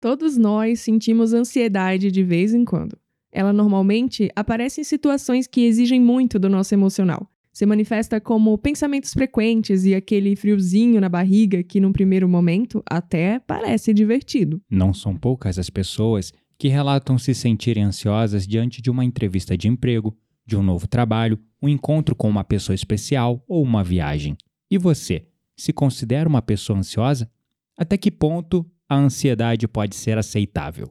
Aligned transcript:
Todos 0.00 0.36
nós 0.36 0.80
sentimos 0.80 1.32
ansiedade 1.32 2.12
de 2.12 2.22
vez 2.22 2.54
em 2.54 2.64
quando. 2.64 2.96
Ela 3.32 3.52
normalmente 3.52 4.30
aparece 4.36 4.80
em 4.80 4.84
situações 4.84 5.48
que 5.48 5.62
exigem 5.62 6.00
muito 6.00 6.38
do 6.38 6.48
nosso 6.48 6.72
emocional. 6.72 7.28
Se 7.52 7.66
manifesta 7.66 8.20
como 8.20 8.56
pensamentos 8.56 9.12
frequentes 9.12 9.84
e 9.84 9.96
aquele 9.96 10.36
friozinho 10.36 11.00
na 11.00 11.08
barriga 11.08 11.64
que, 11.64 11.80
num 11.80 11.90
primeiro 11.90 12.28
momento, 12.28 12.80
até 12.88 13.40
parece 13.40 13.92
divertido. 13.92 14.62
Não 14.70 14.94
são 14.94 15.16
poucas 15.16 15.58
as 15.58 15.68
pessoas 15.68 16.32
que 16.56 16.68
relatam 16.68 17.18
se 17.18 17.34
sentirem 17.34 17.82
ansiosas 17.82 18.46
diante 18.46 18.80
de 18.80 18.90
uma 18.90 19.04
entrevista 19.04 19.58
de 19.58 19.66
emprego, 19.66 20.16
de 20.46 20.56
um 20.56 20.62
novo 20.62 20.86
trabalho, 20.86 21.38
um 21.60 21.68
encontro 21.68 22.14
com 22.14 22.28
uma 22.28 22.44
pessoa 22.44 22.74
especial 22.74 23.44
ou 23.48 23.64
uma 23.64 23.82
viagem. 23.82 24.36
E 24.70 24.78
você, 24.78 25.26
se 25.56 25.72
considera 25.72 26.28
uma 26.28 26.40
pessoa 26.40 26.78
ansiosa? 26.78 27.28
Até 27.76 27.96
que 27.96 28.12
ponto 28.12 28.64
a 28.88 28.96
ansiedade 28.96 29.68
pode 29.68 29.94
ser 29.94 30.16
aceitável? 30.16 30.90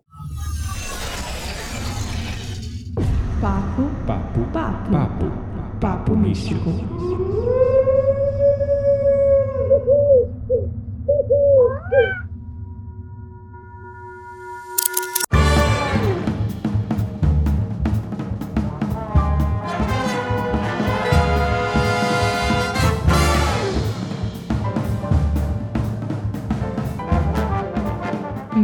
Papo, 3.41 3.83
Papo, 4.05 4.39
papo, 4.51 4.91
papo, 4.91 5.25
papo 5.79 6.15
místico. 6.15 6.69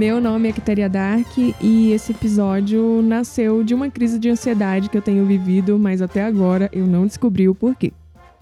Meu 0.04 0.20
nome 0.20 0.50
é 0.50 0.52
Kiteria 0.52 0.90
Dark 0.90 1.38
e 1.62 1.94
esse 1.94 2.12
episódio 2.12 3.02
nasceu 3.02 3.64
de 3.64 3.74
uma 3.74 3.90
crise 3.90 4.20
de 4.20 4.30
ansiedade 4.30 4.90
que 4.90 4.98
eu 4.98 5.02
tenho 5.02 5.26
vivido, 5.26 5.80
mas 5.80 6.02
até 6.02 6.22
agora 6.26 6.70
eu 6.74 6.86
não 6.86 7.08
descobri 7.08 7.48
o 7.48 7.56
porquê. 7.56 7.94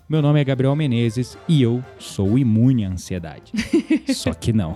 Meu 0.10 0.24
nome 0.24 0.42
é 0.42 0.44
Gabriel 0.44 0.76
Menezes 0.76 1.38
e 1.48 1.62
eu 1.62 1.84
sou 2.00 2.36
imune 2.40 2.84
à 2.84 2.90
ansiedade. 2.90 3.54
Só 4.12 4.34
que 4.34 4.52
não. 4.52 4.76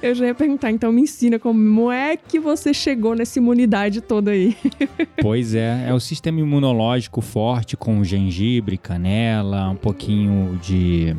Eu 0.00 0.14
já 0.14 0.26
ia 0.26 0.34
perguntar, 0.34 0.70
então 0.70 0.92
me 0.92 1.02
ensina 1.02 1.40
como 1.40 1.90
é 1.90 2.16
que 2.16 2.38
você 2.38 2.72
chegou 2.72 3.16
nessa 3.16 3.40
imunidade 3.40 4.00
toda 4.00 4.30
aí. 4.30 4.56
Pois 5.20 5.54
é, 5.54 5.86
é 5.88 5.94
o 5.94 5.98
sistema 5.98 6.38
imunológico 6.38 7.20
forte 7.20 7.76
com 7.76 8.04
gengibre, 8.04 8.76
canela, 8.76 9.70
um 9.70 9.76
pouquinho 9.76 10.56
de 10.62 11.16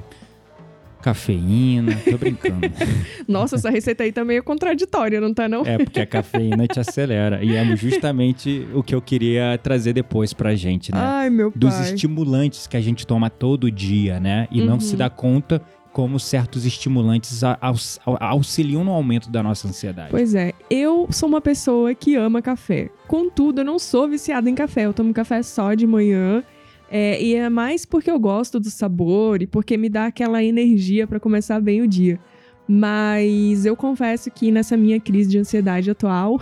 cafeína. 1.06 1.96
Tô 2.10 2.18
brincando. 2.18 2.62
Nossa, 3.28 3.56
essa 3.58 3.70
receita 3.70 4.04
aí 4.04 4.12
tá 4.12 4.26
meio 4.26 4.44
contraditória, 4.44 5.22
não 5.22 5.34
tá 5.34 5.48
não? 5.48 5.64
É, 5.66 5.78
porque 5.78 6.00
a 6.02 6.06
cafeína 6.06 6.68
te 6.68 6.80
acelera. 6.80 7.44
E 7.44 7.56
é 7.56 7.76
justamente 7.76 8.68
o 8.74 8.82
que 8.82 8.94
eu 8.96 9.02
queria 9.02 9.58
trazer 9.62 9.94
depois 9.94 10.34
pra 10.34 10.56
gente, 10.56 10.92
né? 10.92 10.98
Ai, 11.00 11.30
meu 11.30 11.52
Dos 11.56 11.74
pai. 11.76 11.84
estimulantes 11.94 12.66
que 12.68 12.76
a 12.76 12.82
gente 12.82 13.06
toma 13.06 13.30
todo 13.30 13.70
dia, 13.72 14.20
né? 14.20 14.48
E 14.52 14.62
não 14.62 14.74
Uhum. 14.76 14.80
se 14.80 14.96
dá 14.96 15.10
conta 15.10 15.62
como 15.94 16.20
certos 16.20 16.66
estimulantes 16.66 17.42
aux- 17.62 18.00
auxiliam 18.20 18.84
no 18.84 18.92
aumento 18.92 19.30
da 19.30 19.42
nossa 19.42 19.68
ansiedade. 19.68 20.10
Pois 20.12 20.36
é, 20.36 20.52
eu 20.70 21.08
sou 21.10 21.30
uma 21.30 21.40
pessoa 21.40 21.94
que 21.96 22.16
ama 22.16 22.42
café. 22.42 22.90
Contudo, 23.08 23.62
eu 23.62 23.66
não 23.66 23.80
sou 23.80 24.08
viciada 24.10 24.50
em 24.50 24.56
café. 24.56 24.86
Eu 24.86 24.94
tomo 24.94 25.14
café 25.14 25.42
só 25.42 25.74
de 25.74 25.88
manhã. 25.88 26.44
É, 26.90 27.22
e 27.22 27.36
é 27.36 27.50
mais 27.50 27.86
porque 27.86 28.10
eu 28.10 28.20
gosto 28.20 28.60
do 28.60 28.70
sabor 28.70 29.42
e 29.42 29.48
porque 29.48 29.78
me 29.78 29.90
dá 29.90 30.06
aquela 30.06 30.44
energia 30.44 31.08
pra 31.08 31.20
começar 31.20 31.60
bem 31.60 31.82
o 31.82 31.88
dia. 31.88 32.20
Mas 32.68 33.66
eu 33.66 33.76
confesso 33.76 34.32
que 34.32 34.52
nessa 34.52 34.76
minha 34.76 35.00
crise 35.00 35.30
de 35.30 35.38
ansiedade 35.38 35.90
atual 35.90 36.40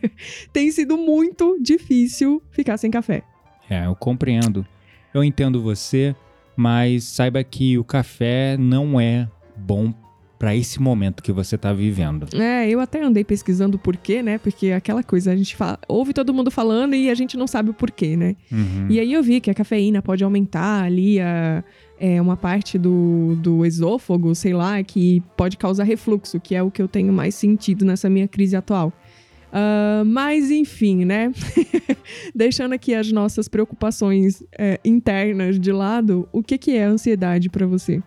tem 0.52 0.70
sido 0.70 0.96
muito 0.96 1.58
difícil 1.60 2.42
ficar 2.50 2.78
sem 2.78 2.90
café. 2.90 3.22
É, 3.68 3.86
eu 3.86 3.94
compreendo. 3.94 4.66
Eu 5.12 5.22
entendo 5.22 5.62
você, 5.62 6.14
mas 6.56 7.04
saiba 7.04 7.42
que 7.44 7.78
o 7.78 7.84
café 7.84 8.56
não 8.56 9.00
é 9.00 9.28
bom 9.56 9.92
pra 10.38 10.54
esse 10.54 10.80
momento 10.80 11.22
que 11.22 11.32
você 11.32 11.56
tá 11.56 11.72
vivendo. 11.72 12.26
É, 12.34 12.68
eu 12.68 12.80
até 12.80 13.02
andei 13.02 13.24
pesquisando 13.24 13.76
o 13.76 13.80
porquê, 13.80 14.22
né? 14.22 14.38
Porque 14.38 14.70
aquela 14.70 15.02
coisa, 15.02 15.32
a 15.32 15.36
gente 15.36 15.56
fala, 15.56 15.78
ouve 15.88 16.12
todo 16.12 16.32
mundo 16.34 16.50
falando 16.50 16.94
e 16.94 17.10
a 17.10 17.14
gente 17.14 17.36
não 17.36 17.46
sabe 17.46 17.70
o 17.70 17.74
porquê, 17.74 18.16
né? 18.16 18.36
Uhum. 18.52 18.86
E 18.90 19.00
aí 19.00 19.12
eu 19.12 19.22
vi 19.22 19.40
que 19.40 19.50
a 19.50 19.54
cafeína 19.54 20.02
pode 20.02 20.22
aumentar 20.22 20.84
ali 20.84 21.18
a, 21.20 21.64
é, 21.98 22.20
uma 22.20 22.36
parte 22.36 22.76
do, 22.78 23.36
do 23.36 23.64
esôfago, 23.64 24.34
sei 24.34 24.52
lá, 24.52 24.82
que 24.82 25.22
pode 25.36 25.56
causar 25.56 25.84
refluxo, 25.84 26.38
que 26.38 26.54
é 26.54 26.62
o 26.62 26.70
que 26.70 26.82
eu 26.82 26.88
tenho 26.88 27.12
mais 27.12 27.34
sentido 27.34 27.84
nessa 27.84 28.10
minha 28.10 28.28
crise 28.28 28.56
atual. 28.56 28.92
Ah, 29.58 30.02
mas 30.04 30.50
enfim, 30.50 31.06
né? 31.06 31.32
Deixando 32.34 32.74
aqui 32.74 32.94
as 32.94 33.10
nossas 33.10 33.48
preocupações 33.48 34.42
é, 34.58 34.78
internas 34.84 35.58
de 35.58 35.72
lado, 35.72 36.28
o 36.30 36.42
que, 36.42 36.58
que 36.58 36.72
é 36.72 36.84
ansiedade 36.84 37.48
pra 37.48 37.66
você? 37.66 38.02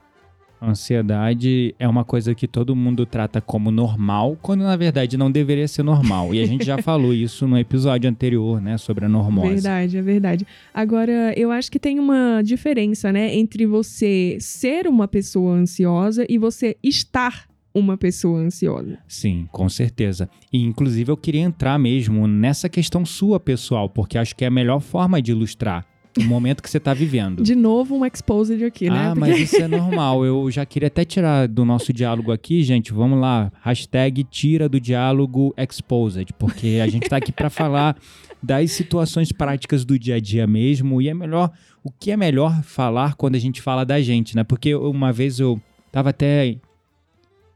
Ansiedade 0.61 1.73
é 1.79 1.87
uma 1.87 2.03
coisa 2.03 2.35
que 2.35 2.47
todo 2.47 2.75
mundo 2.75 3.05
trata 3.05 3.39
como 3.39 3.71
normal, 3.71 4.37
quando 4.41 4.61
na 4.61 4.75
verdade 4.75 5.17
não 5.17 5.31
deveria 5.31 5.67
ser 5.67 5.83
normal. 5.83 6.33
E 6.33 6.41
a 6.41 6.45
gente 6.45 6.65
já 6.65 6.77
falou 6.83 7.13
isso 7.13 7.47
no 7.47 7.57
episódio 7.57 8.09
anterior, 8.09 8.61
né, 8.61 8.77
sobre 8.77 9.05
a 9.05 9.09
normose. 9.09 9.53
Verdade, 9.53 9.97
é 9.97 10.01
verdade. 10.01 10.47
Agora, 10.73 11.33
eu 11.37 11.51
acho 11.51 11.71
que 11.71 11.79
tem 11.79 11.99
uma 11.99 12.41
diferença, 12.41 13.11
né, 13.11 13.33
entre 13.35 13.65
você 13.65 14.37
ser 14.39 14.87
uma 14.87 15.07
pessoa 15.07 15.53
ansiosa 15.53 16.25
e 16.29 16.37
você 16.37 16.75
estar 16.83 17.47
uma 17.73 17.97
pessoa 17.97 18.39
ansiosa. 18.39 18.97
Sim, 19.07 19.47
com 19.51 19.69
certeza. 19.69 20.29
E 20.51 20.63
inclusive 20.63 21.11
eu 21.11 21.17
queria 21.17 21.41
entrar 21.41 21.77
mesmo 21.77 22.27
nessa 22.27 22.67
questão 22.67 23.05
sua 23.05 23.39
pessoal, 23.39 23.89
porque 23.89 24.17
acho 24.17 24.35
que 24.35 24.43
é 24.43 24.47
a 24.47 24.51
melhor 24.51 24.79
forma 24.79 25.21
de 25.21 25.31
ilustrar 25.31 25.85
o 26.17 26.23
momento 26.23 26.61
que 26.63 26.69
você 26.69 26.77
está 26.77 26.93
vivendo. 26.93 27.43
De 27.43 27.55
novo, 27.55 27.95
um 27.95 28.05
exposed 28.05 28.63
aqui, 28.63 28.89
né? 28.89 28.97
Ah, 28.97 29.13
Porque- 29.15 29.19
mas 29.19 29.39
isso 29.39 29.55
é 29.57 29.67
normal. 29.69 30.25
Eu 30.25 30.49
já 30.51 30.65
queria 30.65 30.87
até 30.87 31.05
tirar 31.05 31.47
do 31.47 31.63
nosso 31.63 31.93
diálogo 31.93 32.31
aqui, 32.31 32.63
gente. 32.63 32.91
Vamos 32.91 33.19
lá. 33.19 33.51
Hashtag 33.61 34.23
tira 34.23 34.67
do 34.67 34.79
diálogo 34.79 35.53
exposed. 35.57 36.33
Porque 36.37 36.79
a 36.83 36.87
gente 36.87 37.07
tá 37.07 37.17
aqui 37.17 37.31
para 37.31 37.49
falar 37.51 37.95
das 38.41 38.71
situações 38.71 39.31
práticas 39.31 39.85
do 39.85 39.99
dia 39.99 40.15
a 40.15 40.19
dia 40.19 40.47
mesmo. 40.47 41.01
E 41.01 41.09
é 41.09 41.13
melhor. 41.13 41.51
O 41.83 41.91
que 41.91 42.11
é 42.11 42.17
melhor 42.17 42.61
falar 42.63 43.15
quando 43.15 43.35
a 43.35 43.39
gente 43.39 43.61
fala 43.61 43.85
da 43.85 44.01
gente, 44.01 44.35
né? 44.35 44.43
Porque 44.43 44.73
uma 44.75 45.13
vez 45.13 45.39
eu 45.39 45.61
tava 45.91 46.09
até 46.09 46.57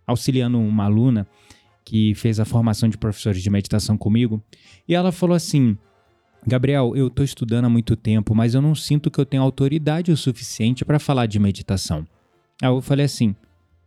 auxiliando 0.06 0.60
uma 0.60 0.86
aluna 0.86 1.28
que 1.86 2.14
fez 2.16 2.40
a 2.40 2.46
formação 2.46 2.88
de 2.88 2.98
professores 2.98 3.42
de 3.42 3.50
meditação 3.50 3.98
comigo. 3.98 4.42
E 4.88 4.94
ela 4.96 5.12
falou 5.12 5.36
assim. 5.36 5.78
Gabriel, 6.46 6.96
eu 6.96 7.08
estou 7.08 7.24
estudando 7.24 7.66
há 7.66 7.70
muito 7.70 7.96
tempo, 7.96 8.36
mas 8.36 8.54
eu 8.54 8.62
não 8.62 8.76
sinto 8.76 9.10
que 9.10 9.20
eu 9.20 9.26
tenho 9.26 9.44
autoridade 9.44 10.12
o 10.12 10.18
suficiente 10.18 10.84
para 10.84 11.00
falar 11.00 11.26
de 11.26 11.40
meditação. 11.40 12.06
Aí 12.62 12.70
eu 12.70 12.82
falei 12.82 13.06
assim: 13.06 13.36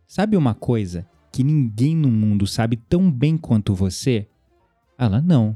sabe 0.07 0.35
uma 0.35 0.53
coisa 0.53 1.07
que 1.31 1.43
ninguém 1.43 1.95
no 1.95 2.09
mundo 2.09 2.47
sabe 2.47 2.75
tão 2.75 3.11
bem 3.11 3.37
quanto 3.37 3.75
você? 3.75 4.27
Ela, 4.97 5.21
não. 5.21 5.55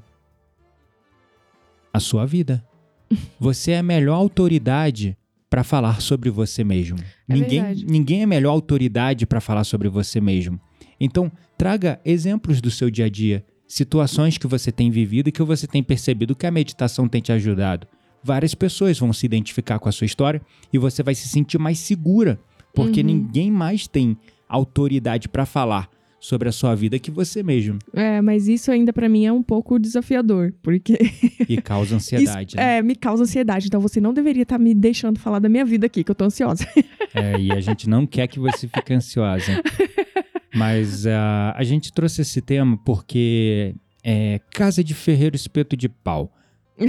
A 1.94 2.00
sua 2.00 2.26
vida. 2.26 2.64
Você 3.40 3.72
é 3.72 3.80
a 3.80 3.84
melhor 3.84 4.16
autoridade 4.16 5.18
para 5.50 5.66
falar 5.66 6.00
sobre 6.00 6.30
você 6.30 6.64
mesmo. 6.64 6.98
É 7.28 7.34
ninguém, 7.34 7.62
verdade. 7.62 7.86
ninguém 7.86 8.22
é 8.22 8.24
a 8.24 8.28
melhor 8.28 8.52
autoridade 8.52 9.26
para 9.26 9.42
falar 9.42 9.66
sobre 9.66 9.90
você 9.90 10.22
mesmo. 10.22 10.58
Então, 10.98 11.30
traga 11.58 12.00
exemplos 12.06 12.62
do 12.62 12.72
seu 12.72 12.90
dia 12.90 13.08
a 13.08 13.10
dia, 13.10 13.44
situações 13.76 14.38
que 14.38 14.48
você 14.48 14.70
tem 14.70 14.92
vivido 14.92 15.30
e 15.30 15.32
que 15.32 15.42
você 15.42 15.66
tem 15.66 15.82
percebido 15.82 16.36
que 16.36 16.46
a 16.46 16.52
meditação 16.52 17.08
tem 17.08 17.22
te 17.22 17.32
ajudado. 17.32 17.88
Várias 18.22 18.54
pessoas 18.54 19.00
vão 19.00 19.14
se 19.14 19.26
identificar 19.26 19.80
com 19.80 19.88
a 19.88 19.92
sua 19.94 20.06
história 20.06 20.42
e 20.74 20.78
você 20.78 21.02
vai 21.02 21.16
se 21.16 21.28
sentir 21.30 21.58
mais 21.58 21.80
segura, 21.80 22.38
porque 22.76 23.00
Uhum. 23.00 23.06
ninguém 23.08 23.50
mais 23.50 23.88
tem 23.88 24.18
autoridade 24.48 25.30
para 25.30 25.46
falar 25.46 25.90
sobre 26.20 26.50
a 26.50 26.52
sua 26.52 26.76
vida 26.76 27.00
que 27.00 27.10
você 27.10 27.42
mesmo. 27.42 27.80
É, 27.94 28.22
mas 28.22 28.48
isso 28.50 28.70
ainda 28.72 28.92
pra 28.94 29.08
mim 29.10 29.26
é 29.26 29.32
um 29.32 29.42
pouco 29.42 29.80
desafiador, 29.80 30.54
porque 30.62 30.98
E 31.50 31.60
causa 31.62 31.96
ansiedade. 31.98 32.50
isso, 32.52 32.58
né? 32.58 32.78
é, 32.78 32.82
me 32.84 32.94
causa 32.96 33.24
ansiedade. 33.24 33.68
Então 33.68 33.80
você 33.80 34.00
não 34.02 34.14
deveria 34.14 34.44
estar 34.44 34.60
me 34.60 34.76
deixando 34.76 35.18
falar 35.18 35.40
da 35.40 35.48
minha 35.50 35.64
vida 35.66 35.86
aqui, 35.88 36.04
que 36.04 36.12
eu 36.12 36.16
tô 36.16 36.26
ansiosa. 36.26 36.68
É, 37.16 37.40
e 37.40 37.52
a 37.52 37.60
gente 37.62 37.90
não 37.90 38.06
quer 38.06 38.28
que 38.28 38.38
você 38.40 38.68
fique 38.68 38.94
ansiosa. 38.94 39.64
Mas 40.54 41.06
ah, 41.08 41.54
a 41.56 41.64
gente 41.64 41.92
trouxe 41.94 42.22
esse 42.22 42.42
tema 42.42 42.78
porque 42.84 43.76
é 44.04 44.40
casa 44.54 44.84
de 44.84 44.94
ferreiro 44.94 45.36
espeto 45.36 45.76
de 45.78 45.88
pau. 45.88 46.32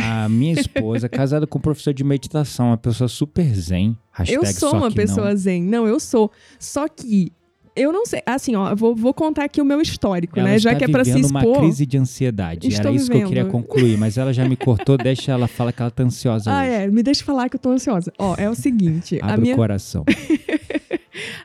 A 0.00 0.28
minha 0.28 0.54
esposa, 0.54 1.06
casada 1.10 1.46
com 1.46 1.58
um 1.58 1.60
professor 1.60 1.92
de 1.92 2.02
meditação, 2.02 2.68
uma 2.68 2.78
pessoa 2.78 3.08
super 3.08 3.44
zen. 3.54 3.96
Eu 4.28 4.44
sou 4.46 4.74
uma 4.74 4.90
pessoa 4.90 5.30
não. 5.30 5.36
zen. 5.36 5.62
Não, 5.62 5.86
eu 5.86 6.00
sou. 6.00 6.30
Só 6.58 6.88
que 6.88 7.30
eu 7.76 7.92
não 7.92 8.04
sei. 8.06 8.22
Assim, 8.24 8.54
ó, 8.54 8.74
vou, 8.74 8.94
vou 8.94 9.12
contar 9.14 9.44
aqui 9.44 9.60
o 9.60 9.64
meu 9.64 9.80
histórico, 9.80 10.38
Ela 10.38 10.50
né? 10.50 10.58
Já 10.58 10.74
que 10.74 10.84
é 10.84 10.88
pra 10.88 11.04
se 11.04 11.12
vivendo 11.12 11.24
expor. 11.26 11.46
uma 11.46 11.58
crise 11.58 11.84
de 11.86 11.98
ansiedade. 11.98 12.68
Estou 12.68 12.86
Era 12.90 12.96
isso 12.96 13.06
que 13.06 13.12
eu 13.12 13.16
vivendo. 13.18 13.28
queria 13.28 13.44
concluir, 13.46 13.98
mas 13.98 14.16
ela 14.18 14.32
já 14.32 14.46
me 14.48 14.56
cortou. 14.56 14.96
deixa 14.98 15.32
ela 15.32 15.46
falar 15.48 15.72
que 15.72 15.82
ela 15.82 15.90
tá 15.90 16.02
ansiosa 16.02 16.50
Ah, 16.50 16.60
hoje. 16.62 16.70
é. 16.70 16.88
Me 16.88 17.02
deixa 17.02 17.24
falar 17.24 17.48
que 17.48 17.56
eu 17.56 17.60
tô 17.60 17.70
ansiosa. 17.70 18.12
Ó, 18.18 18.34
é 18.38 18.48
o 18.48 18.54
seguinte. 18.54 19.18
a 19.22 19.26
Abre 19.32 19.42
minha, 19.42 19.54
o 19.54 19.56
coração. 19.58 20.04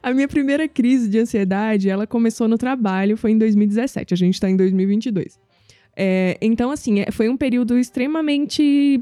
A 0.01 0.13
minha 0.13 0.27
primeira 0.27 0.67
crise 0.67 1.09
de 1.09 1.19
ansiedade, 1.19 1.89
ela 1.89 2.07
começou 2.07 2.47
no 2.47 2.57
trabalho, 2.57 3.17
foi 3.17 3.31
em 3.31 3.37
2017. 3.37 4.13
A 4.13 4.17
gente 4.17 4.35
está 4.35 4.49
em 4.49 4.55
2022. 4.55 5.39
É, 5.95 6.37
então, 6.41 6.71
assim, 6.71 7.01
é, 7.01 7.11
foi 7.11 7.27
um 7.27 7.35
período 7.35 7.77
extremamente 7.77 9.01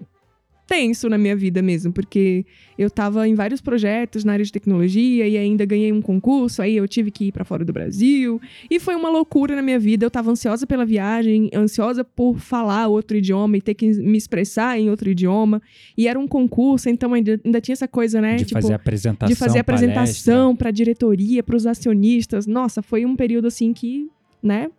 tenso 0.68 1.08
na 1.08 1.18
minha 1.18 1.36
vida 1.36 1.62
mesmo, 1.62 1.94
porque 1.94 2.46
eu 2.78 2.88
estava 2.88 3.28
em 3.28 3.36
vários 3.36 3.62
projetos 3.62 4.24
na 4.24 4.34
área 4.34 4.44
de 4.44 4.52
tecnologia 4.52 5.28
e 5.28 5.38
ainda 5.38 5.66
ganhei 5.66 5.92
um 5.92 6.02
concurso, 6.02 6.62
aí 6.62 6.76
eu 6.76 6.88
tive 6.88 7.12
que 7.12 7.26
ir 7.26 7.32
para 7.32 7.46
fora 7.46 7.64
do 7.64 7.72
Brasil, 7.72 8.42
e 8.70 8.80
foi 8.80 8.96
uma 8.96 9.10
loucura 9.10 9.56
na 9.56 9.62
minha 9.62 9.80
vida. 9.80 10.06
Eu 10.06 10.08
estava 10.08 10.32
ansiosa 10.32 10.66
pela 10.66 10.86
viagem, 10.86 11.50
ansiosa 11.54 12.04
por 12.04 12.40
falar 12.40 12.88
outro 12.88 13.18
idioma 13.18 13.58
e 13.58 13.62
ter 13.62 13.74
que 13.74 13.88
me 13.88 14.18
expressar 14.18 14.80
em 14.80 14.90
outro 14.90 15.10
idioma, 15.10 15.62
e 15.98 16.08
era 16.08 16.20
um 16.20 16.28
concurso, 16.28 16.90
então 16.90 17.14
ainda, 17.14 17.40
ainda 17.44 17.62
tinha 17.62 17.74
essa 17.74 17.88
coisa, 17.88 18.20
né, 18.20 18.36
de 18.36 18.46
tipo, 18.46 18.60
fazer 18.62 18.74
apresentação, 18.74 19.28
de 19.28 19.36
fazer 19.36 19.60
apresentação 19.60 20.56
para 20.56 20.70
a 20.70 20.72
diretoria, 20.72 21.44
para 21.44 21.56
os 21.56 21.66
acionistas. 21.66 22.48
Nossa, 22.48 22.82
foi 22.82 23.06
um 23.06 23.16
período 23.16 23.48
assim 23.48 23.72
que, 23.72 24.10
né, 24.42 24.70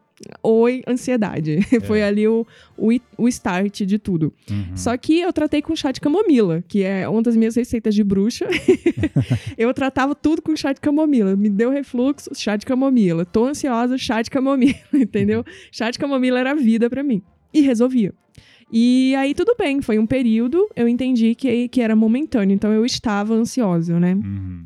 Oi, 0.42 0.82
ansiedade. 0.86 1.58
É. 1.76 1.80
Foi 1.80 2.02
ali 2.02 2.26
o, 2.26 2.46
o, 2.76 2.90
o, 3.18 3.28
start 3.28 3.82
de 3.82 3.98
tudo. 3.98 4.32
Uhum. 4.50 4.76
Só 4.76 4.96
que 4.96 5.20
eu 5.20 5.32
tratei 5.32 5.60
com 5.60 5.76
chá 5.76 5.92
de 5.92 6.00
camomila, 6.00 6.64
que 6.66 6.82
é 6.82 7.06
uma 7.08 7.20
das 7.20 7.36
minhas 7.36 7.54
receitas 7.54 7.94
de 7.94 8.02
bruxa. 8.02 8.46
eu 9.58 9.72
tratava 9.74 10.14
tudo 10.14 10.40
com 10.40 10.56
chá 10.56 10.72
de 10.72 10.80
camomila. 10.80 11.36
Me 11.36 11.50
deu 11.50 11.70
refluxo, 11.70 12.30
chá 12.34 12.56
de 12.56 12.64
camomila. 12.64 13.26
Tô 13.26 13.44
ansiosa, 13.46 13.98
chá 13.98 14.22
de 14.22 14.30
camomila, 14.30 14.74
entendeu? 14.94 15.44
Chá 15.70 15.90
de 15.90 15.98
camomila 15.98 16.38
era 16.38 16.52
a 16.52 16.54
vida 16.54 16.88
para 16.88 17.02
mim. 17.02 17.20
E 17.52 17.60
resolvia. 17.60 18.14
E 18.72 19.14
aí 19.16 19.34
tudo 19.34 19.54
bem, 19.58 19.82
foi 19.82 19.98
um 19.98 20.06
período, 20.06 20.66
eu 20.74 20.88
entendi 20.88 21.34
que, 21.34 21.68
que 21.68 21.80
era 21.80 21.94
momentâneo, 21.94 22.54
então 22.54 22.72
eu 22.72 22.84
estava 22.84 23.34
ansiosa, 23.34 24.00
né? 24.00 24.14
Uhum. 24.14 24.64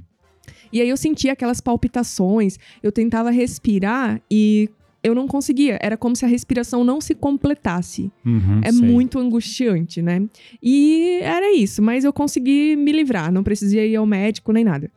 E 0.72 0.80
aí 0.80 0.88
eu 0.88 0.96
sentia 0.96 1.32
aquelas 1.32 1.60
palpitações, 1.60 2.58
eu 2.82 2.92
tentava 2.92 3.30
respirar 3.30 4.20
e 4.30 4.70
eu 5.02 5.14
não 5.14 5.26
conseguia. 5.26 5.78
Era 5.80 5.96
como 5.96 6.14
se 6.14 6.24
a 6.24 6.28
respiração 6.28 6.84
não 6.84 7.00
se 7.00 7.14
completasse. 7.14 8.10
Uhum, 8.24 8.60
é 8.62 8.70
sei. 8.70 8.82
muito 8.82 9.18
angustiante, 9.18 10.02
né? 10.02 10.22
E 10.62 11.20
era 11.22 11.54
isso, 11.54 11.82
mas 11.82 12.04
eu 12.04 12.12
consegui 12.12 12.76
me 12.76 12.92
livrar, 12.92 13.32
não 13.32 13.42
precisei 13.42 13.92
ir 13.92 13.96
ao 13.96 14.06
médico 14.06 14.52
nem 14.52 14.64
nada. 14.64 14.90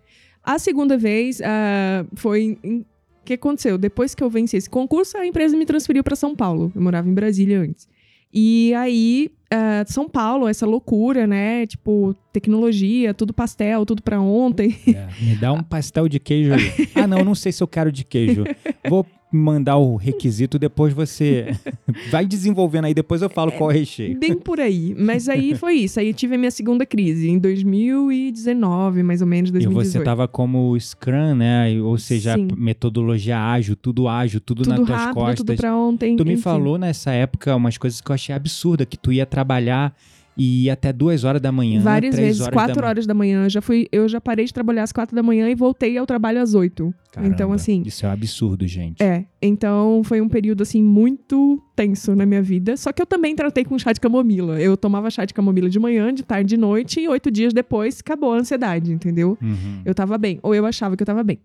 A 0.44 0.60
segunda 0.60 0.98
vez 0.98 1.40
uh, 1.40 2.08
foi. 2.16 2.58
O 2.64 3.26
que 3.26 3.36
aconteceu? 3.36 3.78
Depois 3.78 4.14
que 4.14 4.22
eu 4.22 4.30
venci 4.30 4.58
esse 4.58 4.70
concurso, 4.70 5.18
a 5.18 5.26
empresa 5.26 5.56
me 5.56 5.66
transferiu 5.66 6.04
para 6.04 6.14
São 6.14 6.36
Paulo. 6.36 6.70
Eu 6.76 6.82
morava 6.82 7.08
em 7.08 7.14
Brasília 7.14 7.62
antes. 7.62 7.88
E 8.34 8.74
aí, 8.74 9.32
uh, 9.54 9.90
São 9.90 10.10
Paulo, 10.10 10.46
essa 10.46 10.66
loucura, 10.66 11.26
né? 11.26 11.66
Tipo, 11.66 12.14
tecnologia, 12.34 13.14
tudo 13.14 13.32
pastel, 13.32 13.86
tudo 13.86 14.02
para 14.02 14.20
ontem. 14.20 14.76
É, 14.88 15.08
me 15.22 15.36
dá 15.36 15.54
um 15.54 15.62
pastel 15.62 16.10
de 16.10 16.20
queijo 16.20 16.52
ah, 16.96 17.08
não, 17.08 17.24
não 17.24 17.36
sei 17.36 17.52
se 17.52 17.62
eu 17.62 17.68
quero 17.68 17.92
de 17.92 18.04
queijo. 18.04 18.44
Vou 18.90 19.06
mandar 19.32 19.78
o 19.78 19.96
requisito, 19.96 20.60
depois 20.60 20.94
você 20.94 21.56
vai 22.12 22.26
desenvolvendo 22.26 22.86
aí, 22.86 22.94
depois 22.94 23.22
eu 23.22 23.30
falo 23.30 23.52
é, 23.52 23.58
qual 23.58 23.72
é 23.72 23.74
o 23.74 23.78
recheio. 23.78 24.18
Bem 24.20 24.36
por 24.36 24.60
aí. 24.60 24.96
Mas 24.98 25.28
aí 25.28 25.56
foi 25.56 25.76
isso. 25.76 26.00
Aí 26.00 26.08
eu 26.08 26.14
tive 26.14 26.36
a 26.36 26.38
minha 26.38 26.52
segunda 26.52 26.86
crise, 26.86 27.30
em 27.30 27.40
2019, 27.40 29.04
mais 29.04 29.22
ou 29.22 29.28
menos, 29.28 29.50
2018. 29.52 29.88
E 29.88 29.92
você 29.92 30.04
tava 30.04 30.28
como 30.28 30.80
Scrum, 30.80 31.36
né? 31.36 31.80
Ou 31.82 31.98
seja, 31.98 32.36
metodologia 32.56 33.40
ágil, 33.40 33.76
tudo 33.76 34.08
ágil, 34.08 34.40
tudo, 34.40 34.64
tudo 34.64 34.70
nas 34.70 34.86
tuas 34.86 34.90
rápido, 34.90 35.14
costas. 35.16 35.38
Tudo 35.38 35.56
pra 35.56 35.76
ontem. 35.76 36.16
Tu 36.16 36.26
me 36.26 36.34
enfim. 36.34 36.42
falou 36.42 36.78
nessa 36.78 37.12
época 37.12 37.56
umas 37.56 37.78
coisas 37.78 38.02
que 38.02 38.12
eu 38.12 38.14
achei 38.14 38.36
absurda, 38.36 38.86
que 38.86 38.98
tu 38.98 39.12
ia 39.12 39.26
trabalhar 39.26 39.96
e 40.38 40.70
até 40.70 40.92
duas 40.92 41.24
horas 41.24 41.42
da 41.42 41.52
manhã. 41.52 41.82
Várias 41.82 42.16
vezes, 42.16 42.42
horas 42.42 42.54
quatro 42.54 42.86
horas 42.86 43.06
da 43.06 43.14
manhã. 43.14 43.50
Já 43.50 43.62
fui, 43.62 43.88
eu 43.92 44.08
já 44.08 44.20
parei 44.20 44.46
de 44.46 44.54
trabalhar 44.54 44.84
às 44.84 44.92
quatro 44.92 45.16
da 45.16 45.24
manhã 45.24 45.50
e 45.50 45.56
voltei 45.56 45.98
ao 45.98 46.06
trabalho 46.06 46.42
às 46.42 46.54
oito. 46.54 46.94
Caramba, 47.12 47.34
então, 47.34 47.54
assim. 47.54 47.84
Isso 47.86 48.06
é 48.06 48.10
um 48.10 48.12
absurdo, 48.12 48.68
gente. 48.68 49.04
É. 49.04 49.26
Então 49.42 50.02
foi 50.04 50.20
um 50.20 50.28
período, 50.28 50.64
assim, 50.64 50.82
muito 50.82 51.62
tenso 51.76 52.16
na 52.16 52.26
minha 52.26 52.42
vida. 52.42 52.76
Só 52.76 52.92
que 52.92 53.02
eu 53.02 53.06
também 53.06 53.36
tratei 53.36 53.64
com 53.64 53.78
chá 53.78 53.94
de 53.94 54.00
camomila. 54.00 54.60
Eu 54.60 54.76
tomava 54.76 55.10
chá 55.12 55.26
de 55.26 55.34
camomila 55.34 55.70
de 55.70 55.80
manhã, 55.80 56.14
de 56.14 56.24
tarde, 56.24 56.50
de 56.50 56.58
noite, 56.58 57.00
e 57.00 57.08
oito 57.08 57.30
dias 57.30 57.54
depois 57.54 58.00
acabou 58.00 58.34
a 58.34 58.38
ansiedade, 58.38 58.92
entendeu? 58.92 59.38
Uhum. 59.42 59.82
Eu 59.86 59.94
tava 59.94 60.18
bem. 60.18 60.40
Ou 60.42 60.56
eu 60.56 60.66
achava 60.66 60.98
que 60.98 61.04
eu 61.04 61.08
tava 61.08 61.24
bem. 61.24 61.40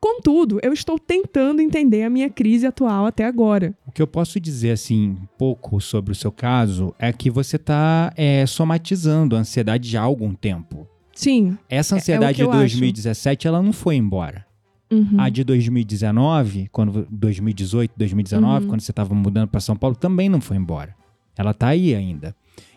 Contudo, 0.00 0.60
eu 0.62 0.72
estou 0.72 0.98
tentando 0.98 1.60
entender 1.60 2.04
a 2.04 2.10
minha 2.10 2.30
crise 2.30 2.66
atual 2.66 3.06
até 3.06 3.24
agora. 3.24 3.74
O 3.86 3.90
que 3.90 4.00
eu 4.00 4.06
posso 4.06 4.38
dizer, 4.38 4.70
assim, 4.70 5.10
um 5.10 5.26
pouco 5.36 5.80
sobre 5.80 6.12
o 6.12 6.14
seu 6.14 6.30
caso 6.30 6.94
é 6.98 7.12
que 7.12 7.30
você 7.30 7.56
está 7.56 8.12
é, 8.16 8.46
somatizando 8.46 9.34
a 9.34 9.40
ansiedade 9.40 9.88
já 9.88 10.00
há 10.00 10.04
algum 10.04 10.34
tempo. 10.34 10.86
Sim. 11.14 11.58
Essa 11.68 11.94
é, 11.94 11.96
é 11.96 11.98
ansiedade 11.98 12.42
é 12.42 12.44
de 12.44 12.50
2017, 12.50 13.48
acho. 13.48 13.48
ela 13.48 13.62
não 13.62 13.72
foi 13.72 13.96
embora. 13.96 14.46
Uhum. 14.90 15.20
A 15.20 15.28
de 15.28 15.42
2019, 15.44 16.68
quando 16.70 17.06
2018, 17.10 17.92
2019, 17.96 18.64
uhum. 18.64 18.70
quando 18.70 18.80
você 18.80 18.92
estava 18.92 19.14
mudando 19.14 19.48
para 19.48 19.60
São 19.60 19.76
Paulo, 19.76 19.96
também 19.96 20.28
não 20.28 20.40
foi 20.40 20.56
embora. 20.56 20.94
Ela 21.36 21.50
está 21.50 21.68
aí 21.68 21.94
ainda. 21.94 22.34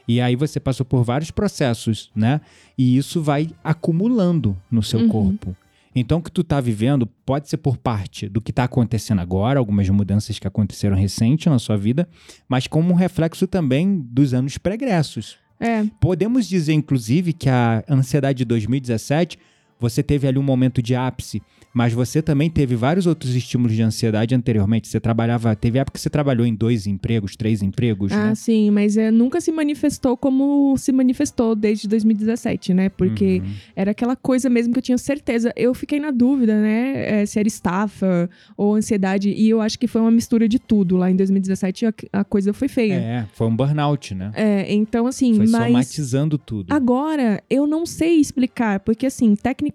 E 0.07 0.19
aí 0.19 0.35
você 0.35 0.59
passou 0.59 0.85
por 0.85 1.03
vários 1.03 1.31
processos, 1.31 2.11
né? 2.15 2.41
E 2.77 2.97
isso 2.97 3.21
vai 3.21 3.49
acumulando 3.63 4.57
no 4.69 4.83
seu 4.83 4.99
uhum. 4.99 5.07
corpo. 5.07 5.55
Então, 5.93 6.19
o 6.19 6.21
que 6.21 6.31
tu 6.31 6.43
tá 6.43 6.61
vivendo 6.61 7.05
pode 7.05 7.49
ser 7.49 7.57
por 7.57 7.77
parte 7.77 8.29
do 8.29 8.41
que 8.41 8.51
está 8.51 8.63
acontecendo 8.63 9.19
agora, 9.19 9.59
algumas 9.59 9.89
mudanças 9.89 10.39
que 10.39 10.47
aconteceram 10.47 10.95
recente 10.95 11.49
na 11.49 11.59
sua 11.59 11.75
vida, 11.75 12.07
mas 12.47 12.67
como 12.67 12.93
um 12.93 12.95
reflexo 12.95 13.45
também 13.45 13.99
dos 13.99 14.33
anos 14.33 14.57
pregressos. 14.57 15.37
É. 15.59 15.83
Podemos 15.99 16.47
dizer, 16.47 16.73
inclusive, 16.73 17.33
que 17.33 17.49
a 17.49 17.83
ansiedade 17.87 18.39
de 18.39 18.45
2017, 18.45 19.37
você 19.81 20.03
teve 20.03 20.27
ali 20.27 20.37
um 20.37 20.43
momento 20.43 20.81
de 20.81 20.95
ápice 20.95 21.41
mas 21.73 21.93
você 21.93 22.21
também 22.21 22.49
teve 22.49 22.75
vários 22.75 23.07
outros 23.07 23.33
estímulos 23.35 23.75
de 23.75 23.81
ansiedade 23.81 24.35
anteriormente. 24.35 24.87
Você 24.87 24.99
trabalhava, 24.99 25.55
teve 25.55 25.79
época 25.79 25.95
que 25.95 26.01
você 26.01 26.09
trabalhou 26.09 26.45
em 26.45 26.53
dois 26.53 26.85
empregos, 26.85 27.35
três 27.35 27.61
empregos, 27.61 28.11
ah, 28.11 28.27
né? 28.27 28.35
sim, 28.35 28.69
mas 28.69 28.97
é, 28.97 29.09
nunca 29.09 29.39
se 29.39 29.51
manifestou 29.51 30.17
como 30.17 30.75
se 30.77 30.91
manifestou 30.91 31.55
desde 31.55 31.87
2017, 31.87 32.73
né? 32.73 32.89
Porque 32.89 33.41
uhum. 33.43 33.53
era 33.75 33.91
aquela 33.91 34.15
coisa 34.15 34.49
mesmo 34.49 34.73
que 34.73 34.79
eu 34.79 34.83
tinha 34.83 34.97
certeza. 34.97 35.53
Eu 35.55 35.73
fiquei 35.73 35.99
na 35.99 36.11
dúvida, 36.11 36.59
né? 36.59 37.21
É, 37.21 37.25
se 37.25 37.39
era 37.39 37.47
estafa 37.47 38.29
ou 38.57 38.75
ansiedade, 38.75 39.29
e 39.29 39.49
eu 39.49 39.61
acho 39.61 39.79
que 39.79 39.87
foi 39.87 40.01
uma 40.01 40.11
mistura 40.11 40.47
de 40.47 40.59
tudo. 40.59 40.97
Lá 40.97 41.09
em 41.09 41.15
2017 41.15 41.85
a, 41.85 41.93
a 42.13 42.23
coisa 42.23 42.53
foi 42.53 42.67
feia. 42.67 42.95
É, 42.95 43.25
foi 43.33 43.47
um 43.47 43.55
burnout, 43.55 44.13
né? 44.13 44.31
É, 44.33 44.73
então 44.73 45.07
assim, 45.07 45.35
foi 45.35 45.47
mas 45.47 45.67
somatizando 45.67 46.37
tudo. 46.37 46.73
Agora, 46.73 47.41
eu 47.49 47.65
não 47.65 47.85
sei 47.85 48.15
explicar, 48.15 48.81
porque 48.81 49.05
assim, 49.05 49.35
tecnicamente 49.35 49.70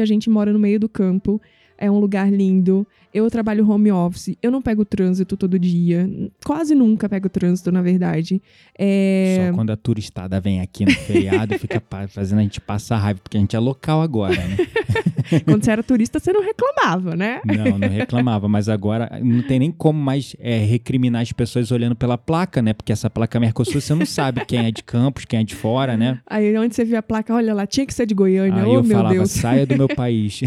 a 0.00 0.06
gente 0.06 0.28
mora 0.30 0.52
no 0.52 0.58
meio 0.58 0.78
do 0.78 0.88
campo 0.88 1.40
é 1.78 1.90
um 1.90 1.98
lugar 1.98 2.30
lindo. 2.30 2.86
Eu 3.18 3.28
trabalho 3.28 3.68
home 3.68 3.90
office, 3.90 4.36
eu 4.40 4.48
não 4.48 4.62
pego 4.62 4.84
trânsito 4.84 5.36
todo 5.36 5.58
dia. 5.58 6.08
Quase 6.44 6.72
nunca 6.72 7.08
pego 7.08 7.28
trânsito, 7.28 7.72
na 7.72 7.82
verdade. 7.82 8.40
É... 8.78 9.48
Só 9.48 9.56
quando 9.56 9.70
a 9.70 9.76
turistada 9.76 10.40
vem 10.40 10.60
aqui 10.60 10.84
no 10.84 10.92
feriado, 10.92 11.58
fica 11.58 11.82
fazendo 12.08 12.38
a 12.38 12.42
gente 12.42 12.60
passar 12.60 12.98
raiva, 12.98 13.18
porque 13.20 13.36
a 13.36 13.40
gente 13.40 13.56
é 13.56 13.58
local 13.58 14.02
agora, 14.02 14.36
né? 14.36 14.56
quando 15.44 15.64
você 15.64 15.70
era 15.72 15.82
turista, 15.82 16.18
você 16.18 16.32
não 16.32 16.42
reclamava, 16.42 17.16
né? 17.16 17.40
Não, 17.44 17.76
não 17.76 17.88
reclamava, 17.88 18.48
mas 18.48 18.68
agora 18.68 19.10
não 19.22 19.42
tem 19.42 19.58
nem 19.58 19.72
como 19.72 20.00
mais 20.00 20.34
é, 20.38 20.58
recriminar 20.58 21.22
as 21.22 21.32
pessoas 21.32 21.70
olhando 21.70 21.96
pela 21.96 22.16
placa, 22.16 22.62
né? 22.62 22.72
Porque 22.72 22.92
essa 22.92 23.10
placa 23.10 23.38
Mercosul, 23.40 23.80
você 23.80 23.94
não 23.94 24.06
sabe 24.06 24.44
quem 24.44 24.66
é 24.66 24.70
de 24.70 24.82
Campos, 24.82 25.24
quem 25.24 25.40
é 25.40 25.44
de 25.44 25.54
fora, 25.54 25.96
né? 25.96 26.20
Aí 26.26 26.56
onde 26.56 26.74
você 26.74 26.84
via 26.84 27.00
a 27.00 27.02
placa, 27.02 27.34
olha 27.34 27.52
lá, 27.52 27.66
tinha 27.66 27.84
que 27.84 27.92
ser 27.92 28.06
de 28.06 28.14
Goiânia. 28.14 28.62
Aí 28.62 28.68
oh, 28.68 28.74
eu 28.76 28.84
meu 28.84 28.96
falava, 28.96 29.14
Deus. 29.14 29.30
saia 29.30 29.66
do 29.66 29.76
meu 29.76 29.88
país. 29.88 30.40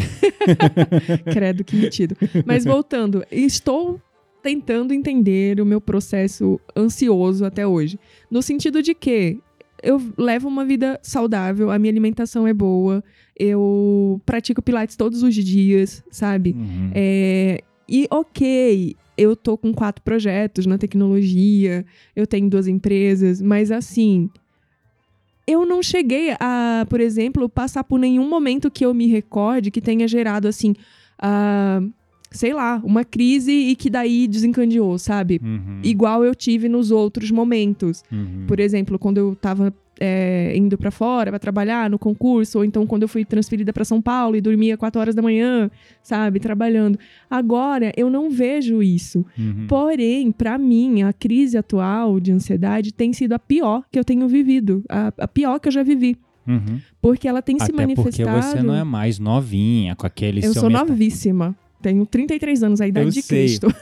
Credo, 1.32 1.64
que 1.64 1.76
metido. 1.76 2.16
Mas 2.46 2.61
voltando, 2.64 3.24
estou 3.32 4.02
tentando 4.42 4.94
entender 4.94 5.62
o 5.62 5.66
meu 5.66 5.80
processo 5.80 6.60
ansioso 6.76 7.46
até 7.46 7.66
hoje. 7.66 8.00
No 8.30 8.42
sentido 8.42 8.82
de 8.82 8.94
que 8.94 9.40
eu 9.84 10.02
levo 10.18 10.48
uma 10.48 10.66
vida 10.66 11.00
saudável, 11.02 11.72
a 11.72 11.80
minha 11.80 11.92
alimentação 11.92 12.48
é 12.48 12.54
boa, 12.54 13.04
eu 13.38 14.22
pratico 14.26 14.62
pilates 14.62 14.96
todos 14.96 15.24
os 15.24 15.34
dias, 15.34 16.04
sabe? 16.12 16.56
Uhum. 16.58 16.92
É, 16.94 17.64
e 17.88 18.08
ok, 18.10 18.96
eu 19.18 19.36
tô 19.36 19.58
com 19.58 19.74
quatro 19.74 20.04
projetos 20.04 20.66
na 20.66 20.78
tecnologia, 20.78 21.86
eu 22.16 22.26
tenho 22.28 22.50
duas 22.50 22.68
empresas, 22.68 23.42
mas 23.42 23.72
assim, 23.72 24.30
eu 25.48 25.66
não 25.66 25.82
cheguei 25.82 26.36
a, 26.40 26.86
por 26.90 27.00
exemplo, 27.00 27.50
passar 27.50 27.84
por 27.84 28.00
nenhum 28.00 28.28
momento 28.28 28.72
que 28.72 28.86
eu 28.86 28.94
me 28.94 29.08
recorde 29.08 29.72
que 29.72 29.82
tenha 29.82 30.08
gerado 30.08 30.48
assim. 30.48 30.74
Uh, 31.22 31.92
sei 32.32 32.54
lá, 32.54 32.82
uma 32.84 33.04
crise 33.04 33.52
e 33.52 33.76
que 33.76 33.90
daí 33.90 34.26
desencadeou, 34.28 34.98
sabe? 34.98 35.40
Uhum. 35.44 35.80
Igual 35.84 36.24
eu 36.24 36.34
tive 36.34 36.70
nos 36.70 36.90
outros 36.90 37.30
momentos. 37.30 38.04
Uhum. 38.12 38.46
Por 38.48 38.60
exemplo, 38.60 38.98
quando 38.98 39.18
eu 39.18 39.36
tava 39.36 39.74
é, 40.00 40.54
indo 40.56 40.78
para 40.78 40.90
fora 40.90 41.30
para 41.30 41.38
trabalhar 41.38 41.90
no 41.90 42.00
concurso, 42.00 42.58
ou 42.60 42.66
então 42.66 42.88
quando 42.88 43.04
eu 43.04 43.08
fui 43.08 43.24
transferida 43.26 43.72
para 43.74 43.84
São 43.86 44.02
Paulo 44.02 44.36
e 44.36 44.42
dormia 44.42 44.76
4 44.78 45.00
horas 45.00 45.14
da 45.14 45.22
manhã, 45.22 45.70
sabe, 46.02 46.40
trabalhando. 46.40 46.98
Agora 47.30 47.92
eu 47.96 48.10
não 48.10 48.30
vejo 48.30 48.82
isso. 48.82 49.26
Uhum. 49.38 49.68
Porém, 49.68 50.32
para 50.32 50.58
mim, 50.58 51.04
a 51.04 51.14
crise 51.14 51.58
atual 51.58 52.20
de 52.20 52.32
ansiedade 52.32 52.94
tem 52.94 53.14
sido 53.14 53.34
a 53.34 53.40
pior 53.40 53.84
que 53.92 54.00
eu 54.00 54.04
tenho 54.04 54.28
vivido, 54.28 54.84
a, 54.90 55.14
a 55.20 55.28
pior 55.28 55.60
que 55.60 55.68
eu 55.68 55.72
já 55.72 55.84
vivi. 55.84 56.18
Uhum. 56.48 56.80
Porque 57.00 57.28
ela 57.28 57.42
tem 57.42 57.58
se 57.60 57.66
Até 57.66 57.72
porque 57.74 57.82
manifestado. 57.84 58.42
você 58.42 58.64
não 58.64 58.74
é 58.74 58.84
mais 58.84 59.20
novinha 59.20 59.96
com 59.96 60.08
aquele 60.08 60.44
Eu 60.44 60.54
sou 60.54 60.70
meta- 60.70 60.86
novíssima. 60.86 61.56
Tenho 61.82 62.06
33 62.06 62.64
anos, 62.64 62.82
a 62.82 62.88
idade 62.88 63.08
Eu 63.08 63.12
de 63.12 63.22
sei. 63.22 63.40
Cristo. 63.46 63.68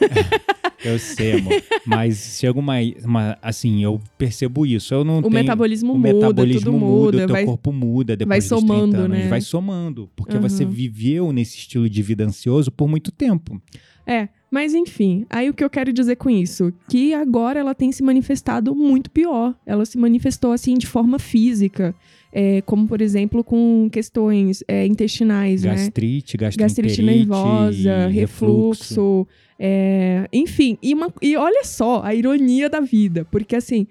Eu 0.82 0.98
sei, 0.98 1.34
amor. 1.34 1.62
Mas 1.86 2.38
chega 2.39 2.58
uma, 2.58 2.75
uma- 3.03 3.38
Assim, 3.41 3.84
eu 3.84 4.00
percebo 4.18 4.65
isso. 4.65 4.94
Eu 4.94 5.03
não 5.03 5.18
O 5.18 5.22
tenho. 5.24 5.34
metabolismo 5.34 5.91
o 5.91 5.98
muda, 5.98 6.13
metabolismo 6.13 6.62
tudo 6.62 6.72
muda, 6.77 6.88
muda. 6.96 7.18
o 7.18 7.20
teu 7.27 7.27
vai- 7.36 7.46
corpo 7.46 7.74
muda 7.74 8.15
depois 8.15 8.48
vai 8.48 8.58
dos 8.58 8.65
30 8.65 8.74
somando, 8.82 8.98
anos. 8.98 9.18
né? 9.18 9.27
Vai 9.27 9.41
somando. 9.41 10.10
Porque 10.15 10.38
Aham. 10.38 10.48
você 10.48 10.63
viveu 10.63 11.34
nesse 11.34 11.58
estilo 11.58 11.89
de 11.89 12.01
vida 12.01 12.24
ansioso 12.24 12.72
por 12.72 12.88
muito 12.88 13.12
tempo. 13.12 13.62
É, 14.08 14.29
mas 14.50 14.74
enfim, 14.74 15.25
aí 15.29 15.50
o 15.50 15.53
que 15.53 15.63
eu 15.65 15.70
quero 15.70 15.91
dizer 15.91 16.15
com 16.15 16.29
isso? 16.29 16.72
Que 16.89 17.13
agora 17.13 17.60
ela 17.60 17.75
tem 17.75 17.91
se 17.91 18.01
manifestado 18.01 18.74
muito 18.74 19.12
pior. 19.12 19.53
Ela 19.65 19.84
se 19.86 19.98
manifestou 19.98 20.53
assim 20.53 20.75
de 20.75 20.88
forma 20.88 21.20
física. 21.20 21.94
É, 22.31 22.62
como, 22.62 22.88
por 22.88 23.01
exemplo, 23.01 23.43
com 23.43 23.89
questões 23.91 24.63
é, 24.67 24.86
intestinais, 24.86 25.63
né? 25.63 25.71
Gastrite, 25.71 26.38
Gastrite 26.38 26.81
gastroenterite, 26.81 27.01
nervosa, 27.19 28.07
refluxo. 28.07 28.83
refluxo, 28.83 29.27
é, 29.57 30.27
enfim. 30.31 30.77
E, 30.81 30.93
uma- 30.93 31.13
e 31.21 31.36
olha 31.36 31.63
só 31.63 32.01
a 32.03 32.13
ironia 32.13 32.69
da 32.69 32.79
vida, 32.79 33.25
porque 33.31 33.55
assim. 33.55 33.88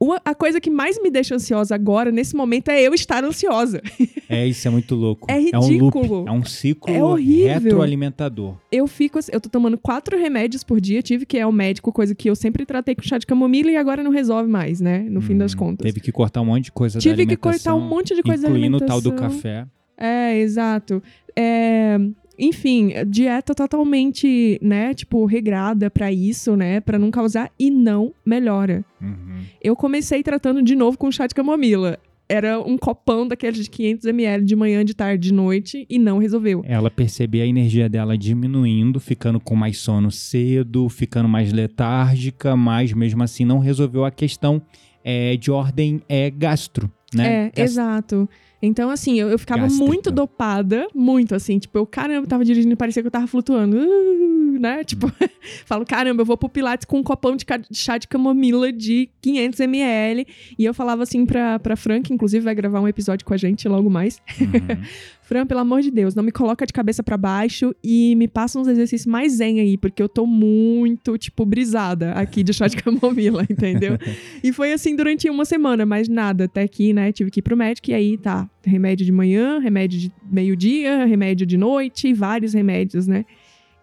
Uma- 0.00 0.20
a 0.24 0.34
coisa 0.34 0.60
que 0.60 0.70
mais 0.70 1.00
me 1.02 1.10
deixa 1.10 1.34
ansiosa 1.34 1.74
agora, 1.74 2.10
nesse 2.10 2.34
momento, 2.34 2.68
é 2.70 2.80
eu 2.82 2.94
estar 2.94 3.22
ansiosa. 3.22 3.82
É, 4.28 4.46
isso 4.46 4.66
é 4.66 4.70
muito 4.70 4.94
louco. 4.94 5.26
É 5.30 5.34
um 5.58 5.62
ridículo. 5.68 6.16
loop, 6.20 6.28
é 6.28 6.32
um 6.32 6.44
ciclo 6.44 6.92
É 6.94 7.02
horrível. 7.02 7.52
retroalimentador. 7.60 8.54
Eu 8.72 8.86
fico, 8.86 9.18
assim, 9.18 9.30
eu 9.32 9.40
tô 9.40 9.48
tomando 9.48 9.76
quatro 9.76 10.16
remédios 10.18 10.64
por 10.64 10.80
dia, 10.80 11.02
tive 11.02 11.26
que 11.26 11.36
ir 11.36 11.40
ao 11.42 11.52
médico, 11.52 11.92
coisa 11.92 12.14
que 12.14 12.30
eu 12.30 12.34
sempre 12.36 12.64
tratei 12.64 12.94
com 12.94 13.02
chá 13.02 13.18
de 13.18 13.26
camomila 13.26 13.70
e 13.70 13.76
agora 13.76 14.02
não 14.02 14.10
resolve 14.10 14.48
mais, 14.48 14.80
né? 14.80 15.00
No 15.10 15.20
fim 15.20 15.36
das 15.36 15.52
Hum, 15.54 15.58
contas. 15.58 15.84
Teve 15.84 16.00
que 16.00 16.12
cortar 16.12 16.40
um 16.40 16.46
monte 16.46 16.64
de 16.64 16.72
coisa 16.72 16.98
da 16.98 17.02
Tive 17.02 17.26
que 17.26 17.36
cortar 17.36 17.74
um 17.74 17.80
monte 17.80 18.14
de 18.14 18.22
coisa 18.22 18.44
da 18.44 18.48
Incluindo 18.48 18.76
o 18.78 18.80
tal 18.80 19.00
do 19.00 19.12
café. 19.12 19.66
É, 19.98 20.38
exato. 20.38 21.02
É, 21.36 21.98
enfim, 22.40 22.92
dieta 23.06 23.54
totalmente, 23.54 24.58
né, 24.62 24.94
tipo, 24.94 25.24
regrada 25.26 25.90
pra 25.90 26.10
isso, 26.10 26.56
né, 26.56 26.80
Pra 26.80 26.98
não 26.98 27.10
causar 27.10 27.50
e 27.58 27.70
não 27.70 28.12
melhora. 28.24 28.84
Uhum. 29.00 29.42
Eu 29.62 29.76
comecei 29.76 30.22
tratando 30.22 30.62
de 30.62 30.74
novo 30.74 30.96
com 30.98 31.10
chá 31.12 31.26
de 31.26 31.34
camomila. 31.34 31.98
Era 32.28 32.60
um 32.60 32.78
copão 32.78 33.26
daqueles 33.26 33.64
de 33.64 33.68
500 33.68 34.06
ml 34.06 34.44
de 34.44 34.54
manhã, 34.54 34.84
de 34.84 34.94
tarde, 34.94 35.28
de 35.28 35.34
noite 35.34 35.84
e 35.90 35.98
não 35.98 36.18
resolveu. 36.18 36.62
Ela 36.64 36.88
percebia 36.88 37.42
a 37.42 37.46
energia 37.46 37.88
dela 37.88 38.16
diminuindo, 38.16 39.00
ficando 39.00 39.40
com 39.40 39.56
mais 39.56 39.78
sono 39.78 40.12
cedo, 40.12 40.88
ficando 40.88 41.28
mais 41.28 41.52
letárgica, 41.52 42.56
mas 42.56 42.92
mesmo 42.92 43.22
assim 43.22 43.44
não 43.44 43.58
resolveu 43.58 44.04
a 44.04 44.12
questão 44.12 44.62
é, 45.02 45.36
de 45.36 45.50
ordem 45.50 46.00
é, 46.08 46.30
gastro, 46.30 46.88
né? 47.12 47.46
É, 47.46 47.50
Gas- 47.50 47.70
exato. 47.72 48.28
Então, 48.62 48.90
assim, 48.90 49.18
eu, 49.18 49.30
eu 49.30 49.38
ficava 49.38 49.62
Gástrica. 49.62 49.84
muito 49.86 50.10
dopada, 50.10 50.86
muito 50.94 51.34
assim, 51.34 51.58
tipo, 51.58 51.78
eu, 51.78 51.86
caramba, 51.86 52.26
tava 52.26 52.44
dirigindo 52.44 52.72
e 52.72 52.76
parecia 52.76 53.02
que 53.02 53.06
eu 53.06 53.10
tava 53.10 53.26
flutuando, 53.26 53.76
uh, 53.78 54.58
né? 54.60 54.84
Tipo, 54.84 55.06
Hum. 55.06 55.28
falo, 55.64 55.84
caramba, 55.86 56.22
eu 56.22 56.26
vou 56.26 56.36
pro 56.36 56.48
Pilates 56.48 56.84
com 56.84 56.98
um 56.98 57.02
copão 57.02 57.36
de 57.36 57.44
chá 57.72 57.96
de 57.98 58.06
camomila 58.06 58.72
de 58.72 59.08
500 59.22 59.60
ml. 59.60 60.26
E 60.58 60.64
eu 60.64 60.74
falava 60.74 61.02
assim 61.02 61.24
pra, 61.24 61.58
pra 61.58 61.76
Fran, 61.76 62.02
que 62.02 62.12
inclusive 62.12 62.44
vai 62.44 62.54
gravar 62.54 62.80
um 62.80 62.88
episódio 62.88 63.24
com 63.24 63.32
a 63.34 63.36
gente 63.36 63.66
logo 63.68 63.88
mais. 63.88 64.20
Uhum. 64.40 64.82
Fran, 65.30 65.46
pelo 65.46 65.60
amor 65.60 65.80
de 65.80 65.92
Deus, 65.92 66.12
não 66.16 66.24
me 66.24 66.32
coloca 66.32 66.66
de 66.66 66.72
cabeça 66.72 67.04
pra 67.04 67.16
baixo 67.16 67.72
e 67.84 68.16
me 68.16 68.26
passa 68.26 68.58
uns 68.58 68.66
exercícios 68.66 69.06
mais 69.06 69.34
zen 69.34 69.60
aí, 69.60 69.78
porque 69.78 70.02
eu 70.02 70.08
tô 70.08 70.26
muito, 70.26 71.16
tipo, 71.16 71.46
brisada 71.46 72.14
aqui 72.14 72.42
de 72.42 72.52
chá 72.52 72.66
de 72.66 72.76
camomila, 72.76 73.46
entendeu? 73.48 73.96
e 74.42 74.52
foi 74.52 74.72
assim 74.72 74.96
durante 74.96 75.30
uma 75.30 75.44
semana, 75.44 75.86
mas 75.86 76.08
nada, 76.08 76.46
até 76.46 76.66
que, 76.66 76.92
né, 76.92 77.12
tive 77.12 77.30
que 77.30 77.38
ir 77.38 77.42
pro 77.44 77.56
médico 77.56 77.92
e 77.92 77.94
aí 77.94 78.18
tá, 78.18 78.50
remédio 78.64 79.06
de 79.06 79.12
manhã, 79.12 79.60
remédio 79.60 80.00
de 80.00 80.12
meio-dia, 80.28 81.04
remédio 81.04 81.46
de 81.46 81.56
noite, 81.56 82.12
vários 82.12 82.52
remédios, 82.52 83.06
né? 83.06 83.24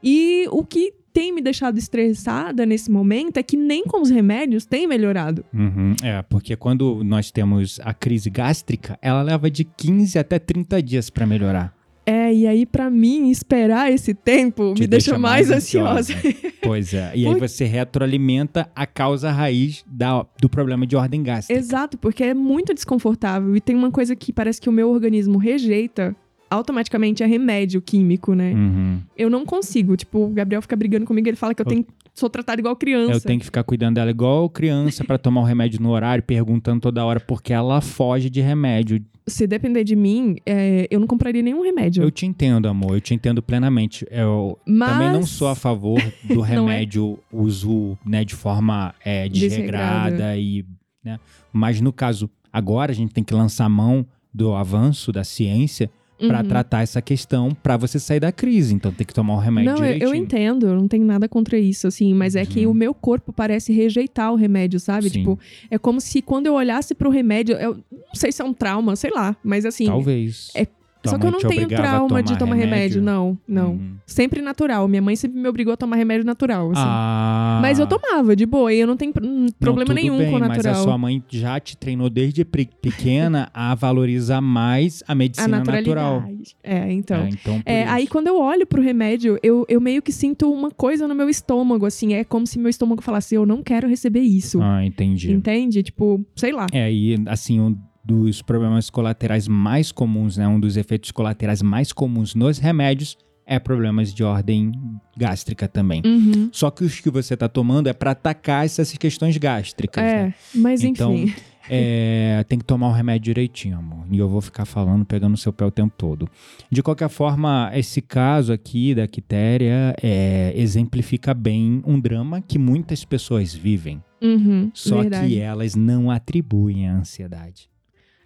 E 0.04 0.48
o 0.52 0.66
que 0.66 0.92
tem 1.18 1.34
me 1.34 1.42
deixado 1.42 1.80
estressada 1.80 2.64
nesse 2.64 2.92
momento 2.92 3.38
é 3.38 3.44
que 3.44 3.58
nem 3.58 3.84
com 3.84 4.04
os 4.04 4.12
remédios 4.12 4.68
tem 4.68 4.86
melhorado. 4.86 5.44
Uhum. 5.52 5.96
É, 6.04 6.22
porque 6.22 6.56
quando 6.56 7.04
nós 7.04 7.32
temos 7.32 7.80
a 7.84 7.92
crise 7.92 8.30
gástrica, 8.30 9.00
ela 9.02 9.24
leva 9.24 9.50
de 9.50 9.64
15 9.64 10.20
até 10.20 10.38
30 10.38 10.80
dias 10.84 11.10
pra 11.10 11.26
melhorar. 11.26 11.76
É, 12.06 12.32
e 12.32 12.46
aí 12.46 12.68
pra 12.68 12.92
mim 12.92 13.32
esperar 13.32 13.92
esse 13.92 14.14
tempo 14.14 14.76
Te 14.76 14.82
me 14.82 14.88
deixa, 14.88 15.10
deixa 15.10 15.20
mais 15.20 15.50
mais 15.50 15.58
ansiosa. 15.58 16.14
Pois 16.62 16.94
é. 16.94 17.14
E 17.16 17.26
aí 17.26 17.36
você 17.36 17.66
retroalimenta 17.66 18.70
a 18.76 18.86
causa 18.86 19.32
raiz 19.32 19.84
da, 19.88 20.24
do 20.40 20.48
problema 20.48 20.86
de 20.86 20.96
ordem 20.96 21.24
gástrica. 21.24 21.60
Exato, 21.60 21.98
porque 21.98 22.24
é 22.26 22.34
muito 22.34 22.74
desconfortável. 22.74 23.56
E 23.56 23.62
tem 23.62 23.76
uma 23.76 23.90
coisa 23.90 24.16
que 24.16 24.32
parece 24.32 24.60
que 24.62 24.70
o 24.70 24.72
meu 24.72 24.90
organismo 24.92 25.38
rejeita 25.38 26.16
automaticamente 26.50 27.24
é 27.24 27.26
remédio 27.26 27.82
químico, 27.82 28.34
né? 28.34 28.54
Uhum. 28.54 29.00
Eu 29.18 29.30
não 29.30 29.46
consigo. 29.46 29.96
Tipo, 29.96 30.26
o 30.26 30.30
Gabriel 30.30 30.62
fica 30.62 30.76
brigando 30.76 31.06
comigo, 31.06 31.28
ele 31.28 31.38
fala 31.38 31.54
que 31.54 31.62
eu 31.62 31.66
tenho, 31.66 31.86
sou 32.14 32.30
tratada 32.30 32.60
igual 32.60 32.76
criança. 32.76 33.14
Eu 33.14 33.22
tenho 33.22 33.40
que 33.40 33.46
ficar 33.46 33.64
cuidando 33.64 33.96
dela 33.96 34.10
igual 34.10 34.50
criança 34.50 35.04
pra 35.04 35.18
tomar 35.18 35.42
o 35.42 35.44
remédio 35.44 35.82
no 35.82 35.90
horário, 35.90 36.24
perguntando 36.24 36.82
toda 36.82 37.04
hora 37.06 37.20
porque 37.20 37.54
ela 37.54 37.82
foge 37.82 38.30
de 38.30 38.42
remédio. 38.42 39.04
Se 39.28 39.46
depender 39.46 39.84
de 39.84 39.96
mim, 39.96 40.38
é, 40.46 40.88
eu 40.90 41.00
não 41.00 41.08
compraria 41.08 41.42
nenhum 41.42 41.62
remédio. 41.62 42.02
Eu 42.02 42.10
te 42.10 42.26
entendo, 42.26 42.68
amor, 42.68 42.96
eu 42.96 43.02
te 43.02 43.14
entendo 43.14 43.42
plenamente. 43.42 44.08
Eu 44.10 44.58
Mas... 44.66 44.90
também 44.90 45.12
não 45.12 45.26
sou 45.26 45.50
a 45.50 45.56
favor 45.56 46.02
do 46.24 46.44
é? 46.46 46.48
remédio 46.48 47.20
uso 47.32 47.98
né, 48.06 48.24
de 48.24 48.36
forma 48.36 48.96
é, 49.04 49.28
desregrada 49.28 50.10
Desregrada. 50.12 50.38
e. 50.38 50.66
Né? 51.04 51.20
Mas 51.52 51.82
no 51.82 51.92
caso, 51.92 52.30
agora 52.52 52.92
a 52.92 52.96
gente 52.96 53.14
tem 53.14 53.24
que 53.24 53.34
lançar 53.34 53.66
a 53.66 53.70
mão 53.70 54.06
do 54.34 54.54
avanço 54.54 55.12
da 55.12 55.24
ciência 55.24 55.90
pra 56.18 56.42
Uhum. 56.42 56.48
tratar 56.48 56.82
essa 56.82 57.02
questão 57.02 57.56
pra 57.62 57.78
você 57.78 58.00
sair 58.00 58.20
da 58.20 58.32
crise. 58.32 58.74
Então 58.74 58.92
tem 58.92 59.06
que 59.06 59.14
tomar 59.14 59.36
o 59.36 59.40
remédio 59.40 59.72
Não, 59.72 59.78
eu, 59.78 59.84
direitinho. 59.84 60.10
eu 60.10 60.16
entendo, 60.16 60.68
eu 60.68 60.76
não 60.76 60.88
tenho 60.88 61.06
nada 61.06 61.28
contra 61.30 61.58
isso, 61.60 61.88
assim, 61.88 62.14
mas 62.14 62.36
é 62.36 62.46
que 62.46 62.66
Uhum. 62.66 62.72
o 62.72 62.76
meu 62.76 62.94
corpo 62.94 63.32
parece 63.32 63.72
rejeitar 63.72 64.32
o 64.32 64.36
remédio, 64.36 64.80
sabe? 64.80 65.10
Sim. 65.10 65.20
Tipo, 65.20 65.40
é 65.70 65.78
como 65.78 66.02
se 66.02 66.22
quando 66.22 66.48
eu 66.48 66.54
olhasse 66.54 66.96
pro 66.96 67.10
remédio, 67.10 67.56
eu 67.58 67.76
não 67.92 68.16
sei 68.16 68.32
se 68.32 68.42
é 68.42 68.46
um 68.46 68.54
trauma, 68.54 68.96
sei 68.96 69.12
lá, 69.12 69.36
mas 69.44 69.66
assim, 69.66 69.86
Talvez. 69.86 70.52
É- 70.56 70.68
Tua 71.08 71.12
só 71.14 71.18
que 71.20 71.26
eu 71.28 71.32
não 71.32 71.40
te 71.40 71.48
tenho 71.48 71.66
a 71.66 71.68
trauma 71.70 72.22
de 72.24 72.38
tomar 72.38 72.56
remédio, 72.56 73.02
não, 73.02 73.38
não. 73.48 73.72
Uhum. 73.72 73.96
Sempre 74.06 74.42
natural. 74.42 74.88
Minha 74.88 75.02
mãe 75.02 75.16
sempre 75.16 75.40
me 75.40 75.48
obrigou 75.48 75.74
a 75.74 75.78
tomar 75.78 75.96
remédio 75.98 76.26
natural, 76.26 76.72
assim. 76.72 76.82
Ah, 76.86 77.60
Mas 77.62 77.80
eu 77.80 77.88
tomava 77.88 78.36
de 78.36 78.46
boa 78.46 78.74
e 78.74 78.80
eu 78.80 78.88
não 78.88 78.96
tenho 78.96 79.12
hum, 79.22 79.46
Não, 79.46 79.48
problema 79.60 79.86
tudo 79.88 79.96
nenhum 79.96 80.18
bem, 80.18 80.30
com 80.32 80.38
o 80.38 80.40
Mas 80.40 80.50
a 80.52 80.56
natural. 80.56 80.84
sua 80.84 80.98
mãe 80.98 81.24
já 81.30 81.60
te 81.60 81.76
treinou 81.78 82.10
desde 82.10 82.46
pe- 82.46 82.70
pequena 82.82 83.50
a 83.54 83.76
valorizar 83.76 84.42
mais 84.42 85.04
a 85.08 85.12
A 85.12 85.16
medicina 85.16 85.58
naturalidade. 85.60 85.90
natural. 85.90 86.30
É, 86.64 86.92
então. 86.94 87.18
É, 87.18 87.30
então 87.30 87.62
É, 87.66 87.84
aí 87.86 88.08
quando 88.08 88.28
eu 88.28 88.40
olho 88.40 88.66
pro 88.66 88.82
remédio, 88.82 89.38
eu, 89.44 89.66
eu 89.68 89.82
meio 89.82 90.02
que 90.02 90.12
sinto 90.12 90.52
uma 90.52 90.72
coisa 90.72 91.08
no 91.08 91.16
meu 91.16 91.30
estômago, 91.30 91.86
assim. 91.86 92.14
É 92.14 92.24
como 92.24 92.48
se 92.48 92.58
meu 92.60 92.70
estômago 92.70 93.02
falasse, 93.02 93.36
eu 93.36 93.46
não 93.46 93.62
quero 93.62 93.88
receber 93.88 94.22
isso. 94.22 94.62
Ah, 94.62 94.86
entendi. 94.86 95.32
Entende? 95.32 95.84
Tipo, 95.84 96.26
sei 96.36 96.52
lá. 96.54 96.68
É, 96.72 96.92
e 96.92 97.16
assim, 97.28 97.60
um 97.60 97.78
dos 98.08 98.42
problemas 98.42 98.90
colaterais 98.90 99.48
mais 99.48 99.92
comuns, 99.92 100.38
né? 100.38 100.48
Um 100.48 100.60
dos 100.60 100.78
efeitos 100.78 101.12
colaterais 101.12 101.62
mais 101.62 101.92
comuns 101.92 102.34
nos 102.34 102.58
remédios 102.58 103.18
é 103.46 103.60
problemas 103.60 104.14
de 104.14 104.24
ordem 104.24 104.72
gástrica 105.16 105.68
também. 105.68 106.02
Uhum. 106.06 106.50
Só 106.52 106.72
que 106.72 106.84
os 106.84 107.00
que 107.00 107.10
você 107.10 107.36
tá 107.36 107.48
tomando 107.50 107.88
é 107.88 107.94
pra 107.94 108.12
atacar 108.12 108.66
essas 108.66 108.92
questões 108.94 109.38
gástricas, 109.38 110.04
né? 110.04 110.28
É, 110.28 110.34
mas 110.56 110.84
Então, 110.84 111.14
enfim. 111.14 111.36
É, 111.70 112.46
tem 112.48 112.58
que 112.58 112.64
tomar 112.64 112.88
o 112.88 112.94
remédio 112.94 113.26
direitinho, 113.26 113.78
amor. 113.78 114.06
E 114.10 114.18
eu 114.18 114.30
vou 114.30 114.40
ficar 114.40 114.64
falando, 114.64 115.06
pegando 115.06 115.34
o 115.34 115.38
seu 115.38 115.52
pé 115.52 115.66
o 115.66 115.72
tempo 115.72 115.94
todo. 115.98 116.30
De 116.72 116.82
qualquer 116.82 117.10
forma, 117.10 117.70
esse 117.74 118.02
caso 118.02 118.54
aqui 118.54 118.96
da 118.96 119.06
Quitéria 119.06 119.94
é, 120.02 120.54
exemplifica 120.56 121.34
bem 121.34 121.82
um 121.86 122.00
drama 122.00 122.42
que 122.42 122.58
muitas 122.58 123.04
pessoas 123.04 123.54
vivem. 123.54 124.02
Uhum, 124.22 124.72
Só 124.74 125.02
verdade. 125.02 125.28
que 125.28 125.40
elas 125.40 125.76
não 125.76 126.10
atribuem 126.10 126.88
a 126.88 126.94
ansiedade. 126.96 127.70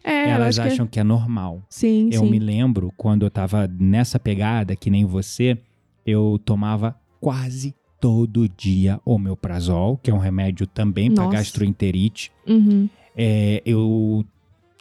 É, 0.03 0.29
elas 0.29 0.55
que- 0.55 0.61
acham 0.61 0.87
que 0.87 0.99
é 0.99 1.03
normal. 1.03 1.61
Sim, 1.69 2.09
Eu 2.11 2.21
sim. 2.23 2.29
me 2.31 2.39
lembro 2.39 2.91
quando 2.97 3.23
eu 3.25 3.29
tava 3.31 3.67
nessa 3.79 4.19
pegada, 4.19 4.75
que 4.75 4.89
nem 4.89 5.05
você, 5.05 5.57
eu 6.05 6.39
tomava 6.43 6.95
quase 7.19 7.75
todo 7.99 8.49
dia 8.49 8.99
omeprazol, 9.05 9.97
que 9.97 10.09
é 10.09 10.13
um 10.13 10.17
remédio 10.17 10.65
também 10.65 11.11
para 11.13 11.27
gastroenterite. 11.27 12.31
Uhum. 12.47 12.89
É, 13.15 13.61
eu 13.65 14.25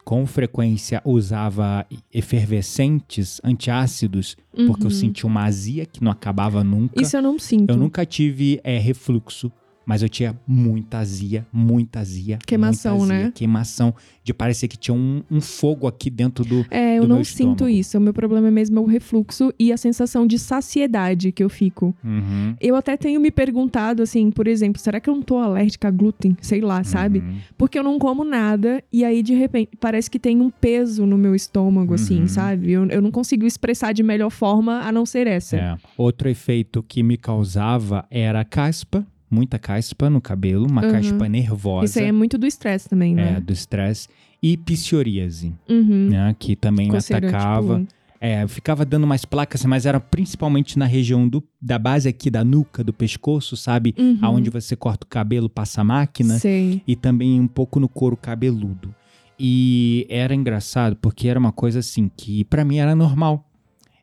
com 0.04 0.26
frequência 0.26 1.02
usava 1.04 1.86
efervescentes 2.12 3.40
antiácidos 3.44 4.36
porque 4.66 4.82
eu 4.82 4.86
Uhum. 4.86 4.90
sentia 4.90 5.26
uma 5.26 5.44
azia 5.44 5.84
que 5.86 6.02
não 6.02 6.10
acabava 6.10 6.64
nunca. 6.64 7.00
Isso 7.00 7.16
eu 7.16 7.22
não 7.22 7.38
sinto. 7.38 7.70
Eu 7.70 7.76
nunca 7.76 8.04
tive 8.06 8.60
é, 8.64 8.78
refluxo 8.78 9.52
Mas 9.86 10.02
eu 10.02 10.08
tinha 10.08 10.38
muita 10.46 10.98
azia, 10.98 11.44
muita 11.52 11.98
azia. 12.00 12.38
Queimação, 12.46 12.98
muita 12.98 13.14
azia, 13.14 13.24
né? 13.26 13.32
Queimação, 13.34 13.94
de 14.22 14.32
parecer 14.32 14.68
que 14.68 14.76
tinha 14.76 14.94
um, 14.94 15.22
um 15.28 15.40
fogo 15.40 15.86
aqui 15.88 16.08
dentro 16.08 16.44
do. 16.44 16.64
É, 16.70 16.98
eu 16.98 17.02
do 17.02 17.08
não 17.08 17.24
sinto 17.24 17.68
isso. 17.68 17.98
O 17.98 18.00
meu 18.00 18.12
problema 18.12 18.50
mesmo 18.50 18.78
é 18.78 18.82
o 18.82 18.84
refluxo 18.84 19.52
e 19.58 19.72
a 19.72 19.76
sensação 19.76 20.26
de 20.26 20.38
saciedade 20.38 21.32
que 21.32 21.42
eu 21.42 21.48
fico. 21.48 21.94
Uhum, 22.04 22.54
Eu 22.60 22.76
até 22.76 22.96
tenho 22.96 23.20
me 23.20 23.30
perguntado, 23.30 24.02
assim, 24.02 24.30
por 24.30 24.46
exemplo, 24.46 24.80
será 24.80 25.00
que 25.00 25.08
eu 25.10 25.14
não 25.14 25.22
tô 25.22 25.38
alérgica 25.38 25.88
a 25.88 25.90
glúten? 25.90 26.36
Sei 26.40 26.60
lá, 26.60 26.84
sabe? 26.84 27.18
uhum. 27.20 27.38
Porque 27.58 27.78
eu 27.78 27.82
não 27.82 27.98
como 27.98 28.22
nada 28.22 28.84
e 28.92 29.04
aí, 29.04 29.22
de 29.22 29.34
repente, 29.34 29.70
parece 29.80 30.10
que 30.10 30.18
tem 30.18 30.40
um 30.40 30.50
peso 30.50 31.04
no 31.06 31.18
meu 31.18 31.34
estômago, 31.34 31.94
assim, 31.94 32.20
Uhum. 32.20 32.28
sabe? 32.28 32.70
Eu, 32.70 32.86
eu 32.86 33.02
não 33.02 33.10
consigo 33.10 33.44
expressar 33.46 33.92
de 33.92 34.02
melhor 34.02 34.30
forma 34.30 34.80
a 34.80 34.92
não 34.92 35.04
ser 35.06 35.26
essa. 35.26 35.56
É. 35.56 35.76
Outro 35.96 36.28
efeito 36.28 36.82
que 36.82 37.02
me 37.02 37.16
causava 37.16 38.06
era 38.10 38.44
caspa, 38.44 39.04
muita 39.30 39.58
caspa 39.58 40.10
no 40.10 40.20
cabelo, 40.20 40.66
uma 40.68 40.84
Uhum. 40.84 40.92
caspa 40.92 41.28
nervosa. 41.28 41.84
Isso 41.86 41.98
aí 41.98 42.06
é 42.06 42.12
muito 42.12 42.36
do 42.36 42.46
estresse 42.46 42.88
também, 42.88 43.12
é, 43.12 43.14
né? 43.34 43.40
do 43.40 43.52
estresse. 43.52 44.08
E 44.42 44.56
psoríase, 44.56 45.54
Uhum. 45.68 46.08
né? 46.10 46.34
Que 46.38 46.56
também 46.56 46.86
me 46.86 46.92
Coceira, 46.94 47.28
atacava. 47.28 47.80
tipo, 47.80 48.00
É, 48.22 48.46
ficava 48.46 48.84
dando 48.84 49.06
mais 49.06 49.24
placas, 49.24 49.64
mas 49.64 49.86
era 49.86 49.98
principalmente 49.98 50.78
na 50.78 50.84
região 50.84 51.26
do, 51.26 51.42
da 51.58 51.78
base 51.78 52.06
aqui 52.06 52.28
da 52.30 52.44
nuca, 52.44 52.84
do 52.84 52.92
pescoço, 52.92 53.56
sabe? 53.56 53.94
Uhum. 53.98 54.18
Aonde 54.20 54.50
você 54.50 54.76
corta 54.76 55.06
o 55.06 55.08
cabelo, 55.08 55.48
passa 55.48 55.80
a 55.80 55.84
máquina. 55.84 56.38
Sei. 56.38 56.82
E 56.86 56.94
também 56.94 57.40
um 57.40 57.48
pouco 57.48 57.80
no 57.80 57.88
couro 57.88 58.18
cabeludo. 58.18 58.94
E 59.38 60.06
era 60.10 60.34
engraçado 60.34 60.96
porque 60.96 61.28
era 61.28 61.40
uma 61.40 61.50
coisa 61.50 61.78
assim 61.78 62.10
que 62.14 62.44
pra 62.44 62.62
mim 62.62 62.76
era 62.76 62.94
normal. 62.94 63.49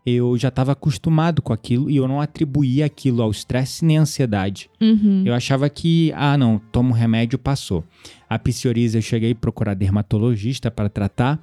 Eu 0.10 0.38
já 0.38 0.48
estava 0.48 0.72
acostumado 0.72 1.42
com 1.42 1.52
aquilo 1.52 1.90
e 1.90 1.98
eu 1.98 2.08
não 2.08 2.22
atribuía 2.22 2.86
aquilo 2.86 3.22
ao 3.22 3.30
estresse 3.30 3.84
nem 3.84 3.98
à 3.98 4.02
ansiedade. 4.02 4.70
Uhum. 4.80 5.24
Eu 5.26 5.34
achava 5.34 5.70
que, 5.70 6.14
ah, 6.16 6.38
não, 6.38 6.62
tomo 6.72 6.92
um 6.92 6.94
remédio, 6.94 7.38
passou. 7.38 7.84
A 8.30 8.40
psoríase 8.40 8.98
eu 8.98 9.02
cheguei 9.02 9.34
a 9.34 9.36
procurar 9.36 9.74
dermatologista 9.74 10.72
para 10.72 10.88
tratar 10.88 11.42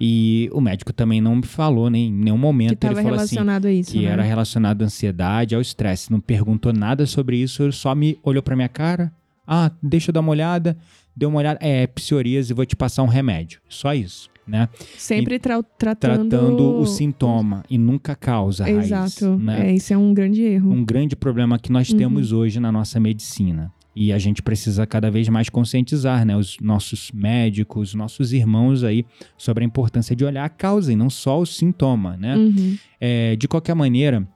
e 0.00 0.48
o 0.52 0.60
médico 0.60 0.92
também 0.92 1.20
não 1.20 1.34
me 1.34 1.42
falou 1.46 1.90
nem 1.90 2.06
em 2.06 2.12
nenhum 2.12 2.36
Que 2.36 2.40
momento. 2.40 2.70
Ele 2.70 2.76
tava 2.76 2.94
falou 2.94 3.14
assim 3.14 3.34
relacionado 3.34 3.66
a 3.66 3.72
isso, 3.72 3.90
que 3.90 4.02
né? 4.02 4.04
era 4.04 4.22
relacionado 4.22 4.82
à 4.82 4.84
ansiedade, 4.84 5.54
ao 5.56 5.60
estresse. 5.60 6.12
Não 6.12 6.20
perguntou 6.20 6.72
nada 6.72 7.06
sobre 7.06 7.38
isso, 7.38 7.64
ele 7.64 7.72
só 7.72 7.96
me 7.96 8.16
olhou 8.22 8.44
pra 8.44 8.54
minha 8.54 8.68
cara. 8.68 9.12
Ah, 9.44 9.72
deixa 9.82 10.10
eu 10.10 10.12
dar 10.12 10.20
uma 10.20 10.30
olhada. 10.30 10.76
Deu 11.16 11.28
uma 11.28 11.38
olhada. 11.38 11.58
É, 11.60 11.86
psoríase, 11.88 12.52
vou 12.54 12.64
te 12.64 12.76
passar 12.76 13.02
um 13.02 13.08
remédio. 13.08 13.60
Só 13.68 13.92
isso, 13.92 14.30
né? 14.46 14.68
Sempre 14.96 15.38
tra 15.38 15.62
tratando... 15.62 16.28
Tratando 16.28 16.78
o 16.78 16.86
sintoma 16.86 17.62
e 17.68 17.78
nunca 17.78 18.12
a 18.12 18.16
causa 18.16 18.64
a 18.64 18.66
raiz, 18.66 18.86
Exato. 18.86 19.36
né? 19.38 19.70
É, 19.70 19.74
isso 19.74 19.92
é 19.92 19.96
um 19.96 20.12
grande 20.14 20.42
erro. 20.42 20.72
Um 20.72 20.84
grande 20.84 21.16
problema 21.16 21.58
que 21.58 21.70
nós 21.72 21.90
Uhum. 21.90 21.98
temos 21.98 22.32
hoje 22.32 22.58
na 22.60 22.70
nossa 22.72 22.98
medicina. 23.00 23.72
E 23.96 24.12
a 24.12 24.18
gente 24.18 24.42
precisa 24.42 24.84
cada 24.88 25.08
vez 25.08 25.28
mais 25.28 25.48
conscientizar, 25.48 26.24
né? 26.26 26.36
Os 26.36 26.56
nossos 26.60 27.12
médicos, 27.12 27.90
os 27.90 27.94
nossos 27.94 28.32
irmãos 28.32 28.82
aí, 28.82 29.06
sobre 29.38 29.62
a 29.62 29.66
importância 29.66 30.16
de 30.16 30.24
olhar 30.24 30.44
a 30.44 30.48
causa 30.48 30.92
e 30.92 30.96
não 30.96 31.08
só 31.08 31.38
o 31.40 31.46
sintoma, 31.46 32.16
né? 32.16 32.36
Uhum. 32.36 32.76
É, 33.00 33.36
de 33.36 33.46
qualquer 33.46 33.74
maneira, 33.74 34.26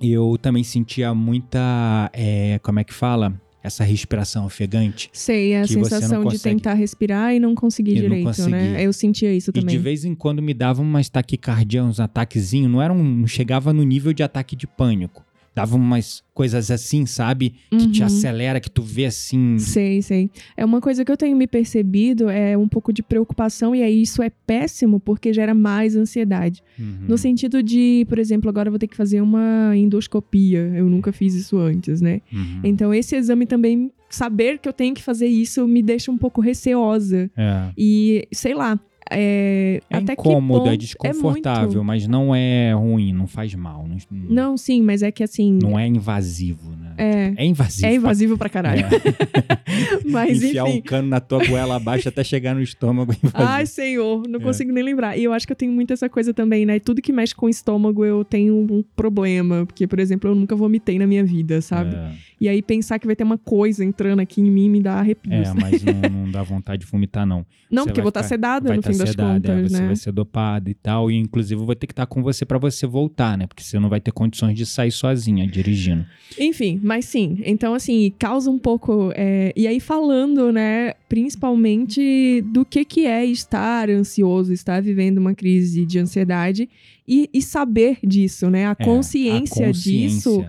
eu 0.00 0.38
também 0.40 0.62
sentia 0.62 1.12
muita. 1.14 2.10
é, 2.12 2.60
como 2.62 2.78
é 2.78 2.84
que 2.84 2.94
fala? 2.94 3.32
Essa 3.62 3.84
respiração 3.84 4.44
ofegante. 4.44 5.08
Sei, 5.12 5.54
a 5.54 5.62
Que 5.62 5.68
você 5.68 5.76
não 5.78 5.84
sensação 5.84 6.24
de 6.24 6.38
tentar 6.38 6.74
respirar 6.74 7.32
e 7.34 7.38
não 7.38 7.54
conseguir 7.54 7.92
E 7.92 7.94
não 7.94 8.02
direito, 8.02 8.24
conseguir. 8.24 8.50
né? 8.50 8.82
Eu 8.84 8.92
sentia 8.92 9.32
isso 9.32 9.50
E 9.50 9.52
também. 9.52 9.76
de 9.76 9.78
vez 9.82 10.04
em 10.04 10.14
quando 10.14 10.42
me 10.42 10.52
dava 10.52 10.82
umas 10.82 11.08
taquicardia, 11.08 11.84
uns 11.84 12.00
ataquezinhos. 12.00 12.70
Não 12.70 12.82
era 12.82 12.92
um, 12.92 13.02
não 13.02 13.26
chegava 13.26 13.72
no 13.72 13.82
nível 13.84 14.12
de 14.12 14.22
ataque 14.22 14.56
de 14.56 14.66
pânico. 14.66 15.24
Dava 15.54 15.76
umas 15.76 16.22
coisas 16.32 16.70
assim, 16.70 17.04
sabe? 17.04 17.54
Que 17.70 17.90
te 17.90 18.00
Uhum. 18.00 18.06
acelera, 18.06 18.58
que 18.58 18.70
tu 18.70 18.82
vê 18.82 19.04
assim. 19.04 19.58
Sei, 19.58 20.00
sei. 20.00 20.30
É 20.56 20.64
uma 20.64 20.80
coisa 20.80 21.04
que 21.04 21.12
eu 21.12 21.16
tenho 21.16 21.36
me 21.36 21.46
percebido, 21.46 22.30
é 22.30 22.56
um 22.56 22.66
pouco 22.66 22.90
de 22.92 23.02
preocupação, 23.02 23.74
e 23.74 23.82
aí 23.82 24.00
isso 24.00 24.22
é 24.22 24.30
péssimo 24.46 24.98
porque 24.98 25.30
gera 25.32 25.52
mais 25.54 25.94
ansiedade. 25.94 26.62
Uhum. 26.78 27.04
No 27.06 27.18
sentido 27.18 27.62
de, 27.62 28.06
por 28.08 28.18
exemplo, 28.18 28.48
agora 28.48 28.68
eu 28.68 28.72
vou 28.72 28.78
ter 28.78 28.86
que 28.86 28.96
fazer 28.96 29.20
uma 29.20 29.76
endoscopia. 29.76 30.72
Eu 30.74 30.88
nunca 30.88 31.12
fiz 31.12 31.34
isso 31.34 31.58
antes, 31.58 32.00
né? 32.00 32.20
Uhum. 32.32 32.60
Então, 32.64 32.94
esse 32.94 33.14
exame 33.14 33.44
também, 33.46 33.92
saber 34.08 34.58
que 34.58 34.68
eu 34.68 34.72
tenho 34.72 34.94
que 34.94 35.02
fazer 35.02 35.26
isso, 35.26 35.66
me 35.68 35.82
deixa 35.82 36.10
um 36.10 36.16
pouco 36.18 36.40
receosa. 36.40 37.30
É. 37.36 37.70
E, 37.76 38.26
sei 38.32 38.54
lá, 38.54 38.80
é. 39.10 39.80
É 39.90 39.96
até 39.96 40.12
incômodo, 40.14 40.60
ponto 40.64 40.72
é 40.72 40.76
desconfortável, 40.76 41.66
muito- 41.68 41.84
mas 41.84 42.06
não 42.06 42.34
é 42.34 42.72
ruim, 42.74 43.12
não 43.12 43.26
faz 43.26 43.54
mal. 43.54 43.86
Não, 43.88 43.96
Não, 44.30 44.56
sim, 44.56 44.82
mas 44.82 45.02
é 45.02 45.10
que 45.10 45.22
assim. 45.22 45.58
não 45.62 45.78
é 45.78 45.86
invasivo, 45.86 46.70
né? 46.76 46.92
É. 46.98 47.32
É 47.42 47.46
invasivo. 47.46 47.86
É 47.86 47.94
invasivo 47.94 48.38
pra 48.38 48.48
caralho. 48.48 48.84
Mas, 50.04 50.42
Enfiar 50.42 50.68
enfim. 50.68 50.78
um 50.78 50.82
cano 50.82 51.08
na 51.08 51.20
tua 51.20 51.44
goela 51.46 51.76
abaixo 51.76 52.08
até 52.08 52.22
chegar 52.22 52.54
no 52.54 52.60
estômago. 52.62 53.12
é 53.12 53.16
invasivo. 53.26 53.50
Ai, 53.50 53.66
senhor, 53.66 54.22
não 54.28 54.38
É. 54.40 54.42
consigo 54.42 54.72
nem 54.72 54.84
lembrar. 54.84 55.16
E 55.16 55.24
eu 55.24 55.32
acho 55.32 55.46
que 55.46 55.52
eu 55.52 55.56
tenho 55.56 55.72
muito 55.72 55.92
essa 55.92 56.08
coisa 56.08 56.34
também, 56.34 56.66
né? 56.66 56.78
Tudo 56.78 57.00
que 57.00 57.12
mexe 57.12 57.34
com 57.34 57.46
o 57.46 57.48
estômago 57.48 58.04
eu 58.04 58.24
tenho 58.24 58.54
um 58.54 58.84
problema. 58.94 59.64
Porque, 59.64 59.86
por 59.86 59.98
exemplo, 59.98 60.30
eu 60.30 60.34
nunca 60.34 60.54
vomitei 60.54 60.98
na 60.98 61.06
minha 61.06 61.24
vida, 61.24 61.60
sabe? 61.62 61.96
É. 62.42 62.44
E 62.44 62.48
aí 62.48 62.62
pensar 62.62 62.98
que 62.98 63.06
vai 63.06 63.14
ter 63.16 63.24
uma 63.24 63.38
coisa 63.38 63.84
entrando 63.84 64.20
aqui 64.20 64.40
em 64.40 64.50
mim 64.50 64.68
me 64.68 64.80
dá 64.82 64.94
arrepios. 64.94 65.48
É, 65.48 65.52
mas 65.54 65.82
não, 65.82 65.92
não 66.24 66.30
dá 66.30 66.42
vontade 66.42 66.84
de 66.84 66.90
vomitar, 66.90 67.24
não. 67.26 67.46
não, 67.70 67.82
você 67.84 67.88
porque 67.88 68.00
eu 68.00 68.04
vou 68.04 68.08
estar 68.10 68.22
ficar- 68.22 68.28
sedada 68.34 68.68
no 68.72 68.80
estar 68.80 68.92
fim 68.92 68.98
das 68.98 69.10
sedada, 69.10 69.52
é, 69.52 69.56
contas, 69.56 69.72
você 69.72 69.80
né? 69.80 69.86
vai 69.86 69.96
ser 69.96 70.12
dopado 70.12 70.68
e 70.70 70.74
tal. 70.74 71.10
E 71.10 71.16
inclusive 71.16 71.60
eu 71.60 71.66
vou 71.66 71.74
ter 71.74 71.86
que 71.86 71.92
estar 71.92 72.06
com 72.06 72.22
você 72.22 72.44
pra 72.44 72.58
você 72.58 72.86
voltar, 72.86 73.38
né? 73.38 73.46
Porque 73.46 73.62
você 73.62 73.78
não 73.78 73.88
vai 73.88 74.00
ter 74.00 74.12
condições 74.12 74.56
de 74.56 74.66
sair 74.66 74.90
sozinha 74.90 75.46
dirigindo. 75.46 76.04
Enfim, 76.38 76.80
mas 76.82 77.04
sim. 77.04 77.38
Então, 77.44 77.74
assim, 77.74 78.12
causa 78.18 78.50
um 78.50 78.58
pouco. 78.58 79.12
é, 79.14 79.52
E 79.56 79.66
aí, 79.66 79.78
falando, 79.80 80.50
né, 80.52 80.94
principalmente 81.08 82.40
do 82.42 82.64
que, 82.64 82.84
que 82.84 83.06
é 83.06 83.24
estar 83.24 83.90
ansioso, 83.90 84.52
estar 84.52 84.80
vivendo 84.82 85.18
uma 85.18 85.34
crise 85.34 85.84
de 85.84 85.98
ansiedade 85.98 86.68
e, 87.06 87.28
e 87.32 87.42
saber 87.42 87.98
disso, 88.02 88.48
né? 88.48 88.66
A 88.66 88.76
É, 88.78 88.84
consciência, 88.84 89.68
a 89.68 89.70
disso. 89.72 90.44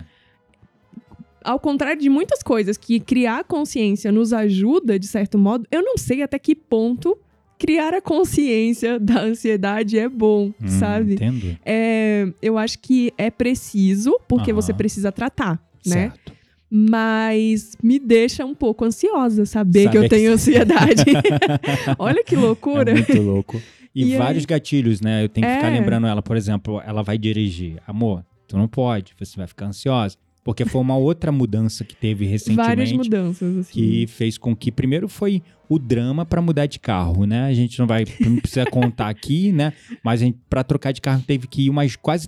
Ao 1.43 1.59
contrário 1.59 2.01
de 2.01 2.09
muitas 2.09 2.41
coisas 2.41 2.77
que 2.77 2.99
criar 2.99 3.43
consciência 3.43 4.11
nos 4.11 4.31
ajuda, 4.33 4.97
de 4.97 5.07
certo 5.07 5.37
modo, 5.37 5.65
eu 5.71 5.81
não 5.83 5.97
sei 5.97 6.21
até 6.23 6.37
que 6.39 6.55
ponto 6.55 7.17
criar 7.59 7.93
a 7.93 8.01
consciência 8.01 8.99
da 9.01 9.21
ansiedade 9.21 9.97
é 9.97 10.09
bom, 10.09 10.51
Hum, 10.61 10.67
sabe? 10.67 11.13
Entendo. 11.13 11.57
É, 11.65 12.27
eu 12.41 12.57
acho 12.57 12.79
que 12.79 13.13
é 13.17 13.29
preciso, 13.29 14.17
porque 14.27 14.51
Aham. 14.51 14.61
você 14.61 14.73
precisa 14.73 15.11
tratar, 15.11 15.53
né? 15.85 16.09
Certo. 16.09 16.33
Mas 16.75 17.77
me 17.83 17.99
deixa 17.99 18.43
um 18.43 18.55
pouco 18.55 18.83
ansiosa 18.83 19.45
saber 19.45 19.81
que 19.81 19.85
Saber 19.93 19.97
eu 19.97 20.03
que- 20.03 20.09
tenho 20.09 20.31
ansiedade. 20.33 21.03
Olha 21.99 22.23
que 22.23 22.35
loucura. 22.35 22.91
É 22.91 22.93
muito 22.95 23.21
louco. 23.21 23.61
E, 23.93 24.05
E 24.05 24.13
aí- 24.13 24.17
vários 24.17 24.43
gatilhos, 24.45 24.99
né? 24.99 25.23
Eu 25.23 25.29
tenho 25.29 25.45
que 25.45 25.53
ficar 25.53 25.67
É. 25.71 25.79
lembrando 25.79 26.07
ela, 26.07 26.21
por 26.23 26.35
exemplo, 26.35 26.81
ela 26.85 27.03
vai 27.03 27.15
dirigir. 27.17 27.79
Amor, 27.85 28.25
tu 28.47 28.57
não 28.57 28.67
pode, 28.67 29.13
você 29.19 29.37
vai 29.37 29.45
ficar 29.47 29.67
ansiosa. 29.67 30.17
Porque 30.43 30.65
foi 30.65 30.81
uma 30.81 30.97
outra 30.97 31.31
mudança 31.31 31.83
que 31.83 31.95
teve 31.95 32.25
Várias 32.25 32.41
recentemente. 32.89 32.97
mudanças, 32.97 33.57
assim. 33.57 33.71
que 33.71 34.07
fez 34.07 34.37
com 34.37 34.55
que 34.55 34.71
primeiro 34.71 35.07
foi 35.07 35.41
o 35.69 35.79
drama 35.79 36.25
para 36.25 36.41
mudar 36.41 36.65
de 36.65 36.79
carro, 36.79 37.25
né? 37.25 37.45
A 37.45 37.53
gente 37.53 37.79
não 37.79 37.87
vai 37.87 38.05
não 38.19 38.35
precisa 38.37 38.65
contar 38.65 39.07
aqui, 39.07 39.51
né? 39.51 39.71
Mas 40.03 40.21
a 40.21 40.25
gente 40.25 40.37
para 40.49 40.63
trocar 40.63 40.91
de 40.91 40.99
carro 41.01 41.23
teve 41.25 41.47
que 41.47 41.63
ir 41.63 41.69
umas 41.69 41.95
quase 41.95 42.27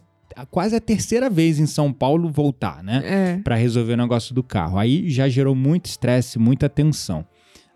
quase 0.50 0.76
a 0.76 0.82
terceira 0.82 1.30
vez 1.30 1.60
em 1.60 1.66
São 1.66 1.94
Paulo 1.94 2.30
voltar, 2.30 2.84
né? 2.84 3.02
É. 3.04 3.38
Para 3.44 3.56
resolver 3.56 3.94
o 3.94 3.98
negócio 3.98 4.34
do 4.34 4.44
carro. 4.44 4.78
Aí 4.78 5.10
já 5.10 5.28
gerou 5.30 5.56
muito 5.56 5.86
estresse, 5.86 6.40
muita 6.40 6.68
tensão. 6.70 7.26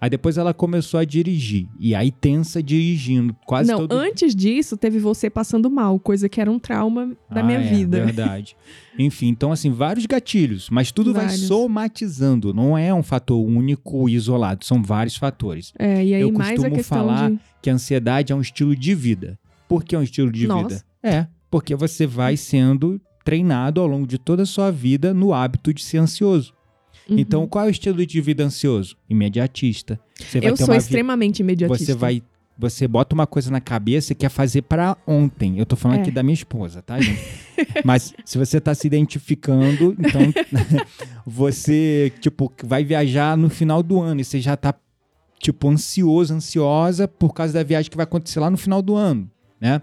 Aí 0.02 0.10
depois 0.10 0.38
ela 0.38 0.54
começou 0.54 0.98
a 1.00 1.04
dirigir 1.04 1.68
e 1.78 1.94
aí 1.94 2.10
tensa 2.12 2.64
dirigindo, 2.64 3.36
quase 3.46 3.70
Não, 3.70 3.80
todo 3.80 3.92
antes 3.94 4.34
disso, 4.34 4.78
teve 4.78 4.98
você 4.98 5.30
passando 5.30 5.70
mal, 5.70 6.00
coisa 6.00 6.30
que 6.30 6.40
era 6.40 6.50
um 6.50 6.58
trauma 6.58 7.18
da 7.30 7.42
Ah, 7.42 7.44
minha 7.44 7.60
é, 7.60 7.64
vida. 7.74 8.06
Verdade. 8.06 8.56
Enfim, 8.98 9.28
então 9.28 9.52
assim, 9.52 9.72
vários 9.72 10.06
gatilhos, 10.06 10.70
mas 10.70 10.92
tudo 10.92 11.14
vai 11.14 11.26
Vários. 11.26 11.48
somatizando, 11.48 12.54
não 12.54 12.78
é 12.78 12.94
um 12.94 13.04
fator 13.04 13.46
único 13.46 14.08
e 14.08 14.14
isolado, 14.16 14.64
são 14.66 14.82
vários 14.82 15.16
fatores. 15.18 15.74
É, 15.78 16.04
e 16.06 16.14
aí 16.14 16.22
Eu 16.22 16.32
mais 16.32 16.52
a 16.52 16.56
costumo 16.56 16.76
questão 16.76 16.98
falar 16.98 17.32
de. 17.32 17.40
que 17.62 17.70
a 17.70 17.74
ansiedade 17.74 18.32
é 18.32 18.36
um 18.36 18.42
estilo 18.42 18.76
de 18.76 18.96
vida. 18.96 19.38
Por 19.68 19.84
que 19.84 19.96
é 19.96 20.00
um 20.00 20.04
estilo 20.04 20.32
de 20.32 20.48
Nossa. 20.48 20.68
vida? 20.68 20.84
É, 21.04 21.28
porque 21.52 21.76
você 21.76 22.08
vai 22.08 22.38
sendo 22.38 23.00
treinado 23.26 23.80
ao 23.82 23.88
longo 23.88 24.08
de 24.08 24.18
toda 24.18 24.44
a 24.44 24.46
sua 24.46 24.72
vida 24.72 25.14
no 25.14 25.34
hábito 25.34 25.74
de 25.74 25.84
ser 25.84 25.98
ansioso. 26.00 26.54
Uhum. 27.10 27.18
Então, 27.20 27.48
qual 27.48 27.66
é 27.66 27.68
o 27.68 27.72
estilo 27.72 28.06
de 28.06 28.22
vida 28.22 28.44
ansioso? 28.44 28.96
Imediatista. 29.10 30.00
Você 30.16 30.40
vai 30.40 30.52
eu 30.52 30.58
sou 30.58 30.74
extremamente 30.76 31.40
imediatista. 31.40 31.86
você 31.86 31.94
vai 31.96 32.24
você 32.62 32.90
bota 32.90 33.16
uma 33.16 33.26
coisa 33.26 33.50
na 33.50 33.62
cabeça 33.62 34.12
e 34.12 34.16
quer 34.16 34.28
fazer 34.28 34.64
pra 34.64 34.98
ontem. 35.08 35.58
Eu 35.58 35.66
tô 35.66 35.78
falando 35.78 36.00
É. 36.00 36.02
aqui 36.02 36.12
da 36.12 36.22
minha 36.22 36.34
esposa, 36.34 36.82
tá, 36.82 37.00
gente? 37.00 37.18
Mas 37.86 38.14
se 38.26 38.38
você 38.38 38.60
tá 38.60 38.76
se 38.76 38.86
identificando, 38.86 39.96
então 39.98 40.22
você, 41.26 42.12
tipo, 42.20 42.52
vai 42.64 42.84
viajar 42.84 43.38
no 43.38 43.50
final 43.50 43.82
do 43.82 44.02
ano 44.02 44.22
e 44.22 44.24
você 44.26 44.40
já 44.42 44.58
tá 44.58 44.74
tipo 45.40 45.70
ansioso, 45.70 46.34
ansiosa 46.34 47.08
por 47.08 47.34
causa 47.34 47.54
da 47.54 47.64
viagem 47.64 47.90
que 47.90 47.96
vai 47.96 48.04
acontecer 48.04 48.42
lá 48.42 48.50
no 48.50 48.58
final 48.58 48.82
do 48.82 48.94
ano. 48.96 49.30
né? 49.62 49.82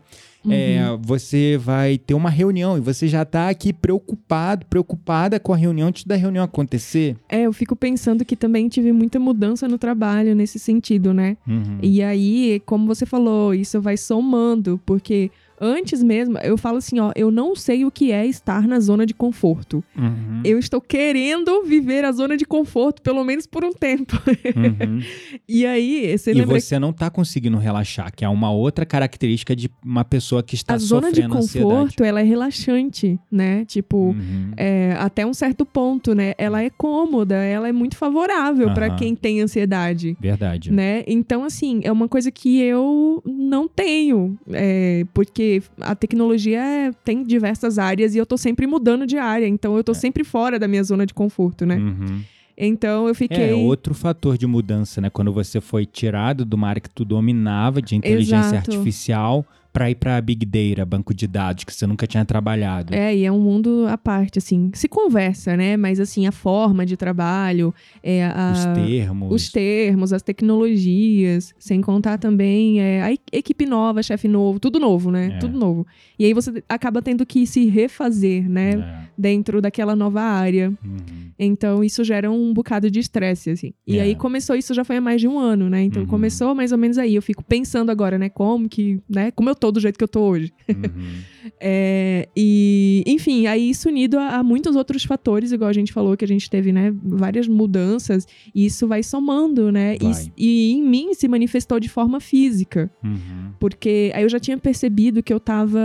É, 0.52 0.78
você 1.00 1.58
vai 1.58 1.98
ter 1.98 2.14
uma 2.14 2.30
reunião 2.30 2.76
e 2.76 2.80
você 2.80 3.08
já 3.08 3.24
tá 3.24 3.48
aqui 3.48 3.72
preocupado, 3.72 4.66
preocupada 4.66 5.38
com 5.40 5.52
a 5.52 5.56
reunião 5.56 5.88
antes 5.88 6.04
da 6.04 6.16
reunião 6.16 6.44
acontecer. 6.44 7.16
É, 7.28 7.42
eu 7.42 7.52
fico 7.52 7.74
pensando 7.74 8.24
que 8.24 8.36
também 8.36 8.68
tive 8.68 8.92
muita 8.92 9.18
mudança 9.18 9.68
no 9.68 9.78
trabalho 9.78 10.34
nesse 10.34 10.58
sentido, 10.58 11.12
né? 11.12 11.36
Uhum. 11.46 11.78
E 11.82 12.02
aí, 12.02 12.62
como 12.66 12.86
você 12.86 13.06
falou, 13.06 13.54
isso 13.54 13.80
vai 13.80 13.96
somando, 13.96 14.80
porque 14.84 15.30
antes 15.60 16.02
mesmo, 16.02 16.38
eu 16.38 16.56
falo 16.56 16.78
assim, 16.78 16.98
ó, 17.00 17.12
eu 17.16 17.30
não 17.30 17.54
sei 17.54 17.84
o 17.84 17.90
que 17.90 18.12
é 18.12 18.26
estar 18.26 18.66
na 18.66 18.78
zona 18.80 19.04
de 19.06 19.14
conforto. 19.14 19.82
Uhum. 19.96 20.40
Eu 20.44 20.58
estou 20.58 20.80
querendo 20.80 21.62
viver 21.64 22.04
a 22.04 22.12
zona 22.12 22.36
de 22.36 22.44
conforto, 22.44 23.02
pelo 23.02 23.24
menos 23.24 23.46
por 23.46 23.64
um 23.64 23.72
tempo. 23.72 24.20
Uhum. 24.54 25.00
e 25.48 25.66
aí, 25.66 26.16
você 26.16 26.32
E 26.32 26.42
você 26.42 26.78
não 26.78 26.92
tá 26.92 27.10
conseguindo 27.10 27.56
relaxar, 27.58 28.12
que 28.14 28.24
é 28.24 28.28
uma 28.28 28.50
outra 28.50 28.84
característica 28.86 29.54
de 29.56 29.70
uma 29.84 30.04
pessoa 30.04 30.42
que 30.42 30.54
está 30.54 30.74
a 30.74 30.78
zona 30.78 31.10
de 31.10 31.16
sofrendo 31.22 31.38
ansiedade. 31.38 31.72
conforto, 31.74 32.04
ela 32.04 32.20
é 32.20 32.24
relaxante, 32.24 33.18
né? 33.30 33.64
Tipo, 33.64 33.96
Uhum. 34.10 34.52
é, 34.56 34.94
até 34.98 35.26
um 35.26 35.34
certo 35.34 35.64
ponto, 35.64 36.14
né? 36.14 36.34
Ela 36.38 36.62
é 36.62 36.70
cômoda, 36.70 37.34
ela 37.36 37.68
é 37.68 37.72
muito 37.72 37.96
favorável 37.96 38.72
pra 38.74 38.86
Aham. 38.88 38.96
quem 38.96 39.14
tem 39.14 39.40
ansiedade. 39.40 40.16
Verdade. 40.20 40.70
Né? 40.70 41.02
Então, 41.06 41.44
assim, 41.44 41.80
é 41.82 41.92
uma 41.92 42.08
coisa 42.08 42.30
que 42.30 42.60
eu 42.60 43.22
não 43.26 43.68
tenho. 43.68 44.38
é, 44.52 45.04
porque 45.14 45.45
a 45.80 45.94
tecnologia 45.94 46.60
é- 46.60 46.92
tem 47.04 47.22
diversas 47.22 47.78
áreas 47.78 48.14
e 48.14 48.18
eu 48.18 48.26
tô 48.26 48.36
sempre 48.36 48.66
mudando 48.66 49.06
de 49.06 49.16
área. 49.18 49.46
Então, 49.46 49.76
eu 49.76 49.84
tô 49.84 49.94
sempre 49.94 50.24
fora 50.24 50.58
da 50.58 50.68
minha 50.68 50.82
zona 50.84 51.04
de 51.06 51.14
conforto, 51.14 51.64
né? 51.66 51.76
Uhum. 51.76 52.22
Então, 52.58 53.06
eu 53.06 53.14
fiquei. 53.14 53.50
É 53.50 53.54
outro 53.54 53.92
fator 53.92 54.38
de 54.38 54.46
mudança, 54.46 55.00
né? 55.00 55.10
Quando 55.10 55.32
você 55.32 55.60
foi 55.60 55.84
tirado 55.84 56.46
uma 56.54 56.68
área 56.68 56.80
que 56.80 56.88
tu 56.88 57.04
dominava 57.04 57.82
de 57.82 57.94
inteligência 57.94 58.56
Exato. 58.56 58.70
artificial 58.70 59.44
para 59.76 59.90
ir 59.90 59.94
para 59.96 60.18
Big 60.22 60.46
Data, 60.46 60.86
banco 60.86 61.12
de 61.12 61.26
dados 61.26 61.64
que 61.64 61.74
você 61.74 61.86
nunca 61.86 62.06
tinha 62.06 62.24
trabalhado. 62.24 62.94
É, 62.94 63.14
e 63.14 63.26
é 63.26 63.30
um 63.30 63.38
mundo 63.38 63.84
à 63.90 63.98
parte, 63.98 64.38
assim. 64.38 64.70
Se 64.72 64.88
conversa, 64.88 65.54
né? 65.54 65.76
Mas, 65.76 66.00
assim, 66.00 66.26
a 66.26 66.32
forma 66.32 66.86
de 66.86 66.96
trabalho, 66.96 67.74
é, 68.02 68.24
a, 68.24 68.52
Os 68.54 68.64
termos. 68.88 69.32
os 69.34 69.52
termos, 69.52 70.12
as 70.14 70.22
tecnologias, 70.22 71.54
sem 71.58 71.82
contar 71.82 72.16
também 72.18 72.80
é, 72.80 73.02
a 73.02 73.12
equipe 73.32 73.66
nova, 73.66 74.02
chefe 74.02 74.26
novo, 74.28 74.58
tudo 74.58 74.78
novo, 74.80 75.10
né? 75.10 75.32
É. 75.34 75.38
Tudo 75.38 75.58
novo. 75.58 75.86
E 76.18 76.24
aí 76.24 76.32
você 76.32 76.62
acaba 76.68 77.02
tendo 77.02 77.26
que 77.26 77.46
se 77.46 77.66
refazer, 77.66 78.48
né? 78.48 78.70
É. 79.02 79.06
Dentro 79.18 79.60
daquela 79.60 79.94
nova 79.96 80.20
área. 80.22 80.72
Uhum. 80.84 81.26
Então 81.38 81.84
isso 81.84 82.02
gera 82.04 82.30
um 82.30 82.52
bocado 82.54 82.90
de 82.90 82.98
estresse, 82.98 83.50
assim. 83.50 83.72
E 83.86 83.98
É. 83.98 84.02
aí 84.02 84.14
começou, 84.14 84.56
isso 84.56 84.72
já 84.74 84.84
foi 84.84 84.96
há 84.96 85.00
mais 85.00 85.20
de 85.20 85.28
um 85.28 85.38
ano, 85.38 85.68
né? 85.68 85.82
Então 85.82 86.02
Uhum. 86.02 86.08
começou 86.08 86.54
mais 86.54 86.72
ou 86.72 86.78
menos 86.78 86.96
aí. 86.98 87.14
Eu 87.14 87.22
fico 87.22 87.44
pensando 87.44 87.90
agora, 87.90 88.18
né? 88.18 88.28
Como 88.28 88.68
que, 88.68 89.00
né? 89.08 89.30
Como 89.30 89.48
eu 89.50 89.54
tô 89.54 89.65
do 89.72 89.80
jeito 89.80 89.96
que 89.98 90.04
eu 90.04 90.08
tô 90.08 90.20
hoje. 90.22 90.52
Uhum. 90.68 91.22
É, 91.60 92.28
e, 92.36 93.02
enfim, 93.06 93.46
aí 93.46 93.70
isso 93.70 93.88
unido 93.88 94.18
a, 94.18 94.36
a 94.36 94.42
muitos 94.42 94.76
outros 94.76 95.04
fatores, 95.04 95.52
igual 95.52 95.68
a 95.70 95.72
gente 95.72 95.92
falou, 95.92 96.16
que 96.16 96.24
a 96.24 96.28
gente 96.28 96.48
teve, 96.50 96.72
né, 96.72 96.92
várias 97.02 97.46
mudanças, 97.48 98.26
e 98.54 98.66
isso 98.66 98.86
vai 98.86 99.02
somando, 99.02 99.70
né? 99.72 99.96
Vai. 100.00 100.12
E, 100.36 100.70
e 100.70 100.72
em 100.72 100.82
mim 100.82 101.14
se 101.14 101.26
manifestou 101.28 101.78
de 101.80 101.88
forma 101.88 102.20
física, 102.20 102.90
Uhum. 103.04 103.52
porque 103.60 104.10
aí 104.14 104.22
eu 104.22 104.28
já 104.28 104.38
tinha 104.40 104.58
percebido 104.58 105.22
que 105.22 105.32
eu 105.32 105.40
tava 105.40 105.80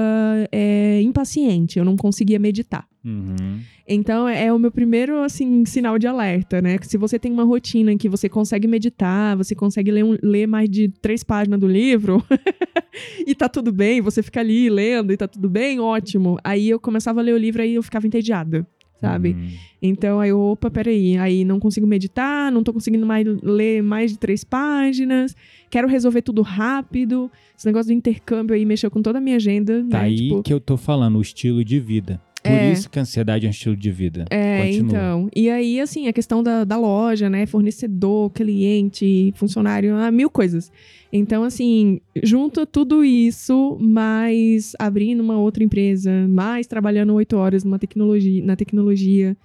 é, 0.51 1.01
impaciente, 1.01 1.77
eu 1.79 1.85
não 1.85 1.95
conseguia 1.95 2.39
meditar. 2.39 2.87
Uhum. 3.03 3.59
Então 3.87 4.27
é 4.27 4.45
é 4.45 4.53
o 4.53 4.59
meu 4.59 4.71
primeiro 4.71 5.23
assim 5.23 5.65
sinal 5.65 5.97
de 5.97 6.05
alerta, 6.05 6.61
né? 6.61 6.77
Que 6.77 6.85
se 6.87 6.97
você 6.97 7.17
tem 7.17 7.31
uma 7.31 7.43
rotina 7.43 7.91
em 7.91 7.97
que 7.97 8.07
você 8.07 8.29
consegue 8.29 8.67
meditar, 8.67 9.35
você 9.35 9.55
consegue 9.55 9.89
ler, 9.91 10.03
um- 10.05 10.17
ler 10.21 10.47
mais 10.47 10.69
de 10.69 10.87
três 11.01 11.23
páginas 11.23 11.59
do 11.59 11.67
livro 11.67 12.23
e 13.25 13.33
tá 13.33 13.49
tudo 13.49 13.71
bem, 13.71 14.01
você 14.01 14.21
fica 14.21 14.39
ali 14.39 14.69
lendo 14.69 15.11
e 15.11 15.17
tá 15.17 15.27
tudo 15.27 15.49
bem, 15.51 15.79
ótimo. 15.79 16.37
Aí 16.43 16.69
eu 16.69 16.79
começava 16.79 17.19
a 17.19 17.23
ler 17.23 17.33
o 17.33 17.37
livro 17.37 17.61
e 17.63 17.75
eu 17.75 17.83
ficava 17.83 18.07
entediada, 18.07 18.65
sabe? 18.99 19.31
Uhum. 19.33 19.47
Então 19.81 20.19
aí 20.19 20.29
eu, 20.29 20.39
opa, 20.39 20.69
peraí, 20.71 21.17
aí 21.17 21.43
não 21.43 21.59
consigo 21.59 21.85
meditar, 21.85 22.51
não 22.51 22.63
tô 22.63 22.71
conseguindo 22.71 23.05
mais 23.05 23.25
ler 23.43 23.81
mais 23.83 24.11
de 24.11 24.17
três 24.19 24.43
páginas, 24.43 25.35
quero 25.69 25.87
resolver 25.87 26.21
tudo 26.21 26.41
rápido. 26.41 27.29
Esse 27.57 27.65
negócio 27.65 27.87
do 27.91 27.97
intercâmbio 27.97 28.55
aí 28.55 28.63
mexeu 28.65 28.89
com 28.89 29.01
toda 29.01 29.17
a 29.17 29.21
minha 29.21 29.35
agenda, 29.35 29.83
Tá 29.89 29.99
né? 29.99 30.05
aí 30.05 30.15
Tipo, 30.15 30.43
que 30.43 30.53
eu 30.53 30.59
tô 30.59 30.77
falando, 30.77 31.17
o 31.17 31.21
estilo 31.21 31.63
de 31.65 31.79
vida. 31.79 32.21
Por 32.43 32.51
É. 32.51 32.71
isso 32.71 32.89
que 32.89 32.97
a 32.97 33.03
ansiedade 33.03 33.45
é 33.45 33.49
um 33.49 33.51
estilo 33.51 33.75
de 33.75 33.91
vida. 33.91 34.25
É, 34.31 34.65
Continua. 34.65 34.89
então. 34.89 35.29
E 35.35 35.47
aí, 35.49 35.79
assim, 35.79 36.07
a 36.07 36.13
questão 36.13 36.41
da, 36.41 36.63
da 36.63 36.75
loja, 36.75 37.29
né? 37.29 37.45
Fornecedor, 37.45 38.31
cliente, 38.31 39.31
funcionário, 39.35 39.95
ah, 39.95 40.09
mil 40.09 40.29
coisas. 40.29 40.71
Então, 41.13 41.43
assim, 41.43 42.01
junta 42.23 42.65
tudo 42.65 43.03
isso, 43.05 43.77
mais 43.79 44.73
abrindo 44.79 45.19
uma 45.19 45.37
outra 45.37 45.63
empresa, 45.63 46.11
mais 46.27 46.65
trabalhando 46.65 47.13
oito 47.13 47.37
horas 47.37 47.63
numa 47.63 47.77
tecnologia, 47.77 48.43
na 48.43 48.55
tecnologia, 48.55 49.37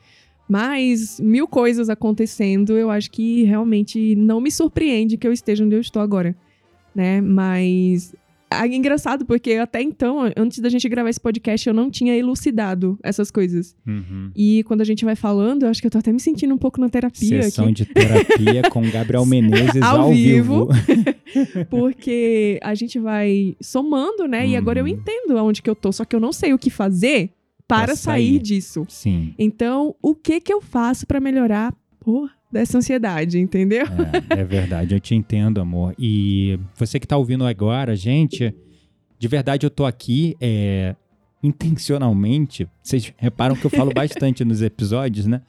mais 0.48 1.18
mil 1.20 1.46
coisas 1.48 1.90
acontecendo, 1.90 2.78
eu 2.78 2.88
acho 2.88 3.10
que 3.10 3.42
realmente 3.44 4.14
não 4.14 4.40
me 4.40 4.50
surpreende 4.50 5.16
que 5.16 5.26
eu 5.26 5.32
esteja 5.32 5.64
onde 5.64 5.74
eu 5.74 5.80
estou 5.80 6.00
agora, 6.00 6.34
né? 6.94 7.20
Mas 7.20 8.14
é 8.64 8.74
engraçado 8.74 9.24
porque 9.26 9.52
até 9.54 9.82
então, 9.82 10.20
antes 10.36 10.58
da 10.60 10.68
gente 10.68 10.88
gravar 10.88 11.10
esse 11.10 11.20
podcast, 11.20 11.66
eu 11.68 11.74
não 11.74 11.90
tinha 11.90 12.16
elucidado 12.16 12.98
essas 13.02 13.30
coisas. 13.30 13.74
Uhum. 13.86 14.30
E 14.34 14.62
quando 14.64 14.80
a 14.80 14.84
gente 14.84 15.04
vai 15.04 15.16
falando, 15.16 15.64
eu 15.64 15.68
acho 15.68 15.80
que 15.80 15.86
eu 15.86 15.90
tô 15.90 15.98
até 15.98 16.12
me 16.12 16.20
sentindo 16.20 16.54
um 16.54 16.58
pouco 16.58 16.80
na 16.80 16.88
terapia 16.88 17.42
Sessão 17.42 17.64
aqui. 17.66 17.74
de 17.74 17.84
terapia 17.86 18.62
com 18.70 18.88
Gabriel 18.90 19.24
Menezes 19.26 19.82
Ao 19.82 20.02
ao, 20.02 20.12
vivo. 20.12 20.68
Porque 21.68 22.58
a 22.62 22.74
gente 22.74 22.98
vai 22.98 23.56
somando, 23.60 24.26
né? 24.26 24.46
E 24.46 24.56
agora 24.56 24.78
eu 24.80 24.84
Uhum. 24.84 24.90
entendo 24.90 25.36
aonde 25.38 25.60
que 25.62 25.68
eu 25.70 25.74
tô, 25.74 25.90
só 25.92 26.04
que 26.04 26.14
eu 26.14 26.20
não 26.20 26.32
sei 26.32 26.52
o 26.52 26.58
que 26.58 26.70
fazer 26.70 27.30
para 27.66 27.96
sair. 27.96 28.34
sair. 28.34 28.38
disso. 28.38 28.84
Sim. 28.88 29.34
Então, 29.38 29.94
o 30.00 30.14
que 30.14 30.40
que 30.40 30.52
eu 30.52 30.60
faço 30.60 31.06
para 31.06 31.18
melhorar, 31.18 31.74
porra, 31.98 32.30
dessa 32.56 32.78
ansiedade, 32.78 33.38
entendeu? 33.38 33.86
É, 34.30 34.40
é 34.40 34.44
verdade, 34.44 34.94
eu 34.94 35.00
te 35.00 35.14
entendo, 35.14 35.60
amor. 35.60 35.94
E 35.98 36.58
você 36.74 36.98
que 36.98 37.06
tá 37.06 37.16
ouvindo 37.16 37.44
agora, 37.44 37.94
gente, 37.94 38.54
de 39.18 39.28
verdade 39.28 39.66
eu 39.66 39.70
tô 39.70 39.84
aqui 39.84 40.36
é, 40.40 40.94
intencionalmente. 41.42 42.68
Vocês 42.82 43.12
reparam 43.16 43.54
que 43.54 43.64
eu 43.64 43.70
falo 43.70 43.92
bastante 43.94 44.44
nos 44.44 44.62
episódios, 44.62 45.26
né? 45.26 45.42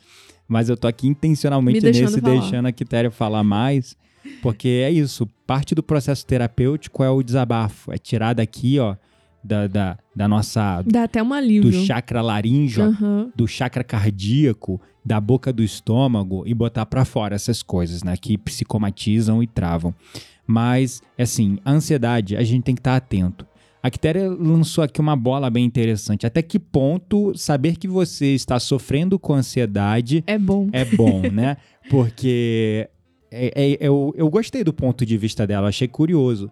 Mas 0.48 0.70
eu 0.70 0.78
tô 0.78 0.88
aqui 0.88 1.08
intencionalmente 1.08 1.78
Me 1.78 1.82
deixando 1.82 2.12
nesse, 2.12 2.22
falar. 2.22 2.40
deixando 2.40 2.66
a 2.68 2.72
Quitéria 2.72 3.12
falar 3.12 3.44
mais. 3.44 3.98
Porque 4.42 4.68
é 4.68 4.92
isso, 4.92 5.26
parte 5.46 5.74
do 5.74 5.82
processo 5.82 6.26
terapêutico 6.26 7.04
é 7.04 7.10
o 7.10 7.24
desabafo. 7.24 7.94
É 7.94 7.98
tirar 7.98 8.34
daqui, 8.34 8.80
ó, 8.80 8.96
da, 9.44 9.68
da, 9.68 9.98
da 10.16 10.28
nossa. 10.28 10.84
Dá 10.86 11.04
até 11.04 11.22
um 11.24 11.28
do 11.30 11.34
alívio. 11.34 11.72
chakra 11.86 12.22
laríngeo, 12.22 12.84
Aham. 12.84 13.32
do 13.36 13.48
chakra 13.48 13.84
cardíaco, 13.84 14.80
da 15.06 15.20
boca 15.22 15.54
do 15.54 15.64
estômago 15.64 16.44
e 16.46 16.54
botar 16.54 16.86
pra 16.86 17.06
fora 17.06 17.36
essas 17.36 17.64
coisas, 17.64 18.04
né, 18.04 18.16
que 18.18 18.38
psicomatizam 18.38 19.42
e 19.42 19.48
travam. 19.48 19.94
Mas, 20.46 21.02
assim, 21.18 21.58
a 21.64 21.72
ansiedade, 21.72 22.36
a 22.36 22.44
gente 22.44 22.64
tem 22.64 22.76
que 22.76 22.80
estar 22.82 22.96
atento. 22.96 23.46
A 23.84 23.90
Quitéria 23.90 24.30
lançou 24.30 24.84
aqui 24.84 25.00
uma 25.00 25.16
bola 25.16 25.50
bem 25.50 25.64
interessante. 25.64 26.26
Até 26.26 26.42
que 26.42 26.58
ponto 26.60 27.38
saber 27.38 27.78
que 27.78 27.88
você 27.88 28.34
está 28.34 28.60
sofrendo 28.60 29.18
com 29.20 29.34
ansiedade 29.34 30.24
É 30.28 30.38
bom. 30.38 30.68
é 30.74 30.84
bom, 30.84 31.22
né? 31.32 31.56
Porque 31.90 32.90
é- 33.32 33.52
é- 33.56 33.78
eu, 33.80 34.14
eu 34.18 34.30
gostei 34.30 34.64
do 34.64 34.74
ponto 34.74 35.06
de 35.06 35.18
vista 35.18 35.46
dela, 35.48 35.68
achei 35.70 35.88
curioso. 35.88 36.52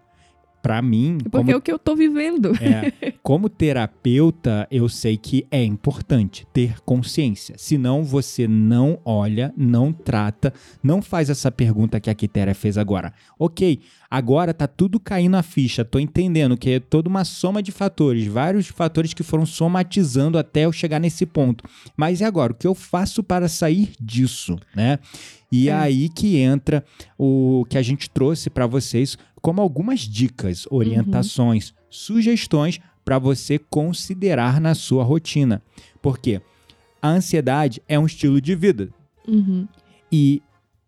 Pra 0.65 0.81
mim, 0.81 1.19
Porque 1.21 1.37
como 1.37 1.51
é 1.51 1.55
o 1.55 1.61
que 1.61 1.71
eu 1.71 1.77
tô 1.77 1.95
vivendo. 1.95 2.51
é, 2.59 3.11
como 3.21 3.47
terapeuta, 3.49 4.67
eu 4.71 4.89
sei 4.89 5.15
que 5.15 5.45
é 5.51 5.63
importante 5.63 6.47
ter 6.51 6.79
consciência. 6.81 7.53
Senão 7.55 8.03
você 8.03 8.47
não 8.47 8.99
olha, 9.05 9.53
não 9.55 9.93
trata, 9.93 10.51
não 10.81 11.03
faz 11.03 11.29
essa 11.29 11.51
pergunta 11.51 11.99
que 11.99 12.09
a 12.09 12.15
Quitéria 12.15 12.55
fez 12.55 12.79
agora. 12.79 13.13
Ok, 13.37 13.79
agora 14.09 14.55
tá 14.55 14.65
tudo 14.65 14.99
caindo 14.99 15.35
a 15.35 15.43
ficha, 15.43 15.85
tô 15.85 15.99
entendendo 15.99 16.57
que 16.57 16.71
é 16.71 16.79
toda 16.79 17.07
uma 17.07 17.23
soma 17.23 17.61
de 17.61 17.71
fatores, 17.71 18.25
vários 18.25 18.67
fatores 18.67 19.13
que 19.13 19.21
foram 19.21 19.45
somatizando 19.45 20.35
até 20.37 20.61
eu 20.65 20.71
chegar 20.71 20.99
nesse 20.99 21.27
ponto. 21.27 21.63
Mas 21.95 22.21
e 22.21 22.23
agora? 22.23 22.53
O 22.53 22.55
que 22.55 22.65
eu 22.65 22.73
faço 22.73 23.21
para 23.23 23.47
sair 23.47 23.91
disso, 24.01 24.55
né? 24.75 24.97
E 25.51 25.69
É. 25.69 25.73
aí 25.73 26.09
que 26.09 26.37
entra 26.37 26.83
o 27.17 27.65
que 27.69 27.77
a 27.77 27.81
gente 27.83 28.09
trouxe 28.09 28.49
para 28.49 28.65
vocês 28.65 29.15
como 29.45 29.61
algumas 29.61 29.99
dicas, 29.99 30.65
orientações, 30.71 31.71
sugestões 31.87 32.79
para 33.03 33.19
você 33.19 33.59
considerar 33.59 34.59
na 34.59 34.73
sua 34.73 35.03
rotina. 35.03 35.61
Porque 36.01 36.41
a 36.99 37.09
ansiedade 37.09 37.79
é 37.87 37.99
um 37.99 38.07
estilo 38.07 38.41
de 38.41 38.55
vida 38.55 38.89
Uhum. 39.27 39.67
e 40.11 40.41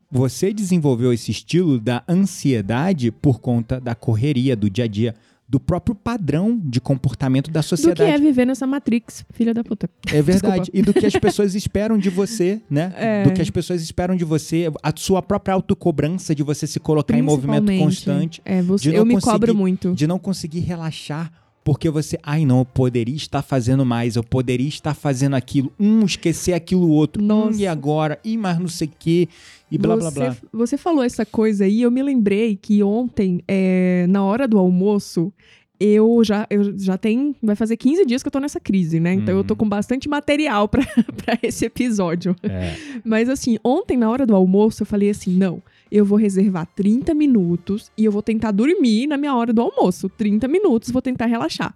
você 0.10 0.52
desenvolveu 0.52 1.14
esse 1.14 1.30
estilo 1.30 1.80
da 1.80 2.04
ansiedade 2.10 3.12
por 3.12 3.40
conta 3.40 3.80
da 3.80 3.94
correria 3.94 4.56
do 4.56 4.72
dia 4.72 4.86
a 4.86 4.88
dia, 4.88 5.14
do 5.50 5.60
próprio 5.60 5.96
padrão 5.96 6.60
de 6.62 6.82
comportamento 6.82 7.50
da 7.50 7.62
Do 7.62 7.64
que 7.64 7.70
sociedade. 7.70 8.12
é 8.12 8.18
viver 8.18 8.46
nessa 8.46 8.68
Matrix, 8.68 9.24
filha 9.32 9.54
da 9.54 9.64
puta. 9.64 9.90
É 10.12 10.22
verdade. 10.22 10.70
E 10.74 10.82
do 10.82 10.94
que 10.94 11.06
as 11.06 11.14
pessoas 11.14 11.56
esperam 11.56 11.98
de 11.98 12.10
você, 12.10 12.62
né? 12.70 12.94
É. 12.98 13.24
Do 13.24 13.32
que 13.32 13.42
as 13.42 13.50
pessoas 13.50 13.82
esperam 13.82 14.16
de 14.16 14.26
você, 14.26 14.70
a 14.84 14.92
sua 14.96 15.22
própria 15.22 15.54
autocobrança 15.54 16.36
de 16.36 16.44
você 16.44 16.68
se 16.68 16.80
colocar 16.80 17.18
em 17.18 17.22
movimento 17.22 17.72
constante, 17.78 18.42
É, 18.44 18.62
você, 18.62 18.98
eu 18.98 19.06
me 19.06 19.20
cobro 19.22 19.56
muito. 19.56 19.94
de 19.94 20.06
não 20.06 20.20
conseguir 20.20 20.60
relaxar 20.60 21.32
porque 21.68 21.90
você, 21.90 22.18
ai 22.24 22.46
não, 22.46 22.60
eu 22.60 22.66
poderia 22.66 23.14
estar 23.14 23.42
fazendo 23.42 23.86
mais, 23.86 24.16
eu 24.16 24.24
poderia 24.24 24.70
estar 24.70 24.94
fazendo 24.94 25.34
aquilo, 25.34 25.70
um, 25.78 26.06
esquecer 26.06 26.54
aquilo 26.54 26.88
outro, 26.90 27.22
Nossa. 27.22 27.58
um, 27.58 27.60
e 27.60 27.68
agora, 27.68 28.18
e 28.24 28.38
mais 28.38 28.58
não 28.58 28.70
sei 28.70 28.88
o 28.88 28.92
quê, 28.98 29.28
e 29.70 29.78
blá 29.78 29.98
blá 29.98 30.10
você, 30.10 30.18
blá. 30.18 30.38
Você 30.54 30.78
falou 30.78 31.04
essa 31.04 31.26
coisa 31.26 31.66
aí, 31.66 31.82
eu 31.82 31.92
me 31.92 32.02
lembrei 32.02 32.56
que 32.56 32.82
ontem, 32.82 33.44
é, 33.46 34.06
na 34.08 34.24
hora 34.24 34.48
do 34.48 34.58
almoço, 34.58 35.34
eu 35.78 36.22
já, 36.24 36.48
eu 36.50 36.80
já 36.80 36.98
tem. 36.98 37.36
Vai 37.44 37.56
fazer 37.56 37.76
15 37.76 38.06
dias 38.06 38.24
que 38.24 38.28
eu 38.28 38.32
tô 38.32 38.40
nessa 38.40 38.62
crise, 38.62 38.98
né? 39.00 39.14
Então 39.14 39.36
eu 39.36 39.44
tô 39.44 39.54
Uhum. 39.54 39.58
com 39.60 39.70
bastante 39.70 40.08
material 40.08 40.70
pra, 40.70 40.82
pra 41.24 41.38
esse 41.44 41.66
episódio. 41.66 42.34
É. 42.44 42.76
Mas 43.04 43.28
assim, 43.28 43.58
ontem 43.62 43.98
na 43.98 44.10
hora 44.10 44.26
do 44.26 44.34
almoço 44.36 44.84
eu 44.84 44.88
falei 44.88 45.10
assim: 45.10 45.36
não, 45.36 45.62
eu 45.92 46.06
vou 46.06 46.18
reservar 46.18 46.68
30 46.76 47.14
minutos 47.14 47.92
e 47.98 48.06
eu 48.06 48.12
vou 48.12 48.22
tentar 48.22 48.52
dormir 48.52 49.08
na 49.08 49.18
minha 49.18 49.36
hora 49.36 49.54
do 49.54 49.62
almoço. 49.62 50.10
30 50.10 50.48
minutos, 50.48 50.92
vou 50.92 51.02
tentar 51.02 51.26
relaxar. 51.26 51.76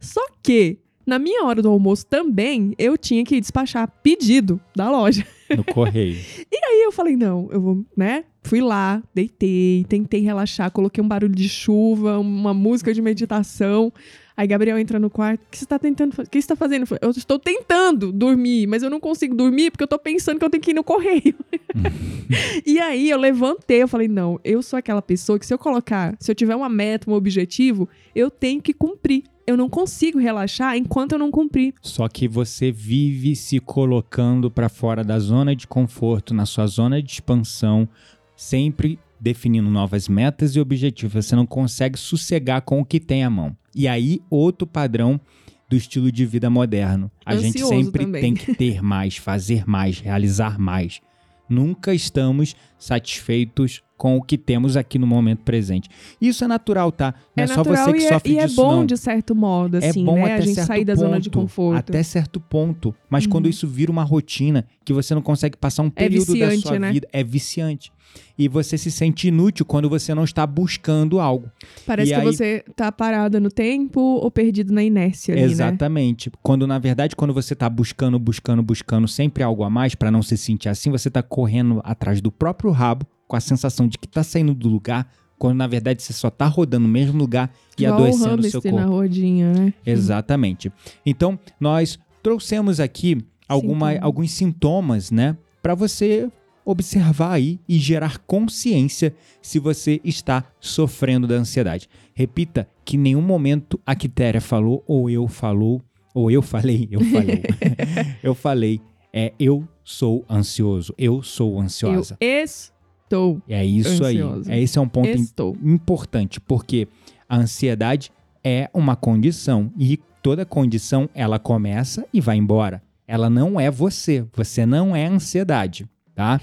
Só 0.00 0.20
que, 0.42 0.78
na 1.06 1.18
minha 1.18 1.44
hora 1.44 1.62
do 1.62 1.68
almoço 1.68 2.06
também, 2.06 2.74
eu 2.78 2.96
tinha 2.96 3.24
que 3.24 3.40
despachar 3.40 3.90
pedido 4.02 4.60
da 4.74 4.90
loja. 4.90 5.26
No 5.56 5.62
correio. 5.62 6.16
Aí 6.52 6.82
eu 6.82 6.90
falei, 6.90 7.16
não, 7.16 7.48
eu 7.52 7.60
vou, 7.60 7.84
né? 7.96 8.24
Fui 8.42 8.60
lá, 8.60 9.00
deitei, 9.14 9.86
tentei 9.88 10.20
relaxar, 10.20 10.72
coloquei 10.72 11.02
um 11.02 11.06
barulho 11.06 11.36
de 11.36 11.48
chuva, 11.48 12.18
uma 12.18 12.52
música 12.52 12.92
de 12.92 13.00
meditação. 13.00 13.92
Aí 14.36 14.46
Gabriel 14.46 14.78
entra 14.78 14.98
no 14.98 15.08
quarto. 15.08 15.40
O 15.40 15.50
que 15.50 15.58
você 15.58 15.64
tá 15.64 15.78
tentando 15.78 16.14
fazer? 16.14 16.28
O 16.28 16.30
que 16.30 16.42
você 16.42 16.48
tá 16.48 16.56
fazendo? 16.56 16.86
Eu 17.00 17.10
estou 17.10 17.38
tentando 17.38 18.12
dormir, 18.12 18.66
mas 18.66 18.82
eu 18.82 18.90
não 18.90 19.00
consigo 19.00 19.34
dormir 19.34 19.70
porque 19.70 19.82
eu 19.82 19.88
tô 19.88 19.98
pensando 19.98 20.38
que 20.38 20.44
eu 20.44 20.50
tenho 20.50 20.62
que 20.62 20.72
ir 20.72 20.74
no 20.74 20.84
correio. 20.84 21.34
e 22.66 22.78
aí 22.78 23.08
eu 23.08 23.18
levantei, 23.18 23.82
eu 23.82 23.88
falei, 23.88 24.08
não, 24.08 24.38
eu 24.44 24.62
sou 24.62 24.78
aquela 24.78 25.00
pessoa 25.00 25.38
que 25.38 25.46
se 25.46 25.54
eu 25.54 25.58
colocar, 25.58 26.14
se 26.20 26.30
eu 26.30 26.34
tiver 26.34 26.54
uma 26.54 26.68
meta, 26.68 27.10
um 27.10 27.14
objetivo, 27.14 27.88
eu 28.14 28.30
tenho 28.30 28.60
que 28.60 28.74
cumprir. 28.74 29.24
Eu 29.46 29.56
não 29.56 29.70
consigo 29.70 30.18
relaxar 30.18 30.76
enquanto 30.76 31.12
eu 31.12 31.18
não 31.18 31.30
cumprir. 31.30 31.72
Só 31.80 32.08
que 32.08 32.26
você 32.26 32.70
vive 32.72 33.36
se 33.36 33.60
colocando 33.60 34.50
para 34.50 34.68
fora 34.68 35.04
da 35.04 35.18
zona 35.18 35.54
de 35.54 35.66
conforto, 35.68 36.34
na 36.34 36.44
sua 36.44 36.66
zona 36.66 37.00
de 37.00 37.12
expansão, 37.12 37.88
sempre 38.34 38.98
definindo 39.20 39.70
novas 39.70 40.08
metas 40.08 40.56
e 40.56 40.60
objetivos. 40.60 41.24
Você 41.24 41.36
não 41.36 41.46
consegue 41.46 41.98
sossegar 41.98 42.62
com 42.62 42.80
o 42.80 42.84
que 42.84 43.00
tem 43.00 43.24
à 43.24 43.30
mão. 43.30 43.56
E 43.76 43.86
aí, 43.86 44.22
outro 44.30 44.66
padrão 44.66 45.20
do 45.68 45.76
estilo 45.76 46.10
de 46.10 46.24
vida 46.24 46.48
moderno. 46.48 47.10
A 47.24 47.36
gente 47.36 47.62
Ansioso 47.62 47.84
sempre 47.84 48.04
também. 48.06 48.22
tem 48.22 48.34
que 48.34 48.54
ter 48.56 48.82
mais, 48.82 49.18
fazer 49.18 49.68
mais, 49.68 50.00
realizar 50.00 50.58
mais. 50.58 51.00
Nunca 51.48 51.94
estamos 51.94 52.56
satisfeitos 52.78 53.82
com 53.96 54.16
o 54.16 54.22
que 54.22 54.36
temos 54.36 54.76
aqui 54.76 54.98
no 54.98 55.06
momento 55.06 55.42
presente. 55.42 55.88
Isso 56.20 56.44
é 56.44 56.48
natural, 56.48 56.90
tá? 56.90 57.14
Não 57.36 57.44
é, 57.44 57.46
só 57.46 57.62
você 57.62 57.92
que 57.92 57.98
e 57.98 58.04
é, 58.04 58.08
sofre 58.08 58.32
e 58.32 58.38
é 58.38 58.46
disso, 58.46 58.56
bom 58.56 58.76
não. 58.76 58.86
de 58.86 58.96
certo 58.96 59.34
modo, 59.34 59.76
assim, 59.76 60.02
é 60.02 60.04
bom 60.04 60.16
né? 60.16 60.24
até 60.24 60.34
A 60.34 60.40
gente 60.40 60.54
certo 60.54 60.66
sair 60.66 60.84
da 60.84 60.94
ponto, 60.94 61.04
zona 61.04 61.20
de 61.20 61.30
conforto. 61.30 61.78
Até 61.90 62.02
certo 62.02 62.40
ponto. 62.40 62.94
Mas 63.08 63.24
Uhum. 63.24 63.30
quando 63.30 63.48
isso 63.48 63.66
vira 63.66 63.90
uma 63.92 64.02
rotina, 64.02 64.66
que 64.84 64.92
você 64.92 65.14
não 65.14 65.22
consegue 65.22 65.56
passar 65.56 65.82
um 65.82 65.90
período 65.90 66.26
da 66.38 66.46
viciante, 66.48 66.68
sua 66.68 66.78
né? 66.78 66.92
vida, 66.92 67.08
é 67.12 67.22
viciante. 67.22 67.92
E 68.38 68.48
você 68.48 68.76
se 68.78 68.90
sente 68.90 69.28
inútil 69.28 69.64
quando 69.64 69.88
você 69.88 70.14
não 70.14 70.24
está 70.24 70.46
buscando 70.46 71.20
algo. 71.20 71.50
Parece 71.86 72.12
e 72.12 72.14
que 72.14 72.20
aí- 72.20 72.26
você 72.26 72.64
tá 72.74 72.90
parada 72.92 73.40
no 73.40 73.50
tempo 73.50 74.00
ou 74.00 74.30
perdido 74.30 74.72
na 74.72 74.82
inércia 74.82 75.32
ali, 75.34 75.42
né? 75.42 75.46
Exatamente. 75.48 76.30
Quando 76.42 76.66
na 76.66 76.78
verdade, 76.78 77.16
quando 77.16 77.32
você 77.34 77.52
está 77.52 77.68
buscando, 77.68 78.18
buscando, 78.18 78.62
buscando 78.62 79.08
sempre 79.08 79.42
algo 79.42 79.62
a 79.64 79.70
mais 79.70 79.94
para 79.94 80.10
não 80.10 80.22
se 80.22 80.36
sentir 80.36 80.68
assim, 80.68 80.90
você 80.90 81.08
está 81.08 81.22
correndo 81.22 81.80
atrás 81.84 82.20
do 82.20 82.30
próprio 82.32 82.70
rabo, 82.70 83.06
com 83.26 83.36
a 83.36 83.40
sensação 83.40 83.88
de 83.88 83.98
que 83.98 84.06
tá 84.06 84.22
saindo 84.22 84.54
do 84.54 84.68
lugar, 84.68 85.10
quando 85.38 85.56
na 85.56 85.66
verdade 85.66 86.02
você 86.02 86.12
só 86.12 86.30
tá 86.30 86.46
rodando 86.46 86.86
no 86.86 86.92
mesmo 86.92 87.18
lugar 87.18 87.50
e 87.78 87.82
Igual 87.84 87.98
adoecendo 88.00 88.40
o 88.40 88.50
seu 88.50 88.62
corpo. 88.62 88.76
na 88.76 88.84
rodinha, 88.86 89.52
né? 89.52 89.74
Exatamente. 89.84 90.72
Então, 91.04 91.38
nós 91.60 91.98
trouxemos 92.22 92.80
aqui 92.80 93.18
alguma, 93.48 93.88
Sintomas. 93.90 94.04
alguns 94.04 94.30
sintomas, 94.30 95.10
né? 95.10 95.36
Para 95.62 95.74
você 95.74 96.30
observar 96.66 97.32
aí 97.32 97.60
e 97.68 97.78
gerar 97.78 98.18
consciência 98.18 99.14
se 99.40 99.60
você 99.60 100.00
está 100.04 100.44
sofrendo 100.60 101.26
da 101.26 101.36
ansiedade. 101.36 101.88
Repita 102.12 102.68
que 102.84 102.96
em 102.96 103.00
nenhum 103.00 103.22
momento 103.22 103.80
a 103.86 103.94
Quitéria 103.94 104.40
falou, 104.40 104.82
ou 104.86 105.08
eu 105.08 105.28
falou, 105.28 105.80
ou 106.12 106.30
eu 106.30 106.42
falei, 106.42 106.88
eu 106.90 107.00
falei, 107.00 107.42
eu 108.22 108.34
falei, 108.34 108.80
é 109.12 109.32
eu 109.38 109.66
sou 109.84 110.24
ansioso, 110.28 110.92
eu 110.98 111.22
sou 111.22 111.60
ansiosa. 111.60 112.18
Eu 112.20 112.44
estou. 112.44 113.40
É 113.48 113.64
isso 113.64 114.04
ansiosa. 114.04 114.50
aí. 114.52 114.58
É, 114.58 114.62
esse 114.62 114.76
é 114.76 114.80
um 114.80 114.88
ponto 114.88 115.08
Estou. 115.08 115.56
importante, 115.62 116.40
porque 116.40 116.88
a 117.28 117.36
ansiedade 117.36 118.10
é 118.42 118.68
uma 118.74 118.96
condição 118.96 119.72
e 119.78 119.98
toda 120.22 120.44
condição 120.44 121.08
ela 121.14 121.38
começa 121.38 122.04
e 122.12 122.20
vai 122.20 122.36
embora. 122.36 122.82
Ela 123.06 123.30
não 123.30 123.60
é 123.60 123.70
você, 123.70 124.26
você 124.34 124.66
não 124.66 124.94
é 124.94 125.06
ansiedade, 125.06 125.88
tá? 126.16 126.40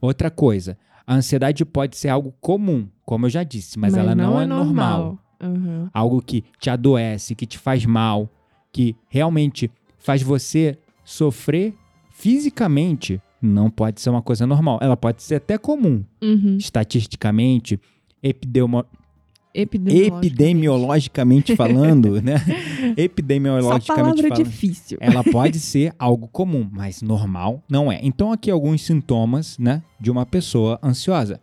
Outra 0.00 0.30
coisa, 0.30 0.76
a 1.06 1.14
ansiedade 1.14 1.64
pode 1.64 1.96
ser 1.96 2.08
algo 2.08 2.34
comum, 2.40 2.88
como 3.04 3.26
eu 3.26 3.30
já 3.30 3.44
disse, 3.44 3.78
mas, 3.78 3.94
ela 3.94 4.14
não, 4.14 4.40
é 4.40 4.46
normal. 4.46 5.18
Aham. 5.40 5.88
Algo 5.94 6.20
que 6.20 6.42
te 6.58 6.68
adoece, 6.70 7.34
que 7.34 7.46
te 7.46 7.56
faz 7.58 7.84
mal, 7.86 8.28
que 8.72 8.96
realmente 9.08 9.70
faz 9.98 10.22
você 10.22 10.76
sofrer 11.04 11.74
fisicamente, 12.10 13.20
não 13.40 13.70
pode 13.70 14.00
ser 14.00 14.10
uma 14.10 14.20
coisa 14.22 14.46
normal. 14.46 14.78
Ela 14.82 14.96
pode 14.96 15.22
ser 15.22 15.36
até 15.36 15.56
comum, 15.58 16.04
Uhum. 16.22 16.56
estatisticamente, 16.58 17.80
epidemo- 18.22 18.84
Epidemiológico. 19.52 20.16
epidemiologicamente 20.18 21.56
falando, 21.56 22.20
né? 22.22 22.36
Epidemiologicamente 22.96 23.86
palavra 23.86 24.28
falando. 24.28 24.44
difícil. 24.44 24.98
Ela 25.00 25.24
pode 25.24 25.58
ser 25.60 25.92
algo 25.98 26.28
comum, 26.28 26.68
mas 26.70 27.02
normal 27.02 27.62
não 27.68 27.90
é. 27.90 27.98
Então 28.02 28.32
aqui 28.32 28.50
alguns 28.50 28.82
sintomas, 28.82 29.58
né, 29.58 29.82
de 30.00 30.10
uma 30.10 30.24
pessoa 30.24 30.78
ansiosa. 30.82 31.40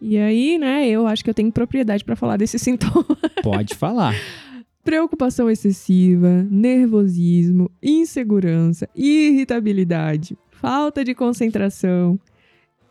E 0.00 0.18
aí, 0.18 0.58
né, 0.58 0.88
eu 0.88 1.06
acho 1.06 1.24
que 1.24 1.30
eu 1.30 1.34
tenho 1.34 1.50
propriedade 1.50 2.04
pra 2.04 2.16
falar 2.16 2.36
desse 2.36 2.58
sintoma. 2.60 3.06
Pode 3.42 3.74
falar. 3.74 4.14
Preocupação 4.84 5.50
excessiva, 5.50 6.46
nervosismo, 6.50 7.70
insegurança, 7.82 8.88
irritabilidade, 8.94 10.38
falta 10.50 11.02
de 11.02 11.12
concentração, 11.12 12.18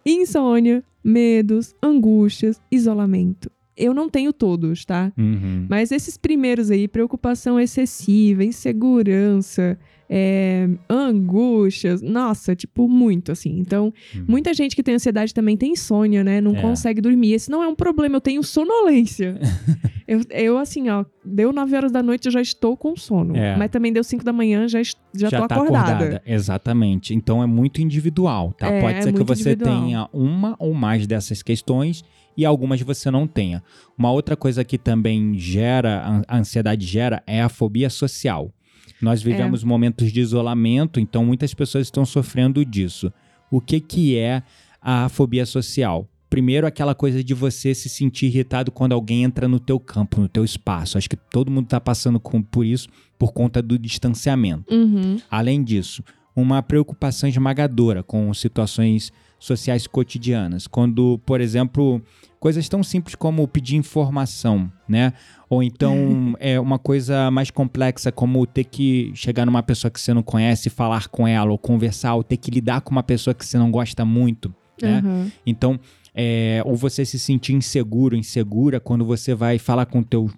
insônia, 0.06 0.84
medos, 1.04 1.74
angústias, 1.82 2.62
isolamento. 2.70 3.50
Eu 3.78 3.94
não 3.94 4.10
tenho 4.10 4.32
todos, 4.32 4.86
tá? 4.86 5.12
Uhum. 5.18 5.66
Mas 5.70 5.92
esses 5.92 6.18
primeiros 6.18 6.72
aí, 6.72 6.88
preocupação 6.88 7.60
excessiva, 7.60 8.44
insegurança, 8.44 9.78
é, 10.10 10.68
angústias, 10.90 12.02
nossa, 12.02 12.56
tipo, 12.56 12.88
muito 12.88 13.32
assim. 13.32 13.58
Então, 13.60 13.94
Hum. 14.16 14.26
muita 14.28 14.54
gente 14.54 14.76
que 14.76 14.84
tem 14.84 14.96
ansiedade 14.96 15.34
também 15.34 15.58
tem 15.58 15.72
insônia, 15.74 16.24
né? 16.24 16.40
Não 16.42 16.56
É. 16.56 16.62
consegue 16.62 17.02
dormir. 17.02 17.34
Esse 17.34 17.50
não 17.50 17.64
é 17.64 17.68
um 17.68 17.76
problema, 17.76 18.16
eu 18.18 18.22
tenho 18.22 18.44
sonolência. 18.44 19.40
eu, 20.08 20.22
eu, 20.30 20.58
assim, 20.58 20.90
ó, 20.90 21.06
deu 21.24 21.52
9 21.52 21.76
horas 21.76 21.92
da 21.92 22.04
noite, 22.04 22.26
eu 22.28 22.32
já 22.32 22.42
estou 22.42 22.76
com 22.78 22.96
sono. 22.96 23.36
É. 23.36 23.56
Mas 23.56 23.70
também 23.72 23.92
deu 23.92 24.04
5 24.04 24.24
da 24.24 24.34
manhã, 24.34 24.68
já, 24.68 24.80
est- 24.82 24.98
já, 25.14 25.30
tô 25.30 25.48
tá 25.48 25.56
acordada. 25.56 26.22
Exatamente. 26.26 27.14
Então 27.14 27.42
é 27.42 27.46
muito 27.48 27.82
individual, 27.82 28.54
tá? 28.54 28.68
É, 28.68 28.82
Pode 28.82 28.98
é 28.98 29.02
ser 29.02 29.14
que 29.14 29.24
você 29.24 29.52
individual. 29.52 29.82
tenha 29.84 30.10
uma 30.14 30.56
ou 30.60 30.74
mais 30.74 31.08
dessas 31.08 31.42
questões 31.42 32.04
e 32.38 32.46
algumas 32.46 32.82
você 32.82 33.10
não 33.10 33.26
tenha. 33.26 33.64
Uma 33.98 34.12
outra 34.12 34.36
coisa 34.36 34.64
que 34.64 34.78
também 34.78 35.38
gera, 35.38 36.22
a 36.28 36.38
ansiedade 36.38 36.86
gera, 36.86 37.24
é 37.26 37.42
a 37.42 37.50
fobia 37.50 37.90
social. 37.90 38.52
Nós 39.02 39.22
vivemos 39.22 39.64
momentos 39.64 40.12
de 40.12 40.20
isolamento, 40.22 41.00
então 41.00 41.26
muitas 41.26 41.54
pessoas 41.54 41.88
estão 41.88 42.06
sofrendo 42.06 42.64
disso. 42.66 43.12
O 43.52 43.60
que, 43.62 43.80
que 43.80 44.18
é 44.18 44.42
a 44.82 45.10
fobia 45.10 45.46
social? 45.46 46.08
Primeiro, 46.30 46.66
aquela 46.68 46.96
coisa 46.96 47.24
de 47.24 47.34
você 47.34 47.74
se 47.76 47.88
sentir 47.88 48.26
irritado 48.28 48.72
quando 48.72 48.94
alguém 48.94 49.24
entra 49.24 49.48
no 49.48 49.60
teu 49.60 49.80
campo, 49.80 50.20
no 50.20 50.28
teu 50.28 50.44
espaço. 50.44 50.98
Acho 50.98 51.10
que 51.10 51.16
todo 51.16 51.52
mundo 51.52 51.66
está 51.66 51.80
passando 51.80 52.20
com- 52.20 52.42
por 52.42 52.66
isso 52.66 52.90
por 53.18 53.32
conta 53.32 53.62
do 53.62 53.78
distanciamento. 53.78 54.74
Uhum. 54.74 55.18
Além 55.30 55.64
disso, 55.64 56.04
uma 56.36 56.62
preocupação 56.62 57.30
esmagadora 57.30 58.04
com 58.04 58.34
situações 58.34 59.12
sociais 59.40 59.88
cotidianas. 59.88 60.68
Quando, 60.68 61.20
por 61.26 61.40
exemplo, 61.40 62.02
coisas 62.46 62.70
tão 62.70 62.84
simples 62.84 63.16
como 63.16 63.48
pedir 63.48 63.76
informação, 63.76 64.72
né? 64.88 65.14
Ou 65.50 65.64
então 65.64 66.36
é 66.40 66.60
uma 66.60 66.78
coisa 66.78 67.32
mais 67.32 67.50
complexa 67.50 68.12
como 68.12 68.46
ter 68.46 68.66
que 68.66 69.12
chegar 69.16 69.48
numa 69.48 69.64
pessoa 69.64 69.90
que 69.90 70.00
você 70.00 70.14
não 70.14 70.22
conhece 70.22 70.68
e 70.68 70.70
falar 70.70 71.08
com 71.08 71.28
ela, 71.28 71.50
ou 71.50 71.58
conversar, 71.58 72.14
ou 72.14 72.24
ter 72.24 72.38
que 72.38 72.52
lidar 72.52 72.82
com 72.82 72.92
uma 72.92 73.02
pessoa 73.02 73.34
que 73.34 73.44
você 73.44 73.58
não 73.58 73.72
gosta 73.72 74.06
muito, 74.06 74.54
né? 74.80 75.00
Aham. 75.04 75.32
Então, 75.44 75.80
é, 76.14 76.62
ou 76.64 76.76
você 76.76 77.04
se 77.04 77.18
sentir 77.18 77.54
inseguro, 77.54 78.16
insegura 78.16 78.80
quando 78.80 79.04
você 79.04 79.34
vai 79.34 79.58
falar 79.58 79.88
com 79.88 80.02
o 80.02 80.06
teu 80.06 80.30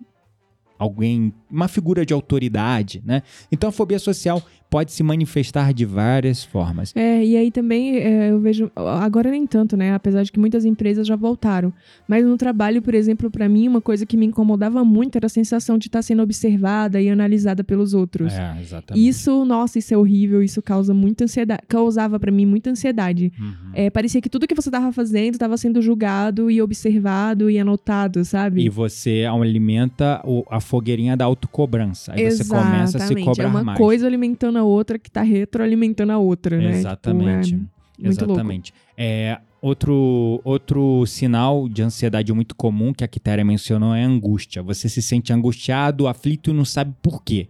alguém, 0.77 1.33
uma 1.49 1.67
figura 1.67 2.05
de 2.05 2.13
autoridade, 2.13 3.01
né? 3.05 3.23
Então 3.51 3.69
a 3.69 3.71
fobia 3.71 3.99
social 3.99 4.41
pode 4.69 4.91
se 4.91 5.01
manifestar 5.01 5.73
de 5.73 5.85
várias 5.85 6.43
formas. 6.43 6.91
É, 6.93 7.23
e 7.23 7.37
aí 7.37 7.49
também 7.49 7.95
é, 7.99 8.31
eu 8.31 8.39
vejo, 8.41 8.69
agora 8.75 9.31
nem 9.31 9.47
tanto, 9.47 9.77
né? 9.77 9.93
Apesar 9.93 10.23
de 10.23 10.31
que 10.31 10.37
muitas 10.39 10.65
empresas 10.65 11.07
já 11.07 11.15
voltaram. 11.15 11.71
Mas 12.05 12.25
no 12.25 12.35
trabalho, 12.35 12.81
por 12.81 12.93
exemplo, 12.93 13.31
para 13.31 13.47
mim, 13.47 13.67
uma 13.69 13.79
coisa 13.79 14.05
que 14.05 14.17
me 14.17 14.25
incomodava 14.25 14.83
muito 14.83 15.15
era 15.15 15.27
a 15.27 15.29
sensação 15.29 15.77
de 15.77 15.87
estar 15.87 16.01
sendo 16.01 16.21
observada 16.21 17.01
e 17.01 17.09
analisada 17.09 17.63
pelos 17.63 17.93
outros. 17.93 18.33
É, 18.33 18.57
exatamente. 18.61 19.07
Isso, 19.07 19.45
nossa, 19.45 19.79
isso 19.79 19.93
é 19.93 19.97
horrível, 19.97 20.43
isso 20.43 20.61
causa 20.61 20.93
muita 20.93 21.23
ansiedade, 21.23 21.61
causava 21.69 22.19
para 22.19 22.29
mim 22.31 22.45
muita 22.45 22.69
ansiedade. 22.69 23.31
Uhum. 23.39 23.71
É, 23.73 23.89
parecia 23.89 24.19
que 24.21 24.29
tudo 24.29 24.45
que 24.45 24.53
você 24.55 24.67
estava 24.67 24.91
fazendo 24.91 25.35
estava 25.35 25.55
sendo 25.55 25.81
julgado 25.81 26.51
e 26.51 26.61
observado 26.61 27.49
e 27.49 27.57
anotado, 27.57 28.25
sabe? 28.25 28.65
E 28.65 28.69
você 28.69 29.23
alimenta 29.25 30.21
o- 30.25 30.43
a 30.49 30.59
fogueirinha 30.67 31.15
da 31.17 31.25
autocobrança. 31.25 32.13
Aí 32.13 32.29
você 32.29 32.45
começa 32.45 32.97
a 32.97 33.01
se 33.01 33.13
Exatamente. 33.13 33.25
cobrar 33.25 33.43
É 33.45 33.47
uma 33.47 33.63
mais. 33.63 33.77
coisa 33.77 34.05
alimentando 34.05 34.57
a 34.57 34.63
outra 34.63 34.99
que 34.99 35.09
tá 35.09 35.21
retroalimentando 35.21 36.11
a 36.11 36.17
outra, 36.17 36.57
né? 36.57 36.77
Exatamente. 36.77 37.51
Tipo, 37.51 37.63
é 37.99 38.03
muito 38.03 38.19
louco. 38.19 38.33
Exatamente. 38.33 38.73
É, 38.97 39.39
outro, 39.61 40.41
outro 40.43 41.05
sinal 41.05 41.67
de 41.69 41.81
ansiedade 41.81 42.31
muito 42.33 42.55
comum 42.55 42.93
que 42.93 43.03
a 43.03 43.07
Quitéria 43.07 43.43
mencionou 43.43 43.95
é 43.95 44.03
a 44.03 44.07
angústia. 44.07 44.61
Você 44.61 44.87
se 44.89 45.01
sente 45.01 45.31
angustiado, 45.33 46.07
aflito 46.07 46.49
e 46.49 46.53
não 46.53 46.65
sabe 46.65 46.93
por 47.01 47.23
quê. 47.23 47.47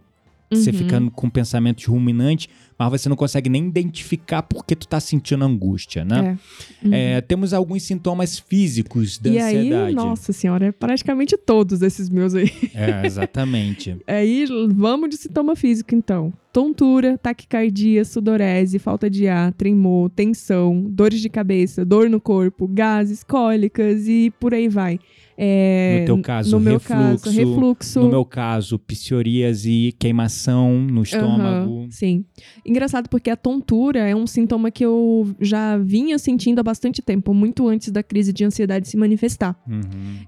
Você 0.50 0.70
Uhum. 0.70 0.76
ficando 0.78 1.10
com 1.10 1.28
pensamentos 1.28 1.84
ruminantes, 1.84 2.48
mas 2.78 2.90
você 2.90 3.08
não 3.08 3.16
consegue 3.16 3.50
nem 3.50 3.66
identificar 3.66 4.42
por 4.42 4.64
que 4.64 4.74
tu 4.74 4.88
tá 4.88 4.98
sentindo 4.98 5.44
angústia, 5.44 6.04
né? 6.06 6.38
É. 6.82 6.86
Uhum. 6.86 6.94
É, 6.94 7.20
temos 7.20 7.52
alguns 7.52 7.82
sintomas 7.82 8.38
físicos 8.38 9.18
da 9.18 9.28
e 9.28 9.38
aí, 9.38 9.56
ansiedade. 9.58 9.94
nossa 9.94 10.32
senhora, 10.32 10.66
é 10.66 10.72
praticamente 10.72 11.36
todos 11.36 11.82
esses 11.82 12.08
meus 12.08 12.34
aí. 12.34 12.50
É, 12.74 13.04
exatamente. 13.06 13.96
Aí, 14.06 14.46
vamos 14.74 15.10
de 15.10 15.16
sintoma 15.18 15.54
físico, 15.54 15.94
então. 15.94 16.32
Tontura, 16.52 17.18
taquicardia, 17.18 18.04
sudorese, 18.04 18.78
falta 18.78 19.10
de 19.10 19.28
ar, 19.28 19.52
tremor, 19.52 20.08
tensão, 20.10 20.86
dores 20.88 21.20
de 21.20 21.28
cabeça, 21.28 21.84
dor 21.84 22.08
no 22.08 22.20
corpo, 22.20 22.66
gases, 22.66 23.22
cólicas 23.22 24.08
e 24.08 24.32
por 24.40 24.54
aí 24.54 24.66
vai. 24.68 24.98
É, 25.40 26.00
No 26.00 26.06
teu 26.06 26.18
caso, 26.20 26.50
no 26.50 26.60
meu 26.60 26.72
refluxo. 26.74 27.24
caso, 27.24 27.30
refluxo. 27.30 28.00
No 28.00 28.08
meu 28.08 28.24
caso, 28.24 28.76
psoríase, 28.76 29.94
queimação 29.96 30.80
no 30.80 31.04
estômago. 31.04 31.82
Aham, 31.82 31.90
sim. 31.92 32.24
Engraçado 32.66 33.08
porque 33.08 33.30
a 33.30 33.36
tontura 33.36 34.00
é 34.00 34.16
um 34.16 34.26
sintoma 34.26 34.68
que 34.68 34.84
eu 34.84 35.32
já 35.40 35.78
vinha 35.78 36.18
sentindo 36.18 36.58
há 36.58 36.62
bastante 36.64 37.00
tempo, 37.00 37.32
muito 37.32 37.68
antes 37.68 37.92
da 37.92 38.02
crise 38.02 38.32
de 38.32 38.44
ansiedade 38.44 38.88
se 38.88 38.96
manifestar. 38.96 39.56
Uhum. 39.68 39.80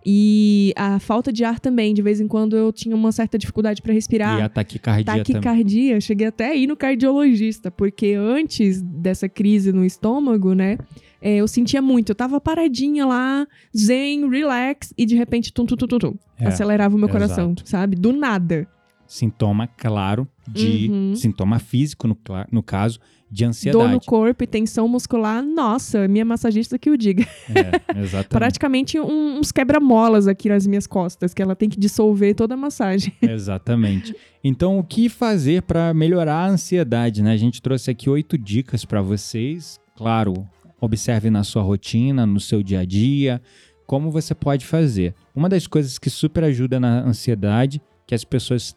E 0.06 0.72
a 0.76 1.00
falta 1.00 1.32
de 1.32 1.42
ar 1.42 1.58
também, 1.58 1.92
de 1.92 2.02
vez 2.02 2.20
em 2.20 2.28
quando 2.28 2.56
eu 2.56 2.72
tinha 2.72 2.94
uma 2.94 3.10
certa 3.10 3.36
dificuldade 3.36 3.82
para 3.82 3.92
respirar. 3.92 4.38
E 4.38 4.42
a 4.42 4.48
taquicardia, 4.48 5.04
também. 5.04 5.24
taquicardia, 5.24 6.00
cheguei 6.00 6.28
até 6.28 6.50
a 6.50 6.54
ir 6.54 6.68
no 6.68 6.76
cardiologista, 6.76 7.68
porque 7.68 8.14
antes 8.14 8.80
dessa 8.80 9.28
crise 9.28 9.72
no 9.72 9.84
estômago, 9.84 10.54
né, 10.54 10.78
é, 11.20 11.36
eu 11.36 11.46
sentia 11.48 11.82
muito. 11.82 12.10
Eu 12.10 12.14
tava 12.14 12.40
paradinha 12.40 13.04
lá, 13.06 13.46
zen, 13.76 14.28
relax, 14.28 14.92
e 14.96 15.04
de 15.04 15.14
repente, 15.14 15.52
tum, 15.52 15.66
tum, 15.66 15.76
tum, 15.76 15.86
tum, 15.86 15.98
tum. 15.98 16.14
É, 16.38 16.46
acelerava 16.46 16.94
o 16.94 16.98
meu 16.98 17.08
exato. 17.08 17.24
coração, 17.26 17.54
sabe? 17.64 17.96
Do 17.96 18.12
nada. 18.12 18.66
Sintoma 19.06 19.66
claro 19.66 20.26
de. 20.48 20.88
Uhum. 20.88 21.16
Sintoma 21.16 21.58
físico, 21.58 22.06
no, 22.06 22.16
no 22.52 22.62
caso, 22.62 23.00
de 23.28 23.42
Dor 23.42 23.46
no 23.46 23.50
ansiedade. 23.50 24.06
corpo 24.06 24.44
e 24.44 24.46
tensão 24.46 24.86
muscular, 24.86 25.42
nossa, 25.42 26.06
minha 26.06 26.24
massagista 26.24 26.78
que 26.78 26.90
o 26.90 26.96
diga. 26.96 27.26
É, 27.48 27.98
exatamente. 28.00 28.28
Praticamente 28.28 29.00
um- 29.00 29.38
uns 29.40 29.50
quebra-molas 29.50 30.28
aqui 30.28 30.48
nas 30.48 30.64
minhas 30.64 30.86
costas, 30.86 31.34
que 31.34 31.42
ela 31.42 31.56
tem 31.56 31.68
que 31.68 31.78
dissolver 31.78 32.34
toda 32.36 32.54
a 32.54 32.56
massagem. 32.56 33.12
Exatamente. 33.22 34.14
Então, 34.44 34.78
o 34.78 34.84
que 34.84 35.08
fazer 35.08 35.62
para 35.62 35.92
melhorar 35.92 36.44
a 36.44 36.48
ansiedade, 36.48 37.20
né? 37.22 37.32
A 37.32 37.36
gente 37.36 37.60
trouxe 37.60 37.90
aqui 37.90 38.08
oito 38.08 38.38
dicas 38.38 38.84
para 38.84 39.02
vocês. 39.02 39.78
Claro, 39.96 40.46
observe 40.80 41.30
na 41.30 41.44
sua 41.44 41.62
rotina, 41.62 42.24
no 42.26 42.40
seu 42.40 42.62
dia 42.62 42.80
a 42.80 42.84
dia, 42.84 43.40
como 43.86 44.10
você 44.10 44.34
pode 44.34 44.64
fazer. 44.64 45.14
Uma 45.34 45.48
das 45.48 45.66
coisas 45.66 45.98
que 45.98 46.08
super 46.08 46.44
ajuda 46.44 46.78
na 46.80 47.00
ansiedade, 47.02 47.80
que 48.06 48.14
as 48.14 48.24
pessoas 48.24 48.74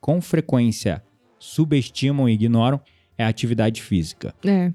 com 0.00 0.20
frequência 0.20 1.02
subestimam 1.38 2.28
e 2.28 2.32
ignoram, 2.32 2.80
é 3.16 3.24
a 3.24 3.28
atividade 3.28 3.82
física. 3.82 4.34
É. 4.44 4.72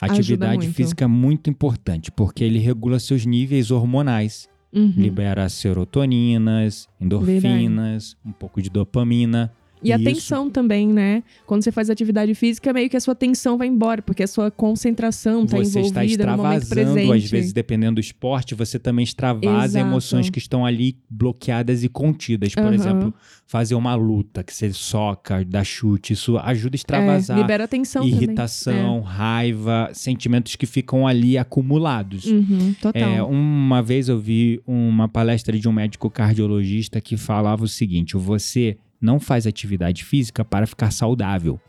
Atividade 0.00 0.64
muito. 0.64 0.74
física 0.74 1.04
é 1.04 1.08
muito 1.08 1.50
importante, 1.50 2.10
porque 2.10 2.42
ele 2.42 2.58
regula 2.58 2.98
seus 2.98 3.24
níveis 3.26 3.70
hormonais 3.70 4.48
Uhum. 4.72 4.94
libera 4.96 5.48
serotoninas, 5.48 6.88
endorfinas, 7.00 8.16
um 8.24 8.30
pouco 8.30 8.62
de 8.62 8.70
dopamina. 8.70 9.52
E 9.82 9.92
a 9.92 9.98
tensão 9.98 10.50
também, 10.50 10.88
né? 10.88 11.22
Quando 11.46 11.62
você 11.62 11.72
faz 11.72 11.88
atividade 11.88 12.34
física, 12.34 12.72
meio 12.72 12.88
que 12.90 12.96
a 12.96 13.00
sua 13.00 13.14
tensão 13.14 13.56
vai 13.56 13.66
embora, 13.66 14.02
porque 14.02 14.22
a 14.22 14.26
sua 14.26 14.50
concentração 14.50 15.46
tá 15.46 15.56
você 15.56 15.80
está 15.80 16.04
envolvida 16.04 16.26
no 16.26 16.36
momento 16.36 16.62
extravasando, 16.62 16.94
presente. 16.94 17.24
às 17.24 17.30
vezes, 17.30 17.52
dependendo 17.52 17.94
do 17.94 18.00
esporte, 18.00 18.54
você 18.54 18.78
também 18.78 19.02
extravasa 19.02 19.78
Exato. 19.78 19.86
emoções 19.86 20.30
que 20.30 20.38
estão 20.38 20.66
ali 20.66 20.96
bloqueadas 21.08 21.82
e 21.82 21.88
contidas. 21.88 22.54
Por 22.54 22.64
Aham. 22.64 22.74
exemplo, 22.74 23.14
fazer 23.46 23.74
uma 23.74 23.94
luta, 23.94 24.42
que 24.42 24.54
você 24.54 24.72
soca, 24.72 25.44
dá 25.44 25.64
chute, 25.64 26.12
isso 26.12 26.36
ajuda 26.38 26.74
a 26.74 26.76
extravasar. 26.76 27.38
É, 27.38 27.40
libera 27.40 27.66
tensão 27.66 28.04
irritação, 28.06 29.00
raiva, 29.00 29.90
sentimentos 29.92 30.56
que 30.56 30.66
ficam 30.66 31.06
ali 31.06 31.38
acumulados. 31.38 32.26
Uhum, 32.26 32.74
total. 32.80 33.02
É, 33.02 33.22
uma 33.22 33.82
vez 33.82 34.08
eu 34.08 34.18
vi 34.18 34.60
uma 34.66 35.08
palestra 35.08 35.58
de 35.58 35.68
um 35.68 35.72
médico 35.72 36.10
cardiologista 36.10 37.00
que 37.00 37.16
falava 37.16 37.64
o 37.64 37.68
seguinte: 37.68 38.16
você 38.16 38.76
não 39.00 39.18
faz 39.18 39.46
atividade 39.46 40.04
física 40.04 40.44
para 40.44 40.66
ficar 40.66 40.90
saudável. 40.90 41.60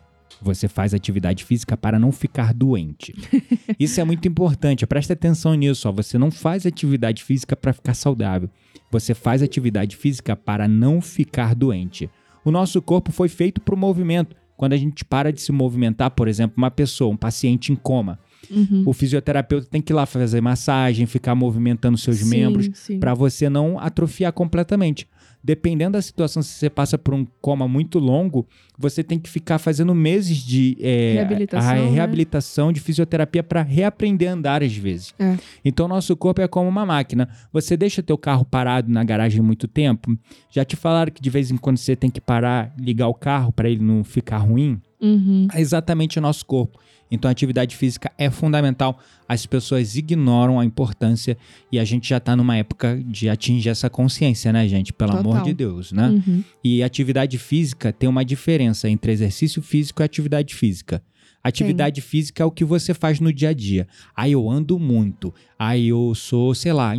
Você 0.42 0.68
faz 0.68 0.94
atividade 0.94 1.44
física 1.46 1.78
para 1.78 2.00
não 2.00 2.12
ficar 2.12 2.54
doente. 2.54 3.14
Isso 3.80 4.02
é 4.02 4.04
muito 4.04 4.28
importante, 4.28 4.88
presta 4.88 5.14
atenção 5.14 5.54
nisso. 5.54 5.88
Ó. 5.88 5.92
Você 5.92 6.18
não 6.18 6.32
faz 6.32 6.66
atividade 6.66 7.24
física 7.24 7.56
para 7.56 7.74
ficar 7.74 7.94
saudável. 7.94 8.50
Você 8.92 9.14
faz 9.14 9.42
atividade 9.42 9.96
física 9.96 10.36
para 10.36 10.68
não 10.68 11.00
ficar 11.00 11.54
doente. 11.54 12.10
O 12.44 12.52
nosso 12.52 12.82
corpo 12.82 13.12
foi 13.12 13.30
feito 13.30 13.62
para 13.62 13.76
o 13.76 13.78
movimento. 13.78 14.36
Quando 14.58 14.74
a 14.74 14.78
gente 14.78 15.06
para 15.06 15.32
de 15.32 15.42
se 15.42 15.52
movimentar, 15.52 16.12
por 16.12 16.28
exemplo, 16.28 16.56
uma 16.58 16.72
pessoa, 16.72 17.12
um 17.12 17.18
paciente 17.18 17.72
em 17.72 17.76
coma, 17.76 18.20
Uhum. 18.50 18.84
o 18.86 18.94
fisioterapeuta 18.94 19.68
tem 19.70 19.82
que 19.82 19.94
ir 19.94 19.96
lá 19.96 20.06
fazer 20.06 20.42
massagem, 20.42 21.06
ficar 21.06 21.36
movimentando 21.36 21.98
seus 21.98 22.18
Sim, 22.18 22.30
membros 22.30 22.70
para 23.00 23.14
você 23.14 23.50
não 23.50 23.80
atrofiar 23.80 24.34
completamente. 24.34 25.08
Dependendo 25.44 25.94
da 25.94 26.02
situação, 26.02 26.44
se 26.44 26.50
você 26.54 26.70
passa 26.70 27.00
por 27.00 27.16
um 27.16 27.26
coma 27.42 27.68
muito 27.68 27.98
longo, 27.98 28.48
você 28.78 29.04
tem 29.04 29.18
que 29.18 29.28
ficar 29.28 29.58
fazendo 29.58 29.94
meses 29.96 30.38
de 30.38 30.78
é, 30.80 31.14
Reabilitação, 31.16 31.72
a 31.72 31.76
né? 31.76 31.90
reabilitação 31.90 32.72
de 32.72 32.80
fisioterapia 32.80 33.42
para 33.42 33.64
reaprender 33.64 34.30
a 34.30 34.34
andar 34.34 34.62
às 34.62 34.76
vezes. 34.76 35.16
É. 35.18 35.36
Então, 35.66 35.88
nosso 35.88 36.16
corpo 36.16 36.42
é 36.42 36.48
como 36.48 36.70
uma 36.70 36.86
máquina. 36.86 37.28
Você 37.52 37.76
deixa 37.76 38.04
teu 38.04 38.20
carro 38.20 38.46
parado 38.46 38.92
na 38.92 39.04
garagem 39.04 39.42
muito 39.42 39.68
tempo. 39.68 40.16
Já 40.52 40.64
te 40.64 40.76
falaram 40.76 41.12
que 41.12 41.22
de 41.22 41.30
vez 41.32 41.50
em 41.50 41.58
quando 41.58 41.78
você 41.78 41.96
tem 41.96 42.12
que 42.12 42.22
parar, 42.22 42.72
ligar 42.78 43.08
o 43.08 43.14
carro 43.14 43.52
para 43.52 43.68
ele 43.68 43.84
não 43.84 44.04
ficar 44.04 44.38
ruim? 44.38 44.80
Uhum. 45.02 45.48
é 45.52 45.60
exatamente 45.60 46.20
o 46.20 46.22
nosso 46.22 46.46
corpo. 46.46 46.80
Então 47.12 47.28
a 47.28 47.32
atividade 47.32 47.76
física 47.76 48.12
é 48.18 48.30
fundamental. 48.30 48.98
As 49.28 49.46
pessoas 49.46 49.96
ignoram 49.96 50.60
a 50.60 50.66
importância 50.66 51.38
e 51.72 51.78
a 51.78 51.84
gente 51.84 52.08
já 52.08 52.18
está 52.18 52.36
numa 52.36 52.56
época 52.56 53.04
de 53.06 53.30
atingir 53.30 53.70
essa 53.70 53.90
consciência, 53.90 54.54
né, 54.54 54.68
gente? 54.68 54.94
Pelo 54.94 55.12
amor 55.12 55.34
Total. 55.34 55.44
de 55.44 55.54
Deus, 55.54 55.92
né? 55.92 56.10
Uhum. 56.10 56.44
E 56.64 56.82
atividade 56.82 57.38
física 57.38 57.92
tem 57.92 58.08
uma 58.08 58.24
diferença 58.24 58.90
entre 58.90 59.12
exercício 59.12 59.62
físico 59.62 60.02
e 60.02 60.06
atividade 60.06 60.56
física. 60.56 61.04
Atividade 61.44 62.02
física 62.02 62.44
é 62.44 62.46
o 62.46 62.52
que 62.52 62.64
você 62.64 62.94
faz 62.94 63.20
no 63.20 63.34
dia 63.34 63.50
a 63.50 63.54
dia. 63.54 63.88
Aí 64.16 64.34
eu 64.34 64.50
ando 64.50 64.78
muito. 64.78 65.34
Aí 65.58 65.88
eu 65.88 66.14
sou, 66.14 66.54
sei 66.54 66.72
lá, 66.72 66.96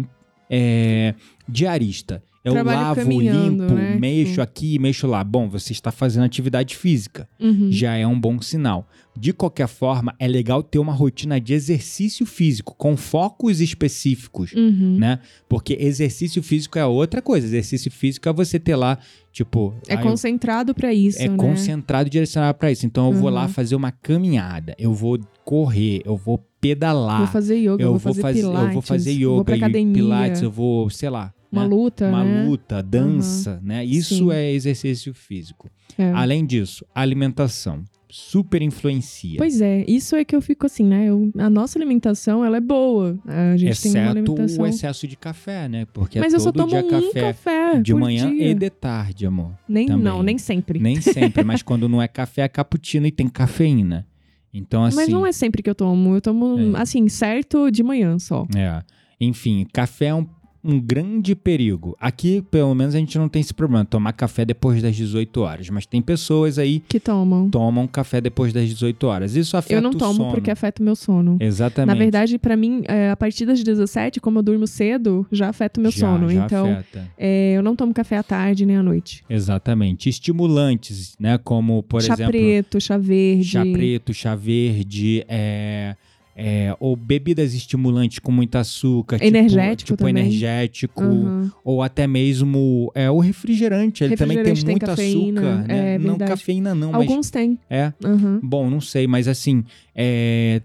é, 0.50 1.14
diarista. 1.48 2.22
Eu 2.44 2.54
Trabalho 2.54 2.80
lavo, 2.80 3.10
limpo, 3.20 3.72
né? 3.74 3.96
mexo 4.00 4.34
Sim. 4.34 4.40
aqui, 4.40 4.78
mexo 4.78 5.06
lá. 5.06 5.22
Bom, 5.22 5.48
você 5.48 5.72
está 5.72 5.92
fazendo 5.92 6.24
atividade 6.24 6.74
física 6.76 7.28
Uhum. 7.38 7.70
já 7.70 7.94
é 7.94 8.04
um 8.04 8.18
bom 8.18 8.40
sinal. 8.42 8.88
De 9.16 9.32
qualquer 9.32 9.68
forma, 9.68 10.12
é 10.18 10.26
legal 10.26 10.60
ter 10.62 10.78
uma 10.80 10.92
rotina 10.92 11.40
de 11.40 11.52
exercício 11.54 12.26
físico 12.26 12.74
com 12.76 12.96
focos 12.96 13.60
específicos, 13.60 14.52
Uhum. 14.54 14.96
né? 14.98 15.20
Porque 15.48 15.76
exercício 15.78 16.42
físico 16.42 16.78
é 16.78 16.84
outra 16.86 17.22
coisa. 17.22 17.46
Exercício 17.46 17.90
físico 17.92 18.28
é 18.28 18.32
você 18.32 18.58
ter 18.58 18.74
lá, 18.74 18.98
tipo, 19.30 19.72
É 19.86 19.94
ah, 19.94 20.00
eu- 20.00 20.02
concentrado 20.02 20.74
pra 20.74 20.92
isso, 20.92 21.22
é 21.22 21.28
né? 21.28 21.36
concentrado 21.36 22.08
e 22.08 22.10
direcionado 22.10 22.58
para 22.58 22.72
isso. 22.72 22.84
Então 22.86 23.12
eu 23.12 23.16
vou 23.16 23.30
lá 23.30 23.42
Uhum. 23.42 23.48
fazer 23.50 23.76
uma 23.76 23.92
caminhada, 23.92 24.74
eu 24.78 24.92
vou 24.92 25.20
correr, 25.44 26.02
eu 26.04 26.16
vou 26.16 26.44
pedalar. 26.60 27.18
Vou 27.18 27.26
fazer 27.28 27.56
yoga, 27.56 27.82
eu 27.82 27.90
vou 27.90 28.00
fazer 28.00 28.22
fazer, 28.22 28.40
pilates, 28.40 28.66
eu 28.66 28.72
vou 28.72 28.82
fazer 28.82 29.12
yoga 29.12 29.28
vou 29.28 29.40
academia, 29.54 29.94
pilates, 29.94 30.42
eu 30.42 30.50
vou, 30.50 30.88
sei 30.90 31.10
lá, 31.10 31.32
uma 31.52 31.62
né? 31.62 31.68
luta, 31.68 32.08
uma 32.08 32.24
né? 32.24 32.44
luta, 32.46 32.82
dança, 32.82 33.60
né? 33.62 33.84
Isso 33.84 34.16
Sim. 34.16 34.32
é 34.32 34.50
exercício 34.52 35.12
físico. 35.14 35.70
É. 35.98 36.10
Além 36.12 36.44
disso, 36.46 36.84
alimentação. 36.94 37.84
super 38.14 38.60
influencia. 38.60 39.38
Pois 39.38 39.60
é, 39.62 39.86
isso 39.88 40.14
é 40.14 40.22
que 40.22 40.36
eu 40.36 40.42
fico 40.42 40.66
assim, 40.66 40.84
né? 40.84 41.06
Eu- 41.08 41.30
a 41.38 41.48
nossa 41.48 41.78
alimentação, 41.78 42.44
ela 42.44 42.58
é 42.58 42.60
boa. 42.60 43.18
A 43.26 43.56
gente 43.56 43.80
tem 43.80 43.90
uma 43.92 43.98
Exceto 44.00 44.10
alimentação... 44.18 44.64
o 44.64 44.66
excesso 44.66 45.08
de 45.08 45.16
café, 45.16 45.66
né? 45.66 45.86
Porque 45.94 46.20
Mas 46.20 46.34
é 46.34 46.36
eu 46.36 46.40
só 46.40 46.52
todo 46.52 46.68
tomo 46.68 46.70
dia 46.70 46.84
um 46.84 46.90
café, 47.06 47.20
café 47.32 47.80
de 47.80 47.94
manhã 47.94 48.30
dia. 48.30 48.50
e 48.50 48.54
de 48.54 48.68
tarde, 48.68 49.24
amor. 49.24 49.52
Nem, 49.66 49.86
também. 49.86 50.02
não, 50.04 50.22
nem 50.22 50.36
sempre. 50.36 50.78
Nem 50.78 51.00
sempre, 51.00 51.42
mas 51.42 51.62
quando 51.64 51.88
não 51.88 52.02
é 52.02 52.08
café, 52.08 52.42
é 52.42 52.48
cappuccino 52.48 53.06
e 53.06 53.10
tem 53.10 53.28
cafeína. 53.30 54.06
Então, 54.52 54.84
assim. 54.84 54.96
Mas 54.96 55.08
não 55.08 55.26
é 55.26 55.32
sempre 55.32 55.62
que 55.62 55.70
eu 55.70 55.74
tomo. 55.74 56.14
Eu 56.14 56.20
tomo, 56.20 56.76
É. 56.76 56.82
assim, 56.82 57.08
certo 57.08 57.70
de 57.70 57.82
manhã 57.82 58.18
só. 58.18 58.46
É. 58.54 58.82
Enfim, 59.18 59.66
café 59.72 60.06
é 60.06 60.14
um, 60.14 60.26
um 60.64 60.78
grande 60.80 61.34
perigo. 61.34 61.96
Aqui, 62.00 62.40
pelo 62.50 62.74
menos, 62.74 62.94
a 62.94 62.98
gente 62.98 63.18
não 63.18 63.28
tem 63.28 63.40
esse 63.40 63.52
problema, 63.52 63.84
tomar 63.84 64.12
café 64.12 64.44
depois 64.44 64.80
das 64.80 64.94
18 64.94 65.40
horas. 65.40 65.68
Mas 65.70 65.86
tem 65.86 66.00
pessoas 66.00 66.58
aí 66.58 66.80
Que 66.88 67.00
tomam. 67.00 67.50
tomam 67.50 67.86
café 67.88 68.20
depois 68.20 68.52
das 68.52 68.68
18 68.68 69.04
horas. 69.06 69.34
Isso 69.34 69.56
afeta 69.56 69.74
Eu 69.74 69.82
não 69.82 69.90
o 69.90 69.94
tomo 69.94 70.14
sono. 70.14 70.30
porque 70.30 70.50
afeta 70.50 70.80
o 70.80 70.84
meu 70.84 70.94
sono. 70.94 71.36
Exatamente. 71.40 71.88
Na 71.88 71.98
verdade, 71.98 72.38
pra 72.38 72.56
mim, 72.56 72.82
é, 72.86 73.10
a 73.10 73.16
partir 73.16 73.44
das 73.44 73.62
17, 73.62 74.20
como 74.20 74.38
eu 74.38 74.42
durmo 74.42 74.66
cedo, 74.66 75.26
já 75.32 75.48
afeta 75.48 75.80
o 75.80 75.82
meu 75.82 75.90
Já- 75.90 75.98
sono. 75.98 76.30
já 76.30 76.44
então, 76.46 76.70
afeta. 76.72 77.10
é, 77.18 77.52
eu 77.56 77.62
não 77.62 77.74
tomo 77.74 77.92
café 77.92 78.16
à 78.18 78.22
tarde 78.22 78.64
nem 78.64 78.76
à 78.76 78.82
noite. 78.82 79.24
Exatamente. 79.28 80.08
Estimulantes, 80.08 81.16
né? 81.18 81.38
Como, 81.38 81.82
por 81.82 82.02
chá 82.02 82.14
exemplo, 82.14 82.32
preto, 82.32 82.80
chá 82.80 82.96
verde. 82.98 83.44
chá 83.44 83.62
preto, 83.64 84.14
chá 84.14 84.34
verde, 84.36 85.24
é, 85.28 85.96
é, 86.36 86.74
ou 86.80 86.96
bebidas 86.96 87.54
estimulantes 87.54 88.18
com 88.18 88.32
muito 88.32 88.56
açúcar. 88.56 89.16
tipo- 89.18 89.26
Energético 89.28 89.86
Tipo, 89.92 89.96
também. 89.98 90.16
energético. 90.24 91.02
Aham. 91.02 91.52
Ou 91.64 91.82
até 91.82 92.06
mesmo 92.06 92.90
é, 92.94 93.10
o 93.10 93.18
refrigerante. 93.18 94.02
Ele 94.04 94.16
também 94.16 94.36
tem 94.38 94.46
Refrigerante 94.52 94.64
tem 94.64 94.72
muito 94.74 94.86
cafeína, 94.86 95.40
açúcar, 95.40 95.68
né? 95.68 95.94
é 95.94 95.98
não 95.98 96.08
verdade. 96.10 96.30
cafeína 96.30 96.74
não, 96.74 96.92
mas... 96.92 97.00
Alguns 97.02 97.30
têm. 97.30 97.58
É, 97.68 97.92
Aham. 98.04 98.40
bom, 98.42 98.68
não 98.70 98.80
sei, 98.80 99.06
mas 99.06 99.28
assim... 99.28 99.64
é, 99.94 100.62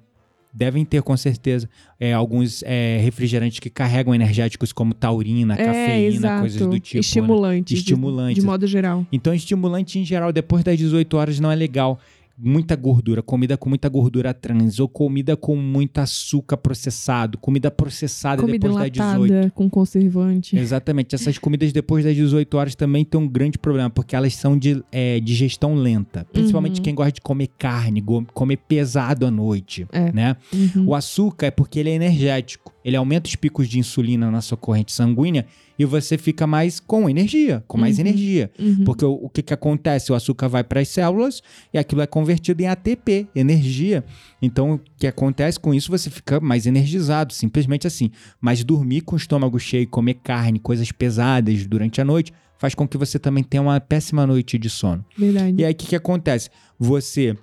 Devem 0.54 0.84
ter, 0.84 1.04
com 1.04 1.16
certeza, 1.16 1.70
é, 2.00 2.14
alguns 2.14 2.64
é, 2.66 2.98
refrigerantes 3.00 3.60
que 3.60 3.70
carregam 3.70 4.16
energéticos 4.16 4.72
como 4.74 4.92
taurina, 4.92 5.54
É, 5.54 5.64
cafeína, 5.66 6.16
exato. 6.16 6.40
coisas 6.40 6.60
do 6.68 6.80
tipo. 6.80 6.96
né? 6.96 7.00
Estimulantes. 7.02 7.84
de-. 7.84 7.94
De, 8.34 8.42
modo 8.44 8.66
geral. 8.66 9.06
Então, 9.12 9.36
estimulante 9.36 10.00
em 10.00 10.06
geral, 10.06 10.34
depois 10.34 10.64
das 10.64 10.76
18 10.80 11.16
horas 11.16 11.40
não 11.40 11.52
é 11.52 11.56
legal. 11.56 12.00
Muita 12.40 12.76
gordura, 12.76 13.24
comida 13.24 13.58
com 13.58 13.68
muita 13.68 13.90
gordura 13.90 14.32
trans, 14.32 14.80
ou 14.80 14.88
comida 14.88 15.36
com 15.36 15.56
muito 15.56 15.98
açúcar 15.98 16.56
processado, 16.56 17.36
comida 17.38 17.72
processada 17.72 18.42
Comida 18.44 18.60
depois 18.68 18.76
das 18.84 18.92
18. 18.92 19.26
enlatada 19.34 19.52
com 19.56 19.68
conservante. 19.68 20.56
Exatamente. 20.56 21.16
Essas 21.16 21.40
comidas 21.40 21.74
depois 21.74 22.06
das 22.06 22.16
18 22.16 22.56
horas 22.56 22.76
também 22.76 23.04
tem 23.04 23.20
um 23.20 23.28
grande 23.28 23.58
problema, 23.58 23.90
porque 23.90 24.16
elas 24.16 24.36
são 24.36 24.56
de 24.56 24.84
é, 24.92 25.20
digestão 25.20 25.74
lenta. 25.74 26.26
Principalmente 26.32 26.78
Uhum. 26.78 26.84
quem 26.84 26.94
gosta 26.94 27.14
de 27.14 27.22
comer 27.22 27.48
carne, 27.58 28.04
comer 28.34 28.58
pesado 28.58 29.26
à 29.26 29.32
noite, 29.32 29.88
É. 29.92 30.12
né? 30.12 30.36
Uhum. 30.54 30.90
O 30.90 30.94
açúcar 30.96 31.48
é 31.48 31.52
porque 31.52 31.80
ele 31.80 31.90
é 31.90 31.94
energético. 31.96 32.72
Ele 32.88 32.96
aumenta 32.96 33.28
os 33.28 33.36
picos 33.36 33.68
de 33.68 33.78
insulina 33.80 34.32
na 34.32 34.40
sua 34.40 34.58
corrente 34.58 34.94
sanguínea 34.94 35.46
e 35.78 35.84
você 35.84 36.18
fica 36.18 36.48
mais 36.48 36.80
com 36.80 37.10
energia, 37.10 37.62
com 37.68 37.78
mais 37.78 37.96
Uhum. 37.98 38.06
energia. 38.06 38.50
Uhum. 38.58 38.86
Porque 38.86 39.04
o, 39.04 39.12
o 39.24 39.30
que, 39.30 39.42
que 39.42 39.54
acontece? 39.54 40.10
O 40.10 40.16
açúcar 40.16 40.48
vai 40.48 40.64
para 40.64 40.80
as 40.80 40.88
células 40.88 41.44
e 41.74 41.78
aquilo 41.78 42.00
é 42.00 42.08
convertido 42.08 42.62
em 42.62 42.68
ATP, 42.68 43.28
energia. 43.36 44.06
Então, 44.42 44.76
o 44.76 44.80
que 44.98 45.06
acontece 45.06 45.60
com 45.60 45.74
isso? 45.74 45.92
Você 45.92 46.10
fica 46.10 46.40
mais 46.40 46.66
energizado, 46.66 47.34
simplesmente 47.34 47.86
assim. 47.86 48.10
Mas 48.40 48.64
dormir 48.64 49.02
com 49.02 49.16
o 49.16 49.18
estômago 49.18 49.60
cheio, 49.60 49.86
comer 49.90 50.14
carne, 50.24 50.58
coisas 50.58 50.90
pesadas 50.90 51.68
durante 51.68 52.00
a 52.00 52.06
noite, 52.06 52.32
faz 52.58 52.74
com 52.74 52.88
que 52.88 52.98
você 52.98 53.20
também 53.20 53.44
tenha 53.44 53.62
uma 53.62 53.82
péssima 53.82 54.26
noite 54.26 54.58
de 54.58 54.70
sono. 54.70 55.04
Verdade. 55.18 55.62
E 55.62 55.66
aí, 55.66 55.74
o 55.74 55.76
que, 55.76 55.88
que 55.88 55.96
acontece? 55.98 56.50
Você 56.80 57.36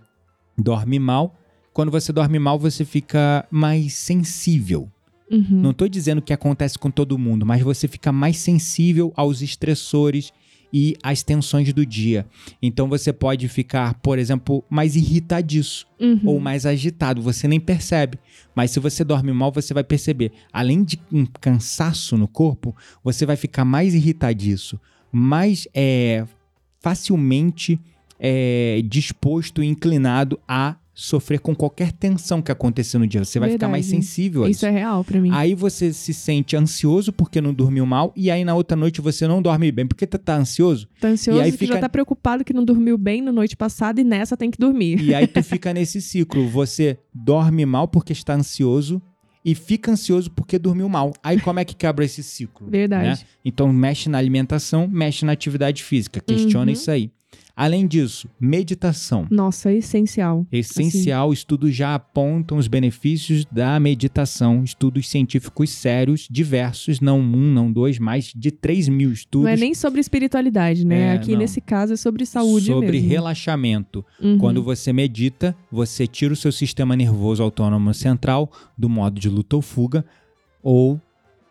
dorme 0.57 0.99
mal. 0.99 1.37
Quando 1.75 1.91
você 1.91 2.15
dorme 2.15 2.39
mal, 2.39 2.59
você 2.59 2.83
fica 2.83 3.47
mais 3.51 3.93
sensível. 3.93 4.89
Uhum. 5.35 5.61
Não 5.63 5.71
estou 5.71 5.89
dizendo 5.89 6.23
que 6.23 6.33
acontece 6.33 6.79
com 6.79 6.91
todo 6.91 7.19
mundo, 7.19 7.45
mas 7.45 7.61
você 7.63 7.89
fica 7.89 8.13
mais 8.13 8.37
sensível 8.39 9.13
aos 9.17 9.43
estressores 9.43 10.33
e 10.73 10.97
às 11.03 11.23
tensões 11.23 11.73
do 11.73 11.87
dia. 11.87 12.27
Então 12.61 12.89
você 12.89 13.13
pode 13.13 13.47
ficar, 13.49 13.95
por 13.95 14.19
exemplo, 14.19 14.65
mais 14.69 14.97
irritadiço 14.97 15.87
Uhum. 16.01 16.21
ou 16.25 16.41
mais 16.41 16.67
agitado, 16.67 17.23
você 17.23 17.47
nem 17.49 17.61
percebe. 17.61 18.19
Mas 18.55 18.73
se 18.73 18.81
você 18.81 19.03
dorme 19.05 19.33
mal, 19.33 19.51
você 19.53 19.73
vai 19.73 19.85
perceber. 19.85 20.33
Além 20.53 20.83
de 20.85 20.99
um 21.13 21.25
cansaço 21.25 22.17
no 22.17 22.27
corpo, 22.29 22.75
você 23.03 23.25
vai 23.25 23.37
ficar 23.37 23.65
mais 23.65 23.95
irritadiço, 23.95 24.79
mais 25.13 25.67
é, 25.73 26.27
facilmente 26.81 27.81
é, 28.21 28.83
disposto 28.85 29.63
e 29.63 29.67
inclinado 29.67 30.39
a 30.47 30.77
sofrer 30.95 31.41
com 31.41 31.55
qualquer 31.55 31.91
tensão 31.91 32.41
que 32.41 32.53
acontecer 32.53 32.99
no 32.99 33.07
dia. 33.07 33.25
Você 33.25 33.41
vai 33.41 33.51
ficar 33.51 33.69
mais 33.69 33.85
Verdade. 33.87 34.07
sensível 34.07 34.45
a 34.45 34.49
isso. 34.49 34.59
Isso 34.59 34.67
é 34.67 34.71
real 34.71 35.03
pra 35.03 35.21
mim. 35.21 35.31
Aí 35.33 35.55
você 35.55 35.93
se 35.93 36.15
sente 36.15 36.57
ansioso 36.57 37.13
porque 37.13 37.41
não 37.41 37.53
dormiu 37.53 37.85
mal, 37.85 38.13
e 38.17 38.31
aí 38.31 38.45
na 38.45 38.55
outra 38.55 38.77
noite 38.77 39.01
você 39.01 39.27
não 39.27 39.43
dorme 39.43 39.73
bem 39.73 39.87
porque 39.87 40.07
tu 40.07 40.19
tá 40.19 40.37
ansioso, 40.37 40.89
Tá 41.01 41.09
ansioso 41.09 41.41
e 41.41 41.43
aí 41.43 41.51
fica- 41.53 41.75
já 41.75 41.81
tá 41.81 41.89
preocupado 41.89 42.45
que 42.45 42.53
não 42.53 42.65
dormiu 42.65 42.97
bem 42.97 43.21
na 43.21 43.33
noite 43.33 43.57
passada 43.57 44.01
e 44.01 44.05
nessa 44.05 44.37
tem 44.37 44.51
que 44.51 44.59
dormir. 44.59 45.01
e 45.03 45.13
aí 45.15 45.27
tu 45.27 45.43
fica 45.43 45.75
nesse 45.75 46.01
ciclo. 46.01 46.49
Você 46.49 46.97
dorme 47.13 47.67
mal 47.67 47.89
porque 47.89 48.13
está 48.13 48.35
ansioso 48.35 49.03
e 49.45 49.55
fica 49.55 49.91
ansioso 49.91 50.31
porque 50.31 50.59
dormiu 50.59 50.89
mal. 50.89 51.13
Aí 51.23 51.41
como 51.41 51.59
é 51.59 51.65
que 51.65 51.75
quebra 51.75 52.05
esse 52.05 52.23
ciclo? 52.23 52.69
Verdade. 52.71 53.09
né? 53.09 53.19
Então 53.45 53.71
mexe 53.73 54.09
na 54.09 54.17
alimentação, 54.19 54.87
mexe 54.89 55.25
na 55.25 55.33
atividade 55.33 55.83
física. 55.83 56.21
Questiona 56.21 56.67
Uhum. 56.67 56.73
isso 56.73 56.91
aí. 56.91 57.11
Além 57.57 57.87
disso, 57.87 58.29
meditação. 58.41 59.29
Nossa, 59.31 59.71
é 59.71 59.77
essencial. 59.77 60.45
Essencial, 60.51 61.33
estudos 61.33 61.75
já 61.75 61.95
apontam 61.95 62.59
os 62.59 62.67
benefícios 62.67 63.45
da 63.45 63.79
meditação, 63.79 64.65
estudos 64.65 65.09
científicos 65.09 65.71
sérios, 65.71 66.27
diversos, 66.29 67.01
não 67.01 67.21
um, 67.21 67.53
não 67.53 67.71
dois, 67.71 67.99
mais 67.99 68.33
de 68.35 68.51
3 68.51 68.89
mil 68.89 69.13
estudos 69.13 69.45
Não 69.47 69.53
é 69.53 69.57
nem 69.57 69.73
sobre 69.73 70.01
espiritualidade, 70.01 70.85
né? 70.85 71.01
É, 71.01 71.13
Aqui 71.13 71.33
não. 71.33 71.39
nesse 71.39 71.61
caso 71.61 71.93
é 71.93 71.97
sobre 71.97 72.27
saúde 72.27 72.67
sobre 72.67 72.93
mesmo. 72.93 73.09
relaxamento. 73.09 74.05
Uhum. 74.21 74.37
Quando 74.37 74.61
você 74.61 74.93
medita, 74.93 75.57
você 75.71 76.09
tira 76.09 76.33
o 76.33 76.37
seu 76.37 76.51
sistema 76.51 76.97
nervoso 76.97 77.41
autônomo 77.43 77.95
central 77.95 78.51
do 78.77 78.89
modo 78.89 79.21
de 79.21 79.29
luta 79.29 79.55
ou 79.55 79.63
fuga 79.63 80.05
ou 80.61 81.01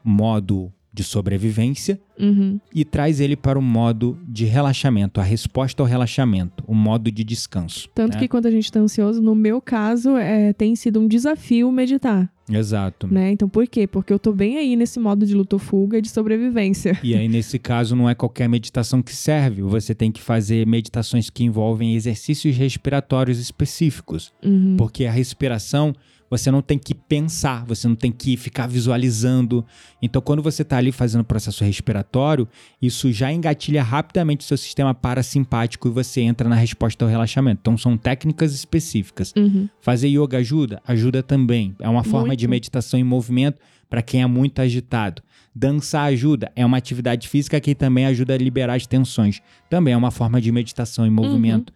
modo 0.04 0.70
de 0.94 1.04
sobrevivência 1.04 2.00
Uhum. 2.20 2.60
e 2.74 2.86
traz 2.86 3.20
ele 3.20 3.36
para 3.36 3.58
o 3.58 3.62
modo 3.62 4.20
de 4.28 4.46
relaxamento, 4.46 5.20
a 5.20 5.24
resposta 5.24 5.82
ao 5.82 5.88
relaxamento, 5.88 6.64
o 6.68 6.76
modo 6.76 7.12
de 7.12 7.24
descanso. 7.24 7.90
Tanto 7.96 8.14
né? 8.14 8.20
que 8.20 8.28
quando 8.28 8.46
a 8.46 8.52
gente 8.52 8.72
tá 8.72 8.80
ansioso, 8.80 9.20
no 9.20 9.34
meu 9.34 9.60
caso, 9.60 10.16
é, 10.16 10.54
tem 10.54 10.76
sido 10.76 11.00
um 11.00 11.08
desafio 11.08 11.72
meditar, 11.72 12.32
Exato. 12.48 13.08
né? 13.12 13.32
Então 13.32 13.50
por 13.50 13.66
quê? 13.68 13.88
Porque 13.88 14.14
eu 14.14 14.20
tô 14.20 14.32
bem 14.32 14.58
aí 14.58 14.76
nesse 14.76 15.00
modo 15.00 15.26
de 15.26 15.34
luta 15.34 15.56
ou 15.56 15.60
fuga 15.60 15.98
e 15.98 16.02
de 16.02 16.10
sobrevivência. 16.10 17.00
E 17.04 17.16
aí, 17.16 17.28
nesse 17.28 17.58
caso, 17.58 17.96
não 17.96 18.08
é 18.08 18.14
qualquer 18.14 18.48
meditação 18.48 19.02
que 19.02 19.16
serve. 19.16 19.64
Você 19.64 19.96
tem 19.96 20.12
que 20.12 20.22
fazer 20.22 20.68
meditações 20.68 21.32
que 21.32 21.44
envolvem 21.44 21.96
exercícios 21.96 22.56
respiratórios 22.56 23.40
específicos. 23.40 24.32
Uhum. 24.46 24.76
Porque 24.78 25.06
a 25.06 25.12
respiração, 25.12 25.96
você 26.30 26.50
não 26.50 26.62
tem 26.62 26.78
que 26.78 26.94
pensar, 26.96 27.64
você 27.66 27.88
não 27.88 27.96
tem 27.96 28.12
que 28.12 28.36
ficar 28.38 28.68
visualizando. 28.68 29.66
Então, 30.02 30.22
quando 30.22 30.42
você 30.42 30.62
está 30.64 30.78
ali 30.78 30.92
fazendo 30.92 31.22
o 31.22 31.26
processo 31.26 31.64
respiratório, 31.64 32.48
isso 32.82 33.12
já 33.12 33.32
engatilha 33.32 33.84
rapidamente 33.84 34.42
o 34.42 34.48
seu 34.48 34.58
sistema 34.58 34.94
parasimpático 34.94 35.88
e 35.88 35.92
você 35.92 36.22
entra 36.22 36.50
na 36.50 36.56
resposta 36.56 37.06
ao 37.06 37.10
relaxamento. 37.10 37.60
Então, 37.62 37.78
são 37.78 37.96
técnicas 37.98 38.54
específicas. 38.54 39.34
Uhum. 39.38 39.70
Fazer 39.82 40.08
yoga 40.08 40.38
ajuda? 40.40 40.82
Ajuda 40.88 41.22
também. 41.22 41.76
É 41.80 41.88
uma 41.90 42.04
forma 42.04 42.36
de 42.36 42.46
Muito. 42.48 42.52
meditação 42.52 43.00
em 43.00 43.04
movimento 43.04 43.60
para 43.90 44.02
quem 44.02 44.22
é 44.24 44.26
muito 44.28 44.60
agitado. 44.60 45.22
Dançar 45.56 46.06
ajuda? 46.06 46.52
É 46.56 46.66
uma 46.66 46.78
atividade 46.78 47.28
física 47.30 47.60
que 47.60 47.76
também 47.76 48.08
ajuda 48.08 48.34
a 48.34 48.38
liberar 48.38 48.74
as 48.74 48.88
tensões. 48.88 49.40
Também 49.70 49.94
é 49.94 49.98
uma 49.98 50.10
forma 50.10 50.42
de 50.42 50.52
meditação 50.52 51.06
em 51.06 51.10
Uhum. 51.10 51.16
movimento. 51.16 51.72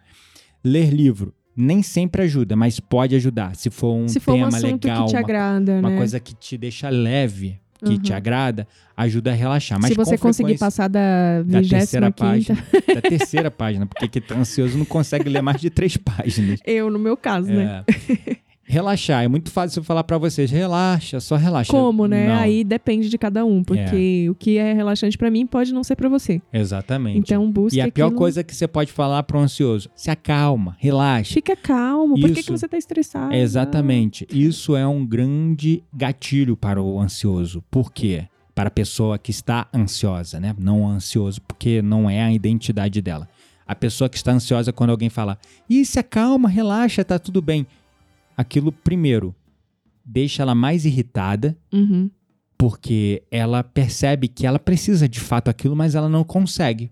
Ler 0.64 0.92
livro? 0.92 1.32
Nem 1.60 1.82
sempre 1.82 2.22
ajuda, 2.22 2.54
mas 2.54 2.78
pode 2.78 3.16
ajudar. 3.16 3.56
Se 3.56 3.68
for 3.68 3.92
um 3.94 4.06
Se 4.06 4.20
for 4.20 4.32
um 4.32 4.36
tema 4.44 4.48
assunto 4.58 4.84
legal, 4.86 5.04
que 5.06 5.10
te 5.10 5.16
uma, 5.16 5.20
agrada, 5.20 5.72
uma 5.80 5.90
né? 5.90 5.96
coisa 5.96 6.20
que 6.20 6.32
te 6.32 6.56
deixa 6.56 6.88
leve, 6.88 7.58
que 7.84 7.94
Uhum. 7.94 7.98
te 7.98 8.12
agrada, 8.12 8.66
ajuda 8.96 9.32
a 9.32 9.34
relaxar. 9.34 9.78
Mas 9.80 9.88
Se 9.90 9.96
você 9.96 10.16
conseguir 10.16 10.56
passar 10.58 10.88
da 10.88 11.42
da 11.42 11.60
terceira 11.60 12.06
25 12.06 12.12
página. 12.16 12.66
Da 12.94 13.00
terceira 13.02 13.50
página, 13.50 13.86
porque 13.86 14.06
quem 14.08 14.22
tá 14.22 14.36
ansioso 14.36 14.78
não 14.78 14.84
consegue 14.84 15.28
ler 15.28 15.42
mais 15.42 15.60
de 15.60 15.68
três 15.68 15.96
páginas. 15.98 16.60
Eu, 16.64 16.90
no 16.90 16.98
meu 16.98 17.16
caso, 17.16 17.48
né? 17.48 17.84
É. 18.68 18.72
Relaxar, 18.72 19.24
é 19.24 19.28
muito 19.28 19.50
fácil 19.50 19.80
eu 19.80 19.84
falar 19.84 20.04
pra 20.04 20.18
vocês, 20.18 20.50
relaxa, 20.50 21.20
só 21.20 21.36
relaxa. 21.36 21.70
Como, 21.70 22.06
né? 22.06 22.28
Não, 22.28 22.34
Aí 22.36 22.62
depende 22.64 23.08
de 23.08 23.16
cada 23.18 23.44
um, 23.44 23.62
porque 23.64 24.28
o 24.30 24.34
que 24.34 24.58
é 24.58 24.72
relaxante 24.72 25.16
pra 25.16 25.30
mim 25.30 25.46
pode 25.46 25.72
não 25.72 25.82
ser 25.82 25.96
pra 25.96 26.08
você. 26.08 26.40
Exatamente. 26.52 27.18
Então 27.18 27.50
busque 27.50 27.78
e 27.78 27.80
a 27.80 27.90
pior 27.90 28.06
aquilo- 28.06 28.18
coisa 28.18 28.44
que 28.44 28.54
você 28.54 28.68
pode 28.68 28.92
falar 28.92 29.22
para 29.22 29.38
um 29.38 29.42
ansioso, 29.42 29.88
se 29.94 30.10
acalma, 30.10 30.76
relaxa. 30.78 31.34
Fica 31.34 31.56
calmo. 31.56 32.14
Por 32.20 32.28
que, 32.28 32.34
que 32.34 32.40
Isso. 32.40 32.56
você 32.56 32.68
tá 32.68 32.76
estressado? 32.76 33.34
Exatamente. 33.34 34.26
Isso 34.30 34.76
é 34.76 34.86
um 34.86 35.04
grande 35.06 35.82
gatilho 35.92 36.56
para 36.56 36.82
o 36.82 37.00
ansioso. 37.00 37.62
Por 37.70 37.92
quê? 37.92 38.24
Para 38.54 38.68
a 38.68 38.72
pessoa 38.72 39.18
que 39.18 39.30
está 39.30 39.66
ansiosa, 39.72 40.40
né? 40.40 40.54
Não 40.58 40.86
ansioso, 40.88 41.40
porque 41.42 41.80
não 41.80 42.08
é 42.10 42.22
a 42.22 42.32
identidade 42.32 43.00
dela. 43.00 43.28
A 43.66 43.74
pessoa 43.74 44.08
que 44.08 44.16
está 44.16 44.32
ansiosa 44.32 44.72
quando 44.72 44.90
alguém 44.90 45.08
fala, 45.08 45.38
e 45.68 45.84
se 45.84 45.98
acalma, 45.98 46.48
relaxa, 46.48 47.04
tá 47.04 47.18
tudo 47.18 47.40
bem. 47.42 47.66
Aquilo, 48.38 48.70
primeiro, 48.72 49.34
deixa 50.04 50.42
ela 50.42 50.54
mais 50.54 50.84
irritada, 50.86 51.58
Uhum. 51.72 52.08
porque 52.56 53.22
ela 53.30 53.62
percebe 53.64 54.28
que 54.28 54.46
ela 54.46 54.58
precisa 54.58 55.08
de 55.08 55.20
fato 55.20 55.48
aquilo, 55.48 55.74
mas 55.76 55.94
ela 55.94 56.08
não 56.08 56.22
consegue. 56.24 56.90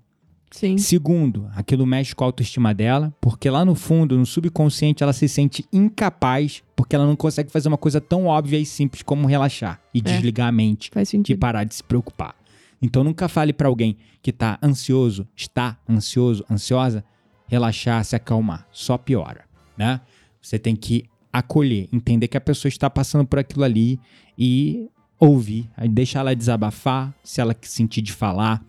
Sim. 0.51 0.77
Segundo, 0.79 1.49
aquilo 1.55 1.85
mexe 1.87 2.15
com 2.15 2.25
a 2.25 2.27
autoestima 2.29 2.73
dela, 2.75 3.13
porque 3.21 3.49
lá 3.51 3.65
no 3.65 3.75
fundo, 3.75 4.17
no 4.17 4.25
subconsciente, 4.27 5.03
ela 5.03 5.13
se 5.13 5.29
sente 5.29 5.65
incapaz, 5.73 6.63
porque 6.75 6.95
ela 6.97 7.07
não 7.07 7.17
consegue 7.17 7.51
fazer 7.51 7.69
uma 7.69 7.77
coisa 7.79 8.01
tão 8.01 8.27
óbvia 8.27 8.59
e 8.59 8.67
simples 8.67 9.03
como 9.03 9.27
relaxar 9.27 9.81
e 9.95 10.01
desligar 10.01 10.49
a 10.49 10.53
mente 10.53 10.91
sentido. 11.05 11.39
parar 11.39 11.65
de 11.65 11.75
se 11.75 11.83
preocupar. 11.85 12.35
Então 12.83 13.03
nunca 13.03 13.29
fale 13.29 13.53
pra 13.53 13.69
alguém 13.69 13.97
que 14.23 14.33
tá 14.33 14.59
ansioso, 14.63 15.27
está 15.35 15.79
ansioso, 15.89 16.45
ansiosa, 16.51 17.05
relaxar, 17.49 18.05
se 18.05 18.15
acalmar, 18.17 18.67
só 18.71 18.97
piora, 18.99 19.45
né? 19.77 20.01
Você 20.41 20.59
tem 20.59 20.77
que 20.77 21.05
acolher, 21.39 21.89
entender 21.93 22.29
que 22.29 22.37
a 22.37 22.41
pessoa 22.41 22.69
está 22.69 22.89
passando 22.91 23.27
por 23.27 23.39
aquilo 23.39 23.65
ali 23.65 23.99
e 24.39 24.89
ouvir, 25.19 25.69
deixar 25.91 26.21
ela 26.21 26.35
desabafar, 26.35 27.15
se 27.25 27.41
ela 27.41 27.55
sentir 27.63 28.03
de 28.03 28.13
falar. 28.13 28.65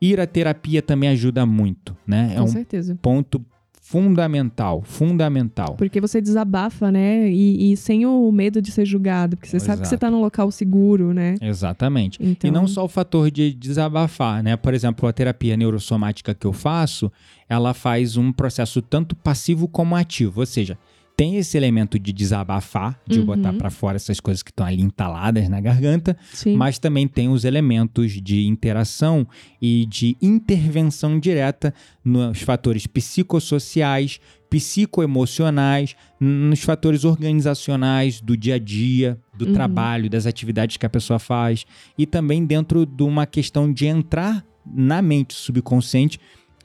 Ir 0.00 0.18
à 0.18 0.26
terapia 0.26 0.82
também 0.82 1.08
ajuda 1.10 1.46
muito, 1.46 1.96
né? 2.06 2.32
É 2.32 2.36
Com 2.38 2.44
um 2.44 2.48
certeza. 2.48 2.98
ponto 3.00 3.40
fundamental, 3.80 4.80
fundamental. 4.82 5.74
Porque 5.76 6.00
você 6.00 6.20
desabafa, 6.20 6.90
né? 6.90 7.28
E, 7.28 7.72
e 7.72 7.76
sem 7.76 8.06
o 8.06 8.32
medo 8.32 8.62
de 8.62 8.70
ser 8.72 8.86
julgado. 8.86 9.36
Porque 9.36 9.50
você 9.50 9.60
sabe 9.60 9.82
que 9.82 9.88
você 9.88 9.94
Exato. 9.96 10.06
tá 10.06 10.10
num 10.10 10.20
local 10.20 10.50
seguro, 10.50 11.12
né? 11.12 11.34
Exatamente. 11.42 12.18
Então, 12.20 12.48
E 12.48 12.50
não 12.50 12.66
só 12.66 12.84
o 12.84 12.88
fator 12.88 13.30
de 13.30 13.52
desabafar, 13.52 14.42
né? 14.42 14.56
Por 14.56 14.72
exemplo, 14.72 15.06
a 15.06 15.12
terapia 15.12 15.56
neurosomática 15.56 16.34
que 16.34 16.46
eu 16.46 16.52
faço, 16.54 17.12
ela 17.48 17.74
faz 17.74 18.16
um 18.16 18.32
processo 18.32 18.80
tanto 18.80 19.14
passivo 19.14 19.68
como 19.68 19.94
ativo. 19.94 20.40
Ou 20.40 20.46
seja, 20.46 20.78
tem 21.16 21.36
esse 21.36 21.56
elemento 21.56 21.98
de 21.98 22.12
desabafar, 22.12 22.98
de 23.06 23.20
Uhum. 23.20 23.26
botar 23.26 23.52
pra 23.52 23.70
fora 23.70 23.96
essas 23.96 24.18
coisas 24.18 24.42
que 24.42 24.50
estão 24.50 24.66
ali 24.66 24.80
entaladas 24.82 25.48
na 25.48 25.60
garganta, 25.60 26.16
Sim. 26.32 26.56
mas 26.56 26.78
também 26.78 27.06
tem 27.06 27.28
os 27.28 27.44
elementos 27.44 28.12
de 28.20 28.46
interação 28.46 29.26
e 29.60 29.86
de 29.86 30.16
intervenção 30.22 31.20
direta 31.20 31.72
nos 32.04 32.40
fatores 32.42 32.86
psicossociais, 32.86 34.18
psicoemocionais, 34.48 35.96
nos 36.20 36.60
fatores 36.62 37.04
organizacionais 37.04 38.20
do 38.20 38.36
dia 38.36 38.56
a 38.56 38.58
dia, 38.58 39.18
do 39.34 39.46
Uhum. 39.46 39.52
trabalho, 39.52 40.10
das 40.10 40.26
atividades 40.26 40.76
que 40.76 40.86
a 40.86 40.90
pessoa 40.90 41.18
faz 41.18 41.64
e 41.96 42.06
também 42.06 42.44
dentro 42.44 42.84
de 42.84 43.02
uma 43.02 43.26
questão 43.26 43.72
de 43.72 43.86
entrar 43.86 44.44
na 44.66 45.00
mente 45.02 45.34
subconsciente 45.34 46.20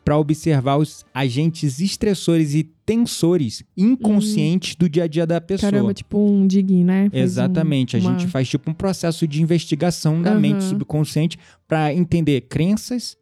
para 0.08 0.18
observar 0.18 0.78
os 0.78 1.04
agentes 1.14 1.82
estressores 1.82 2.54
e 2.54 2.64
tensores 2.64 3.62
inconscientes 3.76 4.74
do 4.74 4.88
dia 4.88 5.04
a 5.04 5.08
dia 5.08 5.28
da 5.28 5.42
pessoa. 5.42 5.70
Caramba, 5.70 5.94
tipo 5.94 6.18
um 6.18 6.48
digging, 6.48 6.86
né? 6.86 7.10
Faz 7.10 7.14
um- 7.22 7.26
Exatamente. 7.26 7.98
A 7.98 8.00
uma- 8.00 8.12
gente 8.18 8.28
faz 8.32 8.48
tipo 8.48 8.72
um 8.72 8.74
processo 8.74 9.28
de 9.28 9.42
investigação 9.44 10.22
da 10.22 10.32
Aham. 10.32 10.40
mente 10.40 10.64
subconsciente 10.64 11.38
para 11.68 11.94
entender 11.94 12.40
crenças, 12.48 13.18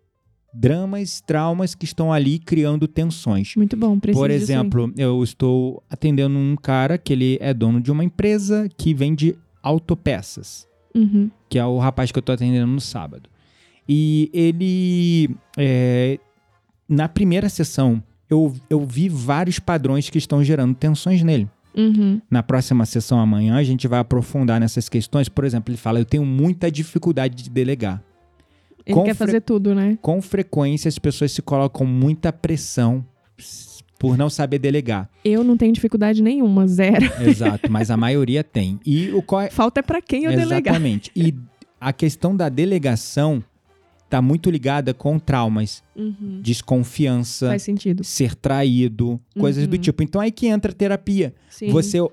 dramas, 0.53 1.21
traumas 1.21 1.73
que 1.73 1.85
estão 1.85 2.13
ali 2.13 2.37
criando 2.37 2.87
tensões. 2.87 3.55
Muito 3.55 3.75
bom, 3.75 3.99
preciso 3.99 4.21
Por 4.21 4.29
exemplo, 4.29 4.93
eu 4.95 5.23
estou 5.23 5.81
atendendo 5.89 6.37
um 6.37 6.55
cara 6.55 6.99
que 6.99 7.11
ele 7.13 7.39
é 7.41 7.51
dono 7.51 7.81
de 7.81 7.91
uma 7.91 8.03
empresa 8.03 8.69
que 8.77 8.93
vende 8.93 9.35
autopeças, 9.63 10.67
Uhum. 10.93 11.31
que 11.49 11.57
é 11.57 11.65
o 11.65 11.79
rapaz 11.79 12.11
que 12.11 12.19
eu 12.19 12.21
estou 12.21 12.33
atendendo 12.35 12.67
no 12.67 12.79
sábado. 12.79 13.27
E 13.89 14.29
ele, 14.33 15.35
é, 15.57 16.19
na 16.87 17.07
primeira 17.07 17.49
sessão, 17.49 18.01
eu, 18.29 18.53
eu 18.69 18.85
vi 18.85 19.09
vários 19.09 19.59
padrões 19.59 20.09
que 20.09 20.17
estão 20.17 20.43
gerando 20.43 20.75
tensões 20.75 21.23
nele. 21.23 21.49
Uhum. 21.75 22.21
Na 22.29 22.41
próxima 22.41 22.85
sessão 22.85 23.19
amanhã, 23.19 23.55
a 23.55 23.63
gente 23.63 23.87
vai 23.87 23.99
aprofundar 23.99 24.59
nessas 24.59 24.87
questões. 24.87 25.27
Por 25.27 25.43
exemplo, 25.43 25.71
ele 25.71 25.77
fala: 25.77 25.99
Eu 25.99 26.05
tenho 26.05 26.25
muita 26.25 26.71
dificuldade 26.71 27.43
de 27.43 27.49
delegar. 27.49 28.01
Ele 28.85 28.95
Com 28.95 29.03
quer 29.03 29.15
fazer 29.15 29.41
tudo, 29.41 29.73
né? 29.75 29.97
Com 30.01 30.21
frequência, 30.21 30.87
as 30.87 30.99
pessoas 30.99 31.31
se 31.31 31.41
colocam 31.41 31.85
muita 31.85 32.31
pressão 32.31 33.03
por 33.99 34.17
não 34.17 34.29
saber 34.29 34.59
delegar. 34.59 35.09
Eu 35.23 35.43
não 35.43 35.57
tenho 35.57 35.73
dificuldade 35.73 36.21
nenhuma, 36.21 36.67
zero. 36.67 37.05
Exato, 37.27 37.71
mas 37.71 37.89
a 37.89 37.97
maioria 37.97 38.43
tem. 38.43 38.79
E 38.85 39.09
o 39.11 39.21
qual 39.21 39.41
é... 39.41 39.49
Falta 39.49 39.79
é 39.79 39.83
pra 39.83 40.01
quem 40.01 40.25
eu 40.25 40.31
delegar. 40.31 40.75
Exatamente. 40.75 41.11
E 41.15 41.33
a 41.81 41.91
questão 41.91 42.35
da 42.35 42.47
delegação 42.47 43.43
está 44.05 44.21
muito 44.21 44.49
ligada 44.49 44.93
com 44.93 45.19
traumas, 45.19 45.83
Uhum. 45.95 46.39
desconfiança, 46.41 47.47
Faz 47.47 47.63
sentido. 47.63 48.03
ser 48.03 48.35
traído, 48.35 49.19
coisas 49.39 49.67
do 49.67 49.75
Uhum. 49.75 49.81
tipo. 49.81 50.03
Então 50.03 50.21
aí 50.21 50.31
que 50.31 50.47
entra 50.47 50.71
a 50.71 50.75
terapia. 50.75 51.33
Sim. 51.49 51.69
Você 51.69 51.99
o- 51.99 52.11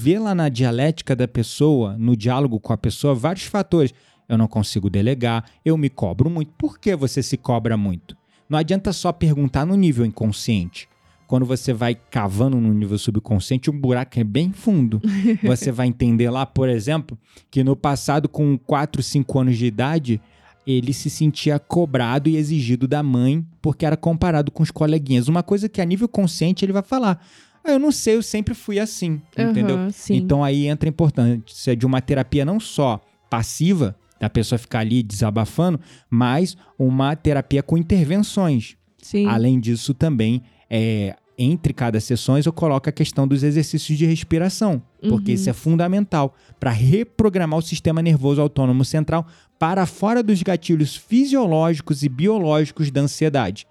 vê 0.00 0.18
lá 0.18 0.34
na 0.34 0.48
dialética 0.48 1.14
da 1.14 1.28
pessoa, 1.28 1.96
no 1.98 2.16
diálogo 2.16 2.58
com 2.60 2.72
a 2.72 2.76
pessoa, 2.76 3.14
vários 3.14 3.44
fatores. 3.44 3.92
Eu 4.28 4.38
não 4.38 4.46
consigo 4.48 4.88
delegar, 4.88 5.44
eu 5.64 5.76
me 5.76 5.90
cobro 5.90 6.30
muito. 6.30 6.52
Por 6.58 6.78
que 6.78 6.96
você 6.96 7.22
se 7.22 7.36
cobra 7.36 7.76
muito? 7.76 8.16
Não 8.48 8.58
adianta 8.58 8.92
só 8.92 9.12
perguntar 9.12 9.66
no 9.66 9.76
nível 9.76 10.04
inconsciente. 10.06 10.88
Quando 11.26 11.46
você 11.46 11.72
vai 11.72 11.94
cavando 11.94 12.58
no 12.60 12.72
nível 12.72 12.98
subconsciente, 12.98 13.70
um 13.70 13.78
buraco 13.78 14.20
é 14.20 14.24
bem 14.24 14.52
fundo. 14.52 15.00
Você 15.42 15.72
vai 15.72 15.86
entender 15.86 16.28
lá, 16.28 16.44
por 16.44 16.68
exemplo, 16.68 17.18
que 17.50 17.64
no 17.64 17.74
passado, 17.74 18.28
com 18.28 18.58
4, 18.58 19.02
5 19.02 19.38
anos 19.40 19.56
de 19.56 19.64
idade, 19.64 20.20
ele 20.66 20.92
se 20.92 21.10
sentia 21.10 21.58
cobrado 21.58 22.28
e 22.28 22.36
exigido 22.36 22.88
da 22.88 23.02
mãe 23.02 23.44
porque 23.60 23.84
era 23.84 23.96
comparado 23.96 24.50
com 24.50 24.62
os 24.62 24.70
coleguinhas. 24.70 25.28
Uma 25.28 25.42
coisa 25.42 25.68
que 25.68 25.80
a 25.80 25.84
nível 25.84 26.08
consciente 26.08 26.64
ele 26.64 26.72
vai 26.72 26.82
falar. 26.82 27.24
Ah, 27.62 27.72
eu 27.72 27.78
não 27.78 27.90
sei, 27.90 28.16
eu 28.16 28.22
sempre 28.22 28.54
fui 28.54 28.78
assim, 28.78 29.22
entendeu? 29.36 29.76
Aham, 29.76 29.90
sim. 29.90 30.16
Então 30.16 30.44
aí 30.44 30.66
entra 30.66 30.88
a 30.88 30.90
importância 30.90 31.74
de 31.74 31.86
uma 31.86 32.00
terapia 32.00 32.44
não 32.44 32.60
só 32.60 33.00
passiva, 33.30 33.96
da 34.20 34.30
pessoa 34.30 34.58
ficar 34.58 34.80
ali 34.80 35.02
desabafando, 35.02 35.80
mas 36.08 36.56
uma 36.78 37.16
terapia 37.16 37.62
com 37.62 37.76
intervenções. 37.76 38.76
Sim. 38.98 39.26
Além 39.26 39.60
disso, 39.60 39.92
também, 39.92 40.42
é, 40.70 41.16
entre 41.36 41.72
cada 41.72 42.00
sessões, 42.00 42.46
eu 42.46 42.52
coloco 42.52 42.88
a 42.88 42.92
questão 42.92 43.26
dos 43.26 43.42
exercícios 43.42 43.98
de 43.98 44.06
respiração, 44.06 44.80
porque 45.08 45.30
Uhum. 45.32 45.34
isso 45.34 45.50
é 45.50 45.52
fundamental 45.52 46.34
para 46.60 46.70
reprogramar 46.70 47.58
o 47.58 47.62
sistema 47.62 48.00
nervoso 48.00 48.40
autônomo 48.40 48.84
central 48.84 49.26
para 49.58 49.84
fora 49.86 50.22
dos 50.22 50.42
gatilhos 50.42 50.94
fisiológicos 50.96 52.02
e 52.02 52.08
biológicos 52.08 52.90
da 52.90 53.00
ansiedade. 53.00 53.66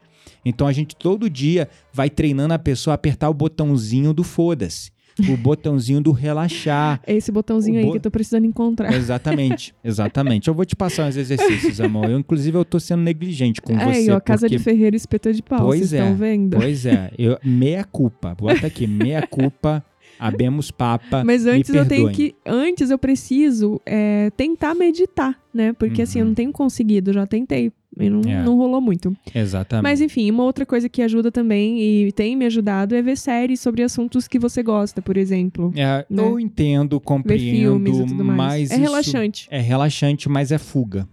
Então 0.46 0.68
a 0.68 0.74
gente 0.74 0.96
todo 0.96 1.30
dia 1.30 1.70
vai 1.94 2.10
treinando 2.10 2.54
a 2.54 2.60
pessoa 2.60 2.94
a 2.94 2.96
apertar 2.96 3.30
o 3.30 3.34
botãozinho 3.34 4.14
do 4.14 4.24
foda-se, 4.24 4.92
o 5.30 5.38
botãozinho 5.38 6.02
do 6.02 6.12
relaxar. 6.12 7.00
É 7.06 7.14
Esse 7.16 7.32
botãozinho 7.32 7.76
O 7.76 7.80
aí 7.80 7.86
bo- 7.86 7.92
que 7.92 7.98
eu 7.98 8.02
tô 8.02 8.12
precisando 8.12 8.46
encontrar. 8.46 8.92
Exatamente, 8.94 9.74
exatamente. 9.84 10.48
Eu 10.48 10.54
vou 10.54 10.66
te 10.66 10.76
passar 10.76 11.08
uns 11.08 11.16
exercícios, 11.18 11.80
amor. 11.80 12.10
Eu, 12.10 12.20
inclusive, 12.20 12.58
eu 12.58 12.66
tô 12.66 12.80
sendo 12.80 13.02
negligente 13.04 13.62
com 13.62 13.78
Aí, 13.78 14.06
você. 14.06 14.12
ó, 14.12 14.20
Casa 14.20 14.42
porque... 14.42 14.58
de 14.58 14.64
Ferreira 14.64 14.96
espeta 14.96 15.32
de 15.34 15.42
pau. 15.44 15.60
Pois 15.60 15.80
Vocês 15.80 15.94
é. 15.94 16.00
estão 16.00 16.16
vendo? 16.16 16.58
Pois 16.58 16.86
é, 16.86 17.12
eu, 17.18 17.38
meia 17.44 17.84
culpa. 17.84 18.36
Bota 18.36 18.66
aqui, 18.68 18.88
meia 18.88 19.26
culpa, 19.28 19.84
abemos 20.20 20.72
papa. 20.72 21.24
Mas 21.24 21.46
antes 21.46 21.74
eu 21.74 21.88
tenho 21.88 22.10
que. 22.12 22.36
Antes 22.46 22.90
eu 22.90 22.98
preciso 22.98 23.80
é, 23.86 24.30
tentar 24.36 24.74
meditar, 24.76 25.38
né? 25.54 25.74
Porque 25.74 26.02
assim, 26.02 26.20
eu 26.20 26.24
Uhum. 26.24 26.30
não 26.30 26.36
tenho 26.36 26.52
conseguido, 26.52 27.14
já 27.14 27.26
tentei. 27.28 27.72
E 28.00 28.10
não, 28.10 28.22
É. 28.30 28.44
não 28.44 28.58
rolou 28.58 28.82
muito. 28.82 29.16
Exatamente. 29.36 29.84
Mas 29.84 30.02
enfim, 30.02 30.30
uma 30.32 30.44
outra 30.44 30.66
coisa 30.66 30.90
que 30.90 31.02
ajuda 31.02 31.32
também 31.32 31.80
e 31.82 32.12
tem 32.12 32.36
me 32.36 32.46
ajudado 32.46 32.96
é 32.96 33.02
ver 33.02 33.16
séries 33.18 33.60
sobre 33.60 33.84
assuntos 33.84 34.28
que 34.28 34.40
você 34.40 34.64
gosta, 34.64 35.02
por 35.02 35.16
exemplo. 35.18 35.72
É, 35.76 36.06
né? 36.10 36.24
Eu 36.24 36.40
entendo, 36.40 37.00
compreendo, 37.00 38.24
mas 38.26 38.72
é 38.72 38.78
relaxante. 38.78 39.48
é 39.52 39.60
relaxante, 39.60 40.28
mas 40.30 40.52
é 40.52 40.58
fuga. 40.58 41.08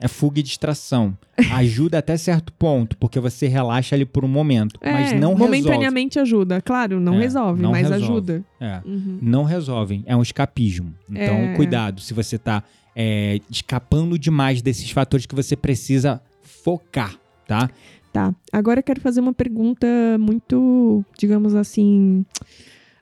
É 0.00 0.08
fuga 0.08 0.40
e 0.40 0.42
distração. 0.42 1.16
Ajuda 1.52 1.98
até 1.98 2.16
certo 2.16 2.52
ponto, 2.52 2.96
porque 2.98 3.20
você 3.20 3.46
relaxa 3.46 3.94
ali 3.94 4.04
por 4.04 4.24
um 4.24 4.28
momento, 4.28 4.78
É, 4.82 4.92
mas 4.92 5.12
não 5.12 5.34
resolve. 5.34 5.42
momentaneamente 5.44 6.18
ajuda. 6.18 6.60
Claro, 6.60 6.98
não 7.00 7.14
É, 7.14 7.20
resolve, 7.20 7.62
não 7.62 7.70
mas 7.70 7.88
resolve. 7.88 8.04
ajuda. 8.04 8.44
É. 8.60 8.80
Uhum. 8.84 9.18
não 9.22 9.44
resolvem. 9.44 10.02
É 10.04 10.16
um 10.16 10.20
escapismo. 10.22 10.92
Então, 11.08 11.34
É. 11.36 11.54
cuidado 11.54 12.00
se 12.00 12.12
você 12.12 12.36
tá 12.36 12.62
é, 12.94 13.40
escapando 13.50 14.18
demais 14.18 14.62
desses 14.62 14.90
fatores 14.90 15.26
que 15.26 15.34
você 15.34 15.56
precisa 15.56 16.20
focar, 16.42 17.16
tá? 17.46 17.70
Tá. 18.12 18.32
Agora 18.52 18.78
eu 18.78 18.84
quero 18.84 19.00
fazer 19.00 19.20
uma 19.20 19.32
pergunta 19.32 19.86
muito, 20.20 21.04
digamos 21.18 21.54
assim. 21.54 22.24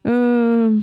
ahn, 0.04 0.80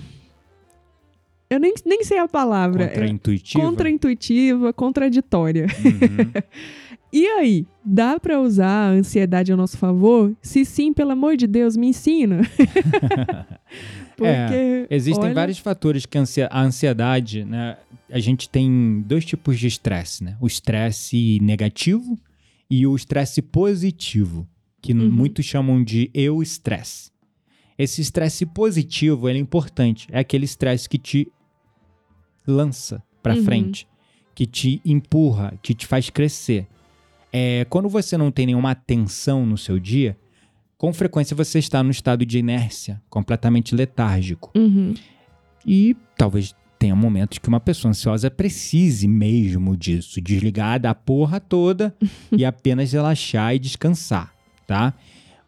eu 1.49 1.60
nem, 1.60 1.74
nem 1.84 2.03
sei 2.03 2.20
a 2.20 2.28
palavra. 2.28 2.84
É 2.84 2.88
Contraintuitivo. 2.89 3.64
Contraintuitiva, 3.64 4.74
contraditória. 4.74 5.66
Uhum. 5.84 6.32
E 7.12 7.26
aí, 7.26 7.66
dá 7.84 8.20
pra 8.20 8.39
usar 8.39 8.68
a 8.70 8.89
ansiedade 8.89 9.51
a 9.51 9.57
nosso 9.57 9.80
favor? 9.80 10.32
Se 10.43 10.64
sim, 10.64 10.93
pelo 10.93 11.10
amor 11.10 11.36
de 11.36 11.47
Deus, 11.47 11.76
me 11.76 11.88
ensina. 11.88 12.41
Porque. 14.20 14.88
Existem 14.89 15.26
olha, 15.26 15.34
vários 15.34 15.57
fatores 15.59 16.05
que 16.05 16.17
a 16.17 16.61
ansiedade, 16.61 17.43
né? 17.45 17.78
A 18.11 18.20
gente 18.20 18.49
tem 18.49 19.03
dois 19.05 19.24
tipos 19.26 19.59
de 19.59 19.67
estresse, 19.67 20.24
né? 20.24 20.38
O 20.41 20.47
estresse 20.47 21.39
negativo 21.41 22.17
e 22.70 22.86
o 22.88 22.95
estresse 22.95 23.41
positivo. 23.41 24.47
que 24.82 24.93
Uhum. 24.93 25.11
muitos 25.11 25.45
chamam 25.45 25.84
de 25.84 26.09
eu 26.13 26.41
estresse. 26.41 27.11
Esse 27.78 27.99
estresse 27.99 28.45
positivo 28.45 29.28
é 29.28 29.38
importante. 29.38 30.07
É 30.09 30.20
aquele 30.20 30.45
estresse 30.45 30.88
que 30.88 30.97
te 30.97 31.30
lança 32.47 33.03
para 33.22 33.36
Uhum. 33.36 33.43
frente, 33.43 33.86
que 34.34 34.45
te 34.45 34.82
empurra, 34.86 35.53
que 35.61 35.74
te 35.74 35.86
faz 35.86 36.09
crescer. 36.09 36.65
É, 37.32 37.65
quando 37.70 37.89
você 37.89 38.17
não 38.17 38.32
tem 38.32 38.45
nenhuma 38.45 38.72
atenção 38.72 39.45
no 39.45 39.57
seu 39.57 39.78
dia, 39.78 40.17
com 40.80 40.93
frequência 40.93 41.36
você 41.36 41.59
está 41.59 41.84
no 41.84 41.91
estado 41.91 42.25
de 42.25 42.39
inércia, 42.39 43.01
completamente 43.09 43.75
letárgico. 43.75 44.49
Uhum. 44.55 44.93
E 45.65 45.93
talvez 46.17 46.55
tenha 46.80 46.95
momentos 46.95 47.38
que 47.38 47.49
uma 47.49 47.59
pessoa 47.59 47.89
ansiosa 47.89 48.32
precise 48.32 49.05
mesmo 49.05 49.75
disso, 49.75 50.21
desligar 50.21 50.80
da 50.80 50.95
porra 50.95 51.38
toda 51.38 51.93
e 52.32 52.45
apenas 52.45 52.93
relaxar 52.93 53.53
e 53.53 53.59
descansar, 53.59 54.34
tá? 54.65 54.93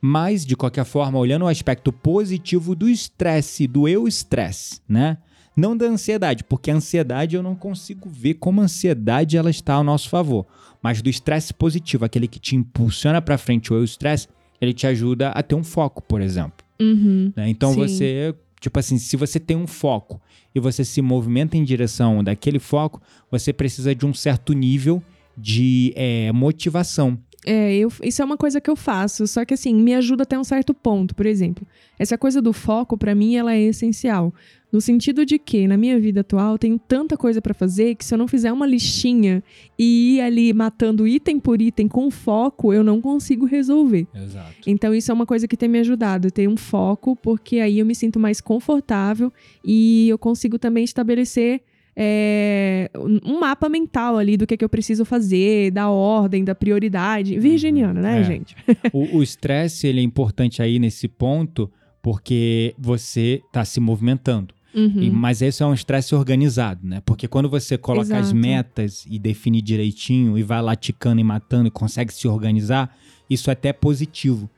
Mas, 0.01 0.45
de 0.45 0.57
qualquer 0.57 0.83
forma, 0.83 1.17
olhando 1.17 1.45
o 1.45 1.47
aspecto 1.47 1.93
positivo 1.93 2.75
do 2.75 2.89
estresse, 2.89 3.67
do 3.67 3.87
eu 3.87 4.09
estresse, 4.09 4.81
né? 4.87 5.17
Não 5.55 5.77
da 5.77 5.85
ansiedade, 5.85 6.43
porque 6.43 6.69
a 6.69 6.75
ansiedade 6.75 7.37
eu 7.37 7.43
não 7.43 7.55
consigo 7.55 8.09
ver 8.09 8.33
como 8.33 8.59
a 8.59 8.65
ansiedade 8.65 9.37
ela 9.37 9.49
está 9.49 9.75
ao 9.75 9.83
nosso 9.83 10.09
favor. 10.09 10.45
Mas 10.83 11.01
do 11.01 11.09
estresse 11.09 11.53
positivo, 11.53 12.03
aquele 12.03 12.27
que 12.27 12.39
te 12.39 12.57
impulsiona 12.57 13.21
para 13.21 13.37
frente, 13.37 13.71
o 13.71 13.77
eu 13.77 13.83
estresse, 13.83 14.27
ele 14.61 14.73
te 14.73 14.85
ajuda 14.85 15.29
a 15.29 15.41
ter 15.41 15.55
um 15.55 15.63
foco, 15.63 16.01
por 16.03 16.21
exemplo. 16.21 16.63
Uhum. 16.79 17.33
né? 17.35 17.49
Então 17.49 17.73
Sim. 17.73 17.79
você, 17.79 18.35
tipo 18.59 18.79
assim, 18.79 18.97
se 18.97 19.17
você 19.17 19.39
tem 19.39 19.57
um 19.57 19.67
foco 19.67 20.21
e 20.53 20.59
você 20.59 20.85
se 20.85 21.01
movimenta 21.01 21.57
em 21.57 21.63
direção 21.63 22.23
daquele 22.23 22.59
foco, 22.59 23.01
você 23.29 23.51
precisa 23.51 23.93
de 23.95 24.05
um 24.05 24.13
certo 24.13 24.53
nível 24.53 25.01
de 25.37 25.93
eh, 25.95 26.31
motivação. 26.31 27.17
É, 27.45 27.75
eu, 27.75 27.91
isso 28.03 28.21
é 28.21 28.25
uma 28.25 28.37
coisa 28.37 28.61
que 28.61 28.69
eu 28.69 28.75
faço, 28.75 29.25
só 29.25 29.43
que 29.43 29.53
assim, 29.53 29.73
me 29.73 29.95
ajuda 29.95 30.23
até 30.23 30.37
um 30.37 30.43
certo 30.43 30.73
ponto. 30.73 31.15
Por 31.15 31.25
exemplo, 31.25 31.65
essa 31.97 32.17
coisa 32.17 32.41
do 32.41 32.53
foco, 32.53 32.97
pra 32.97 33.15
mim, 33.15 33.35
ela 33.35 33.53
é 33.53 33.61
essencial. 33.61 34.33
No 34.71 34.79
sentido 34.79 35.25
de 35.25 35.37
que, 35.37 35.67
na 35.67 35.75
minha 35.75 35.99
vida 35.99 36.21
atual, 36.21 36.53
eu 36.53 36.57
tenho 36.57 36.79
tanta 36.79 37.17
coisa 37.17 37.41
pra 37.41 37.53
fazer 37.53 37.95
que 37.95 38.05
se 38.05 38.13
eu 38.13 38.17
não 38.17 38.27
fizer 38.27 38.53
uma 38.53 38.65
listinha 38.65 39.43
e 39.77 40.15
ir 40.15 40.21
ali 40.21 40.53
matando 40.53 41.05
item 41.05 41.39
por 41.39 41.61
item 41.61 41.89
com 41.89 42.09
foco, 42.09 42.71
eu 42.73 42.83
não 42.83 43.01
consigo 43.01 43.45
resolver. 43.45 44.07
Exato. 44.13 44.53
Então, 44.65 44.93
isso 44.93 45.11
é 45.11 45.13
uma 45.13 45.25
coisa 45.25 45.47
que 45.47 45.57
tem 45.57 45.67
me 45.67 45.79
ajudado, 45.79 46.31
ter 46.31 46.47
um 46.47 46.55
foco, 46.55 47.17
porque 47.17 47.59
aí 47.59 47.79
eu 47.79 47.85
me 47.85 47.95
sinto 47.95 48.19
mais 48.19 48.39
confortável 48.39 49.33
e 49.65 50.07
eu 50.07 50.17
consigo 50.17 50.57
também 50.57 50.85
estabelecer 50.85 51.61
é, 51.95 52.89
um 53.25 53.39
mapa 53.39 53.67
mental 53.69 54.17
ali 54.17 54.37
do 54.37 54.47
que, 54.47 54.53
é 54.53 54.57
que 54.57 54.63
eu 54.65 54.69
preciso 54.69 55.03
fazer, 55.05 55.71
da 55.71 55.89
ordem, 55.89 56.43
da 56.43 56.55
prioridade. 56.55 57.37
Virginiana, 57.39 58.01
né, 58.01 58.21
É. 58.21 58.23
gente? 58.23 58.55
O 58.93 59.21
estresse, 59.21 59.87
ele 59.87 59.99
é 59.99 60.03
importante 60.03 60.61
aí 60.61 60.79
nesse 60.79 61.07
ponto, 61.07 61.69
porque 62.01 62.73
você 62.77 63.41
está 63.47 63.63
se 63.65 63.79
movimentando. 63.79 64.53
Uhum. 64.73 65.01
E- 65.03 65.11
mas 65.11 65.41
esse 65.41 65.61
é 65.61 65.65
um 65.65 65.73
estresse 65.73 66.15
organizado, 66.15 66.79
né? 66.87 67.01
Porque 67.05 67.27
quando 67.27 67.49
você 67.49 67.77
coloca 67.77 68.15
as 68.17 68.27
Exato. 68.27 68.35
metas 68.35 69.05
e 69.09 69.19
define 69.19 69.61
direitinho 69.61 70.37
e 70.37 70.43
vai 70.43 70.61
lá 70.61 70.75
ticando 70.77 71.19
e 71.19 71.23
matando 71.25 71.67
e 71.67 71.71
consegue 71.71 72.13
se 72.13 72.25
organizar, 72.27 72.95
isso 73.29 73.49
é 73.49 73.53
até 73.53 73.73
positivo. 73.73 74.49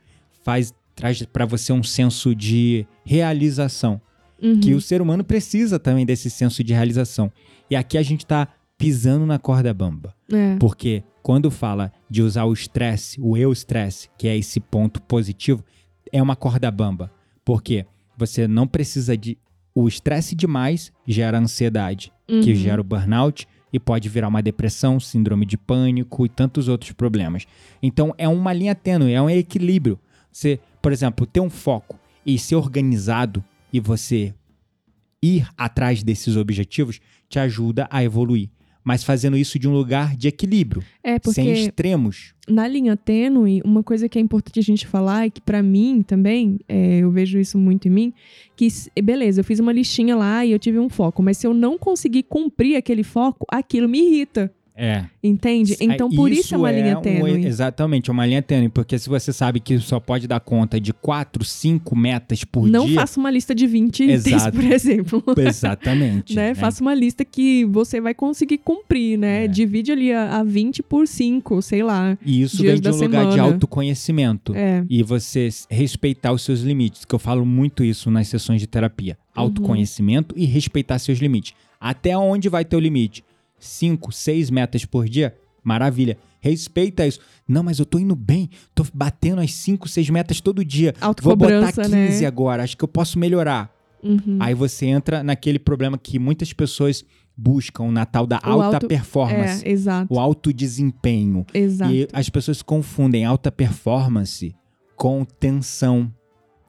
Faz 0.44 0.72
traz 0.94 1.20
para 1.24 1.44
você 1.44 1.72
um 1.72 1.82
senso 1.82 2.32
de 2.36 2.86
realização, 3.04 4.00
Uhum. 4.42 4.60
que 4.60 4.74
o 4.74 4.80
ser 4.80 5.00
humano 5.00 5.24
precisa 5.24 5.78
também 5.78 6.04
desse 6.04 6.28
senso 6.28 6.62
de 6.62 6.72
realização. 6.74 7.30
E 7.70 7.76
aqui 7.76 7.96
a 7.96 8.02
gente 8.02 8.26
tá 8.26 8.48
pisando 8.76 9.24
na 9.24 9.38
corda 9.38 9.72
bamba. 9.72 10.14
É. 10.30 10.56
Porque 10.56 11.02
quando 11.22 11.50
fala 11.50 11.92
de 12.10 12.20
usar 12.22 12.44
o 12.44 12.52
estresse, 12.52 13.18
o 13.20 13.36
eu 13.36 13.52
estresse, 13.52 14.08
que 14.18 14.28
é 14.28 14.36
esse 14.36 14.60
ponto 14.60 15.00
positivo, 15.02 15.64
é 16.12 16.20
uma 16.22 16.36
corda 16.36 16.70
bamba. 16.70 17.10
Porque 17.44 17.86
você 18.16 18.46
não 18.48 18.66
precisa 18.66 19.16
de. 19.16 19.38
O 19.74 19.88
estresse 19.88 20.34
demais 20.34 20.92
gera 21.06 21.38
ansiedade, 21.38 22.12
que 22.26 22.50
Uhum. 22.50 22.54
gera 22.54 22.80
o 22.80 22.84
burnout 22.84 23.48
e 23.72 23.78
pode 23.80 24.08
virar 24.08 24.28
uma 24.28 24.40
depressão, 24.42 25.00
síndrome 25.00 25.44
de 25.44 25.56
pânico 25.56 26.24
e 26.24 26.28
tantos 26.28 26.68
outros 26.68 26.92
problemas. 26.92 27.44
Então 27.82 28.14
é 28.16 28.28
uma 28.28 28.52
linha 28.52 28.74
tênue, 28.74 29.12
é 29.12 29.20
um 29.20 29.28
equilíbrio. 29.28 29.98
Você, 30.30 30.60
por 30.80 30.92
exemplo, 30.92 31.26
ter 31.26 31.40
um 31.40 31.50
foco 31.50 31.98
e 32.24 32.38
ser 32.38 32.54
organizado 32.56 33.42
e 33.74 33.80
você 33.80 34.32
ir 35.20 35.48
atrás 35.58 36.04
desses 36.04 36.36
objetivos 36.36 37.00
te 37.28 37.40
ajuda 37.40 37.88
a 37.90 38.04
evoluir. 38.04 38.48
Mas 38.84 39.02
fazendo 39.02 39.36
isso 39.36 39.58
de 39.58 39.66
um 39.66 39.72
lugar 39.72 40.14
de 40.14 40.28
equilíbrio, 40.28 40.84
É, 41.02 41.16
sem 41.32 41.50
extremos. 41.50 42.34
na 42.46 42.68
linha 42.68 42.96
tênue, 42.96 43.62
uma 43.64 43.82
coisa 43.82 44.08
que 44.08 44.16
é 44.18 44.20
importante 44.20 44.60
a 44.60 44.62
gente 44.62 44.86
falar 44.86 45.26
e 45.26 45.30
que 45.30 45.40
pra 45.40 45.62
mim 45.62 46.02
também, 46.06 46.60
é, 46.68 46.98
eu 46.98 47.10
vejo 47.10 47.38
isso 47.38 47.56
muito 47.58 47.88
em 47.88 47.90
mim, 47.90 48.12
que 48.54 48.68
beleza, 49.02 49.40
eu 49.40 49.44
fiz 49.44 49.58
uma 49.58 49.72
listinha 49.72 50.14
lá 50.14 50.44
e 50.44 50.52
eu 50.52 50.58
tive 50.58 50.78
um 50.78 50.90
foco, 50.90 51.22
mas 51.22 51.38
se 51.38 51.46
eu 51.46 51.54
não 51.54 51.76
conseguir 51.78 52.24
cumprir 52.24 52.76
aquele 52.76 53.02
foco, 53.02 53.46
aquilo 53.50 53.88
me 53.88 53.98
irrita, 53.98 54.52
É. 54.76 55.04
entende? 55.22 55.76
Então 55.80 56.10
por 56.10 56.32
isso, 56.32 56.54
é 56.54 56.58
uma 56.58 56.72
linha 56.72 56.98
um- 56.98 57.02
tênue. 57.02 57.46
exatamente, 57.46 58.10
é 58.10 58.12
uma 58.12 58.26
linha 58.26 58.42
tênue, 58.42 58.68
porque 58.68 58.98
se 58.98 59.08
você 59.08 59.32
sabe 59.32 59.60
que 59.60 59.78
só 59.78 60.00
pode 60.00 60.26
dar 60.26 60.40
conta 60.40 60.80
de 60.80 60.92
quatro, 60.92 61.44
cinco 61.44 61.94
metas 61.94 62.42
por 62.42 62.68
não 62.68 62.86
dia. 62.86 62.96
faça 62.96 63.20
uma 63.20 63.30
lista 63.30 63.54
de 63.54 63.66
20 63.66 64.02
itens, 64.02 64.48
por 64.50 64.64
exemplo. 64.64 65.22
Exatamente. 65.38 66.34
né? 66.34 66.48
né? 66.48 66.54
Faça 66.54 66.82
uma 66.82 66.94
lista 66.94 67.24
que 67.24 67.64
você 67.66 68.00
vai 68.00 68.14
conseguir 68.14 68.58
cumprir, 68.58 69.16
né? 69.16 69.44
É. 69.44 69.48
Divide 69.48 69.92
ali 69.92 70.12
a, 70.12 70.38
a 70.40 70.42
20 70.44 70.82
por 70.82 71.06
5, 71.06 71.62
sei 71.62 71.82
lá. 71.82 72.18
E 72.24 72.42
isso 72.42 72.62
vem 72.62 72.80
de 72.80 72.88
um 72.88 72.96
lugar 72.96 73.26
de 73.26 73.32
semana. 73.34 73.52
autoconhecimento. 73.52 74.54
É. 74.56 74.84
E 74.88 75.02
você 75.02 75.48
respeitar 75.70 76.32
os 76.32 76.42
seus 76.42 76.60
limites, 76.60 77.04
que 77.04 77.14
eu 77.14 77.18
falo 77.18 77.46
muito 77.46 77.84
isso 77.84 78.10
nas 78.10 78.28
sessões 78.28 78.60
de 78.60 78.66
terapia. 78.66 79.16
Uhum. 79.36 79.44
Autoconhecimento 79.44 80.34
e 80.36 80.44
respeitar 80.46 80.98
seus 80.98 81.18
limites. 81.18 81.54
Até 81.80 82.16
onde 82.16 82.48
vai 82.48 82.64
teu 82.64 82.80
limite? 82.80 83.22
Cinco, 83.58 84.12
seis 84.12 84.50
metas 84.50 84.84
por 84.84 85.08
dia? 85.08 85.36
Maravilha. 85.62 86.18
Respeita 86.40 87.06
isso. 87.06 87.20
Não, 87.48 87.62
mas 87.62 87.78
eu 87.78 87.86
tô 87.86 87.98
indo 87.98 88.14
bem. 88.14 88.50
Tô 88.74 88.84
batendo 88.92 89.40
as 89.40 89.52
cinco, 89.54 89.88
seis 89.88 90.10
metas 90.10 90.40
todo 90.40 90.64
dia. 90.64 90.92
Vou 91.22 91.34
botar 91.34 91.54
Autocobrança, 91.54 91.82
15 91.82 92.20
né? 92.20 92.26
agora. 92.26 92.62
Acho 92.62 92.76
que 92.76 92.84
eu 92.84 92.88
posso 92.88 93.18
melhorar. 93.18 93.74
Uhum. 94.02 94.36
Aí 94.38 94.54
você 94.54 94.84
entra 94.84 95.22
naquele 95.22 95.58
problema 95.58 95.96
que 95.96 96.18
muitas 96.18 96.52
pessoas 96.52 97.02
buscam 97.36 97.90
na 97.90 98.04
tal 98.04 98.26
da 98.26 98.38
O 98.44 98.60
alta 98.60 98.86
performance. 98.86 99.66
É, 99.66 99.70
exato. 99.70 100.12
O 100.12 100.20
alto 100.20 100.52
desempenho. 100.52 101.46
Exato. 101.52 101.92
E 101.92 102.08
as 102.12 102.28
pessoas 102.28 102.62
confundem 102.62 103.24
alta 103.24 103.50
performance 103.50 104.54
com 104.96 105.24
tensão. 105.24 106.12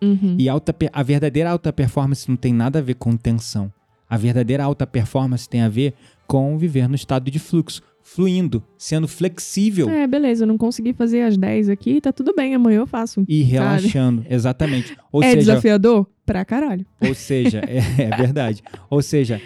Uhum. 0.01 0.35
E 0.39 0.49
alta, 0.49 0.75
a 0.91 1.03
verdadeira 1.03 1.51
alta 1.51 1.71
performance 1.71 2.27
não 2.29 2.35
tem 2.35 2.53
nada 2.53 2.79
a 2.79 2.81
ver 2.81 2.95
com 2.95 3.15
tensão. 3.15 3.71
A 4.09 4.17
verdadeira 4.17 4.63
alta 4.63 4.85
performance 4.85 5.47
tem 5.49 5.61
a 5.61 5.69
ver 5.69 5.93
com 6.27 6.57
viver 6.57 6.87
no 6.89 6.95
estado 6.95 7.29
de 7.29 7.39
fluxo, 7.39 7.81
fluindo, 8.01 8.63
sendo 8.77 9.07
flexível 9.07 9.89
É, 9.89 10.05
beleza, 10.05 10.43
eu 10.43 10.47
não 10.47 10.57
consegui 10.57 10.93
fazer 10.93 11.21
as 11.21 11.37
10 11.37 11.69
aqui, 11.69 11.99
tá 11.99 12.11
tudo 12.11 12.33
bem, 12.35 12.53
amanhã 12.53 12.77
eu 12.77 12.87
faço. 12.87 13.23
e 13.27 13.41
relaxando. 13.41 14.25
Exatamente. 14.29 14.95
Ou 15.11 15.23
é 15.23 15.31
seja, 15.31 15.37
desafiador? 15.39 16.07
Pra 16.25 16.43
caralho. 16.45 16.85
ou 17.01 17.13
seja, 17.13 17.61
é, 17.67 18.03
é 18.03 18.17
verdade. 18.17 18.63
Ou 18.89 19.01
seja, 19.01 19.41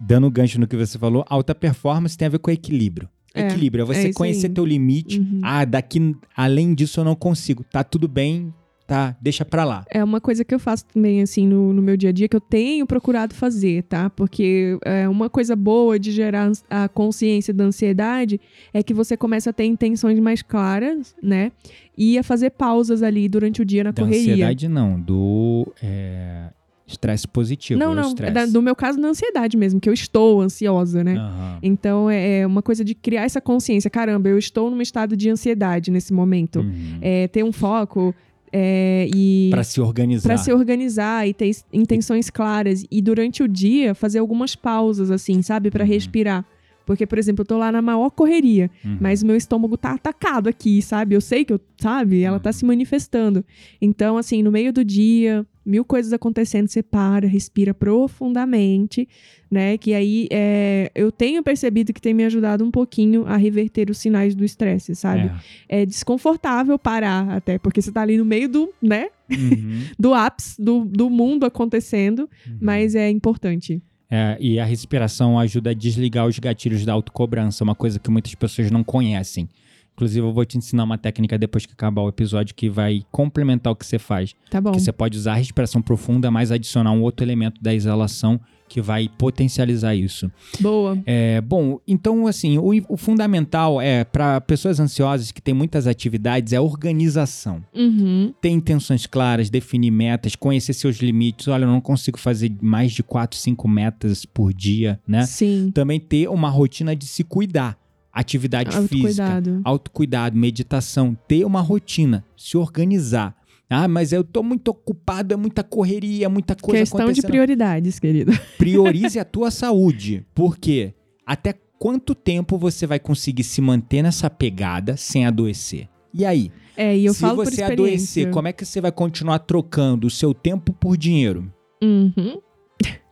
dando 0.00 0.30
gancho 0.30 0.60
no 0.60 0.66
que 0.66 0.76
você 0.76 0.98
falou, 0.98 1.24
alta 1.28 1.54
performance 1.54 2.16
tem 2.16 2.26
a 2.26 2.30
ver 2.30 2.38
com 2.38 2.50
equilíbrio. 2.50 3.08
É, 3.34 3.48
equilíbrio 3.48 3.82
é 3.82 3.84
é 3.84 3.86
você 3.86 4.08
isso 4.08 4.16
conhecer 4.18 4.46
aí. 4.46 4.52
teu 4.52 4.64
limite. 4.64 5.18
Uhum. 5.20 5.40
Ah, 5.42 5.64
daqui 5.64 6.16
além 6.36 6.74
disso 6.74 7.00
eu 7.00 7.04
não 7.04 7.14
consigo. 7.14 7.64
Tá 7.64 7.84
tudo 7.84 8.08
bem, 8.08 8.52
tá, 8.86 9.16
deixa 9.20 9.44
pra 9.44 9.64
lá. 9.64 9.84
É 9.90 10.02
uma 10.04 10.20
coisa 10.20 10.44
que 10.44 10.54
eu 10.54 10.58
faço 10.58 10.84
também, 10.86 11.20
assim, 11.22 11.46
no, 11.46 11.72
no 11.72 11.82
meu 11.82 11.96
dia 11.96 12.10
a 12.10 12.12
dia, 12.12 12.28
que 12.28 12.36
eu 12.36 12.40
tenho 12.40 12.86
procurado 12.86 13.34
fazer, 13.34 13.82
tá? 13.84 14.08
Porque 14.10 14.78
é 14.84 15.08
uma 15.08 15.28
coisa 15.28 15.56
boa 15.56 15.98
de 15.98 16.12
gerar 16.12 16.50
a 16.70 16.88
consciência 16.88 17.52
da 17.52 17.64
ansiedade 17.64 18.40
é 18.72 18.82
que 18.82 18.94
você 18.94 19.16
começa 19.16 19.50
a 19.50 19.52
ter 19.52 19.64
intenções 19.64 20.18
mais 20.18 20.42
claras, 20.42 21.14
né? 21.22 21.50
E 21.98 22.18
a 22.18 22.22
fazer 22.22 22.50
pausas 22.50 23.02
ali 23.02 23.28
durante 23.28 23.60
o 23.62 23.64
dia 23.64 23.82
na 23.84 23.90
Da 23.90 24.02
correria. 24.02 24.32
ansiedade 24.34 24.68
não, 24.68 25.00
do 25.00 25.72
é, 25.82 26.50
estresse 26.86 27.26
positivo. 27.26 27.80
Não, 27.80 27.94
não. 27.94 28.14
da- 28.14 28.46
no 28.46 28.60
meu 28.62 28.76
caso, 28.76 29.00
na 29.00 29.08
ansiedade 29.08 29.56
mesmo, 29.56 29.80
que 29.80 29.88
eu 29.88 29.94
estou 29.94 30.40
ansiosa, 30.40 31.02
né? 31.02 31.16
Aham. 31.16 31.58
Então 31.62 32.08
é 32.10 32.40
é 32.40 32.46
uma 32.46 32.62
coisa 32.62 32.84
de 32.84 32.94
criar 32.94 33.22
essa 33.22 33.40
consciência. 33.40 33.90
Caramba, 33.90 34.28
eu 34.28 34.38
estou 34.38 34.70
num 34.70 34.80
estado 34.80 35.16
de 35.16 35.28
ansiedade 35.30 35.90
nesse 35.90 36.12
momento. 36.12 36.60
Uhum. 36.60 36.98
É, 37.00 37.26
ter 37.28 37.42
um 37.42 37.50
foco 37.52 38.14
é, 38.58 39.08
e. 39.14 39.48
Pra 39.50 39.62
se 39.62 39.80
organizar. 39.80 40.28
Pra 40.28 40.38
se 40.38 40.50
organizar 40.52 41.28
e 41.28 41.34
ter 41.34 41.50
intenções 41.72 42.30
claras. 42.30 42.84
E 42.90 43.02
durante 43.02 43.42
o 43.42 43.48
dia 43.48 43.94
fazer 43.94 44.18
algumas 44.18 44.56
pausas, 44.56 45.10
assim, 45.10 45.42
sabe? 45.42 45.70
Pra 45.70 45.84
Uhum. 45.84 45.90
respirar. 45.90 46.44
Porque, 46.86 47.04
por 47.04 47.18
exemplo, 47.18 47.42
eu 47.42 47.46
tô 47.46 47.58
lá 47.58 47.70
na 47.72 47.82
maior 47.82 48.08
correria, 48.10 48.70
Uhum. 48.84 48.96
mas 49.00 49.20
o 49.22 49.26
meu 49.26 49.34
estômago 49.36 49.76
tá 49.76 49.92
atacado 49.92 50.48
aqui, 50.48 50.80
sabe? 50.80 51.14
Eu 51.16 51.20
sei 51.20 51.44
que 51.44 51.52
eu, 51.52 51.60
sabe? 51.78 52.22
Ela 52.22 52.38
tá 52.38 52.48
Uhum. 52.50 52.52
se 52.54 52.64
manifestando. 52.64 53.44
Então, 53.82 54.16
assim, 54.16 54.40
no 54.42 54.52
meio 54.52 54.72
do 54.72 54.84
dia, 54.84 55.44
mil 55.66 55.84
coisas 55.84 56.12
acontecendo, 56.12 56.68
você 56.68 56.82
para, 56.82 57.26
respira 57.26 57.74
profundamente, 57.74 59.08
né? 59.50 59.76
Que 59.76 59.92
aí 59.92 60.28
é, 60.30 60.90
eu 60.94 61.10
tenho 61.10 61.42
percebido 61.42 61.92
que 61.92 62.00
tem 62.00 62.14
me 62.14 62.24
ajudado 62.24 62.64
um 62.64 62.70
pouquinho 62.70 63.26
a 63.26 63.36
reverter 63.36 63.90
os 63.90 63.98
sinais 63.98 64.34
do 64.34 64.44
estresse, 64.44 64.94
sabe? 64.94 65.30
É. 65.68 65.82
é. 65.82 65.86
desconfortável 65.86 66.78
parar 66.78 67.28
até, 67.30 67.58
porque 67.58 67.82
você 67.82 67.90
tá 67.90 68.02
ali 68.02 68.16
no 68.16 68.24
meio 68.24 68.48
do, 68.48 68.72
né? 68.80 69.08
Uhum. 69.30 69.82
do 69.98 70.14
ápice 70.14 70.62
do, 70.62 70.84
do 70.84 71.10
mundo 71.10 71.44
acontecendo, 71.44 72.30
uhum. 72.46 72.58
mas 72.60 72.94
é 72.94 73.10
importante. 73.10 73.82
É, 74.08 74.36
e 74.40 74.60
a 74.60 74.64
respiração 74.64 75.38
ajuda 75.38 75.70
a 75.70 75.74
desligar 75.74 76.26
os 76.26 76.38
gatilhos 76.38 76.84
da 76.84 76.92
autocobrança, 76.92 77.64
uma 77.64 77.74
coisa 77.74 77.98
que 77.98 78.08
muitas 78.08 78.34
pessoas 78.36 78.70
não 78.70 78.84
conhecem. 78.84 79.48
Inclusive, 79.96 80.26
eu 80.26 80.32
vou 80.32 80.44
te 80.44 80.58
ensinar 80.58 80.84
uma 80.84 80.98
técnica 80.98 81.38
depois 81.38 81.64
que 81.64 81.72
acabar 81.72 82.02
o 82.02 82.08
episódio 82.10 82.54
que 82.54 82.68
vai 82.68 83.02
complementar 83.10 83.72
o 83.72 83.76
que 83.76 83.86
você 83.86 83.98
faz. 83.98 84.34
Tá 84.50 84.60
bom. 84.60 84.72
Que 84.72 84.80
você 84.80 84.92
pode 84.92 85.16
usar 85.16 85.32
a 85.32 85.36
respiração 85.36 85.80
profunda, 85.80 86.30
mas 86.30 86.52
adicionar 86.52 86.92
um 86.92 87.00
outro 87.00 87.24
elemento 87.24 87.62
da 87.62 87.72
exalação 87.72 88.38
que 88.68 88.80
vai 88.80 89.08
potencializar 89.08 89.94
isso. 89.94 90.30
Boa. 90.60 90.98
É, 91.06 91.40
bom, 91.40 91.78
então, 91.86 92.26
assim, 92.26 92.58
o, 92.58 92.72
o 92.90 92.96
fundamental 92.96 93.80
é 93.80 94.04
para 94.04 94.38
pessoas 94.40 94.78
ansiosas 94.78 95.30
que 95.30 95.40
têm 95.40 95.54
muitas 95.54 95.86
atividades 95.86 96.52
é 96.52 96.60
organização. 96.60 97.62
Uhum. 97.74 98.34
Ter 98.38 98.50
intenções 98.50 99.06
claras, 99.06 99.48
definir 99.48 99.90
metas, 99.90 100.36
conhecer 100.36 100.74
seus 100.74 100.96
limites. 100.98 101.48
Olha, 101.48 101.64
eu 101.64 101.68
não 101.68 101.80
consigo 101.80 102.18
fazer 102.18 102.54
mais 102.60 102.92
de 102.92 103.02
4, 103.02 103.38
5 103.38 103.66
metas 103.66 104.26
por 104.26 104.52
dia, 104.52 105.00
né? 105.08 105.24
Sim. 105.24 105.70
Também 105.72 105.98
ter 105.98 106.28
uma 106.28 106.50
rotina 106.50 106.94
de 106.94 107.06
se 107.06 107.24
cuidar 107.24 107.78
atividade 108.20 108.74
autocuidado. 108.74 109.50
física, 109.50 109.68
autocuidado, 109.68 110.36
meditação, 110.36 111.16
ter 111.28 111.44
uma 111.44 111.60
rotina, 111.60 112.24
se 112.36 112.56
organizar. 112.56 113.36
Ah, 113.68 113.88
mas 113.88 114.12
eu 114.12 114.22
tô 114.22 114.42
muito 114.42 114.68
ocupado, 114.68 115.34
é 115.34 115.36
muita 115.36 115.62
correria, 115.62 116.26
é 116.26 116.28
muita 116.28 116.54
coisa 116.54 116.80
Questão 116.80 117.12
de 117.12 117.20
prioridades, 117.20 117.98
querido. 117.98 118.32
Priorize 118.56 119.18
a 119.18 119.24
tua 119.24 119.50
saúde. 119.50 120.24
Por 120.34 120.56
quê? 120.56 120.94
Até 121.26 121.52
quanto 121.78 122.14
tempo 122.14 122.56
você 122.56 122.86
vai 122.86 123.00
conseguir 123.00 123.42
se 123.42 123.60
manter 123.60 124.02
nessa 124.02 124.30
pegada 124.30 124.96
sem 124.96 125.26
adoecer? 125.26 125.88
E 126.14 126.24
aí? 126.24 126.50
É, 126.76 126.96
e 126.96 127.04
eu 127.04 127.12
se 127.12 127.20
falo 127.20 127.44
você 127.44 127.62
adoecer, 127.62 128.30
como 128.30 128.48
é 128.48 128.52
que 128.52 128.64
você 128.64 128.80
vai 128.80 128.92
continuar 128.92 129.40
trocando 129.40 130.06
o 130.06 130.10
seu 130.10 130.32
tempo 130.32 130.72
por 130.72 130.96
dinheiro? 130.96 131.52
Uhum. 131.82 132.40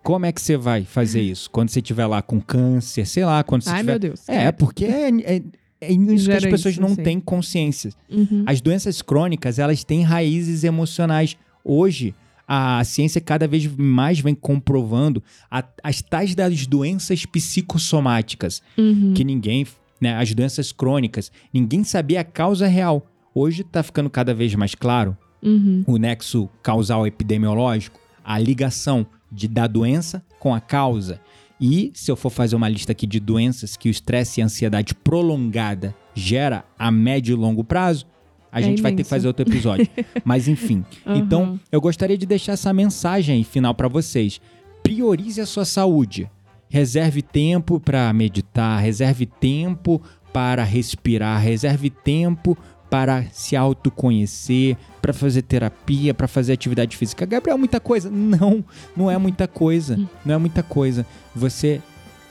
Como 0.05 0.27
é 0.27 0.33
que 0.33 0.41
você 0.41 0.57
vai 0.57 0.85
fazer 0.85 1.23
isso? 1.33 1.51
Quando 1.51 1.71
você 1.71 1.81
estiver 1.81 2.07
lá 2.07 2.23
com 2.23 2.41
câncer, 2.41 3.07
sei 3.07 3.25
lá, 3.25 3.43
quando 3.43 3.63
você 3.63 3.71
Ai, 3.71 3.79
tiver... 3.79 3.93
meu 3.93 3.99
Deus. 3.99 4.29
É, 4.29 4.53
porque 4.53 4.85
é, 4.85 5.09
é, 5.09 5.43
é 5.81 5.93
isso 6.15 6.27
que 6.27 6.37
as 6.37 6.45
pessoas 6.45 6.79
não 6.79 6.95
têm 6.95 7.19
consciência. 7.19 7.91
Uhum. 8.09 8.45
As 8.47 8.61
doenças 8.61 9.03
crônicas, 9.03 9.59
elas 9.59 9.83
têm 9.83 10.03
raízes 10.03 10.63
emocionais. 10.63 11.37
Hoje, 11.65 12.15
a 12.47 12.85
ciência 12.85 13.21
cada 13.21 13.49
vez 13.49 13.67
mais 13.67 14.21
vem 14.21 14.35
comprovando 14.35 15.23
a, 15.51 15.65
as 15.83 16.03
tais 16.03 16.35
das 16.35 16.67
doenças 16.67 17.25
psicossomáticas, 17.25 18.63
uhum. 18.77 19.15
que 19.15 19.25
ninguém, 19.25 19.67
né, 20.01 20.15
as 20.17 20.33
doenças 20.35 20.71
crônicas, 20.71 21.33
ninguém 21.53 21.83
sabia 21.83 22.21
a 22.21 22.25
causa 22.25 22.67
real. 22.67 23.07
Hoje 23.35 23.63
está 23.63 23.83
ficando 23.83 24.11
cada 24.11 24.35
vez 24.35 24.55
mais 24.55 24.75
claro 24.75 25.17
uhum. 25.43 25.85
o 25.87 25.97
nexo 25.97 26.49
causal 26.63 27.07
epidemiológico, 27.07 27.99
a 28.25 28.39
ligação 28.39 29.07
de, 29.35 29.49
da 29.49 29.67
doença 29.67 30.25
com 30.39 30.55
a 30.55 30.61
causa. 30.61 31.21
E 31.61 31.93
se 31.95 32.11
eu 32.11 32.17
for 32.17 32.31
fazer 32.31 32.57
uma 32.57 32.69
lista 32.69 32.93
aqui 32.93 33.07
de 33.07 33.21
doenças 33.21 33.77
que 33.77 33.89
o 33.89 33.91
estresse 33.91 34.41
e 34.41 34.43
a 34.43 34.47
ansiedade 34.47 34.95
prolongada 34.95 35.95
gera 36.15 36.65
a 36.79 36.91
médio 36.91 37.33
e 37.33 37.37
longo 37.37 37.65
prazo, 37.65 38.07
a 38.51 38.61
é 38.61 38.63
gente 38.63 38.79
imenso. 38.79 38.83
vai 38.83 38.93
ter 38.93 39.03
que 39.03 39.09
fazer 39.09 39.27
outro 39.27 39.49
episódio. 39.49 39.89
Mas 40.25 40.47
enfim, 40.47 40.85
uhum. 41.05 41.17
então 41.17 41.61
eu 41.73 41.81
gostaria 41.81 42.17
de 42.17 42.27
deixar 42.27 42.53
essa 42.53 42.73
mensagem 42.73 43.43
final 43.45 43.75
para 43.75 43.89
vocês. 43.89 44.41
Priorize 44.83 45.41
a 45.41 45.47
sua 45.47 45.65
saúde. 45.65 46.31
Reserve 46.69 47.23
tempo 47.23 47.79
para 47.79 48.13
meditar, 48.13 48.81
reserve 48.81 49.27
tempo 49.27 50.03
para 50.33 50.65
respirar, 50.65 51.41
reserve 51.41 51.89
tempo 51.89 52.59
para 52.91 53.25
se 53.33 53.57
autoconhecer, 53.57 54.77
para 55.03 55.13
fazer 55.13 55.43
terapia, 55.43 56.15
para 56.15 56.29
fazer 56.29 56.53
atividade 56.53 56.97
física. 56.97 57.27
Gabriel, 57.27 57.59
muita 57.59 57.81
coisa? 57.81 58.11
Não, 58.11 58.65
não 58.97 59.11
é 59.11 59.19
muita 59.19 59.49
coisa. 59.49 59.99
Não 60.25 60.35
é 60.35 60.39
muita 60.39 60.63
coisa. 60.63 61.07
Você 61.35 61.81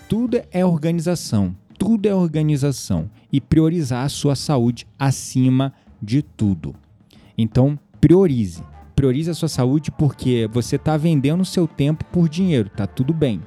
tudo 0.07 0.41
é 0.51 0.65
organização. 0.65 1.55
Tudo 1.77 2.07
é 2.07 2.13
organização 2.13 3.09
e 3.31 3.41
priorizar 3.41 4.05
a 4.05 4.09
sua 4.09 4.35
saúde 4.35 4.85
acima 4.97 5.73
de 6.01 6.21
tudo. 6.21 6.75
Então, 7.37 7.77
priorize. 7.99 8.61
Priorize 8.95 9.31
a 9.31 9.33
sua 9.33 9.49
saúde 9.49 9.91
porque 9.91 10.47
você 10.53 10.75
está 10.75 10.95
vendendo 10.97 11.43
seu 11.43 11.67
tempo 11.67 12.05
por 12.05 12.29
dinheiro, 12.29 12.69
tá 12.69 12.85
tudo 12.85 13.11
bem. 13.11 13.41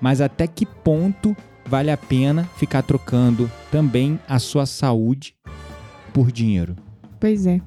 Mas 0.00 0.20
até 0.20 0.46
que 0.46 0.64
ponto 0.64 1.36
vale 1.66 1.90
a 1.90 1.96
pena 1.96 2.44
ficar 2.56 2.82
trocando 2.82 3.50
também 3.70 4.18
a 4.28 4.38
sua 4.38 4.64
saúde 4.64 5.34
por 6.12 6.30
dinheiro. 6.30 6.76
Pois 7.18 7.46
é. 7.46 7.60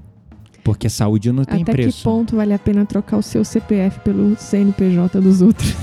Porque 0.63 0.89
saúde 0.89 1.31
não 1.31 1.45
tem 1.45 1.61
Até 1.61 1.71
preço. 1.71 1.89
Até 1.89 1.97
que 1.97 2.03
ponto 2.03 2.35
vale 2.35 2.51
a 2.51 2.57
pena 2.57 2.85
trocar 2.85 3.17
o 3.17 3.21
seu 3.21 3.45
CPF 3.45 3.99
pelo 3.99 4.35
CNPJ 4.35 5.21
dos 5.21 5.41
outros? 5.41 5.75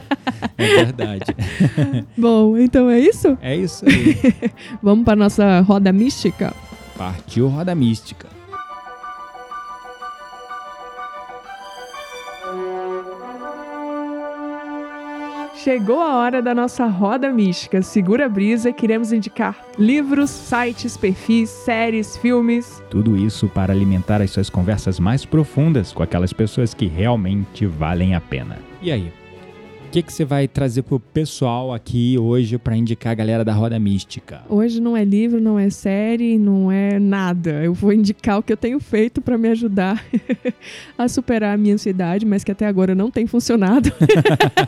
é 0.58 0.66
verdade. 0.84 1.34
Bom, 2.16 2.58
então 2.58 2.90
é 2.90 3.00
isso? 3.00 3.38
É 3.40 3.56
isso 3.56 3.86
aí. 3.86 4.34
Vamos 4.82 5.06
para 5.06 5.16
nossa 5.16 5.60
roda 5.60 5.90
mística? 5.90 6.52
Partiu 6.98 7.48
roda 7.48 7.74
mística. 7.74 8.35
Chegou 15.62 16.00
a 16.00 16.16
hora 16.16 16.42
da 16.42 16.54
nossa 16.54 16.86
roda 16.86 17.32
mística. 17.32 17.80
Segura 17.80 18.26
a 18.26 18.28
brisa, 18.28 18.72
queremos 18.72 19.10
indicar 19.10 19.56
livros, 19.78 20.28
sites, 20.28 20.96
perfis, 20.96 21.48
séries, 21.48 22.16
filmes. 22.16 22.82
Tudo 22.90 23.16
isso 23.16 23.48
para 23.48 23.72
alimentar 23.72 24.20
as 24.20 24.30
suas 24.30 24.50
conversas 24.50 25.00
mais 25.00 25.24
profundas 25.24 25.92
com 25.92 26.02
aquelas 26.02 26.32
pessoas 26.32 26.74
que 26.74 26.86
realmente 26.86 27.64
valem 27.64 28.14
a 28.14 28.20
pena. 28.20 28.58
E 28.82 28.92
aí? 28.92 29.10
O 29.96 29.98
que, 29.98 30.02
que 30.02 30.12
você 30.12 30.26
vai 30.26 30.46
trazer 30.46 30.82
pro 30.82 31.00
pessoal 31.00 31.72
aqui 31.72 32.18
hoje 32.18 32.58
para 32.58 32.76
indicar 32.76 33.12
a 33.12 33.14
galera 33.14 33.42
da 33.42 33.54
Roda 33.54 33.78
Mística? 33.78 34.42
Hoje 34.46 34.78
não 34.78 34.94
é 34.94 35.02
livro, 35.02 35.40
não 35.40 35.58
é 35.58 35.70
série, 35.70 36.36
não 36.36 36.70
é 36.70 36.98
nada. 36.98 37.64
Eu 37.64 37.72
vou 37.72 37.94
indicar 37.94 38.38
o 38.38 38.42
que 38.42 38.52
eu 38.52 38.58
tenho 38.58 38.78
feito 38.78 39.22
para 39.22 39.38
me 39.38 39.48
ajudar 39.48 40.04
a 40.98 41.08
superar 41.08 41.54
a 41.54 41.56
minha 41.56 41.72
ansiedade, 41.72 42.26
mas 42.26 42.44
que 42.44 42.52
até 42.52 42.66
agora 42.66 42.94
não 42.94 43.10
tem 43.10 43.26
funcionado. 43.26 43.90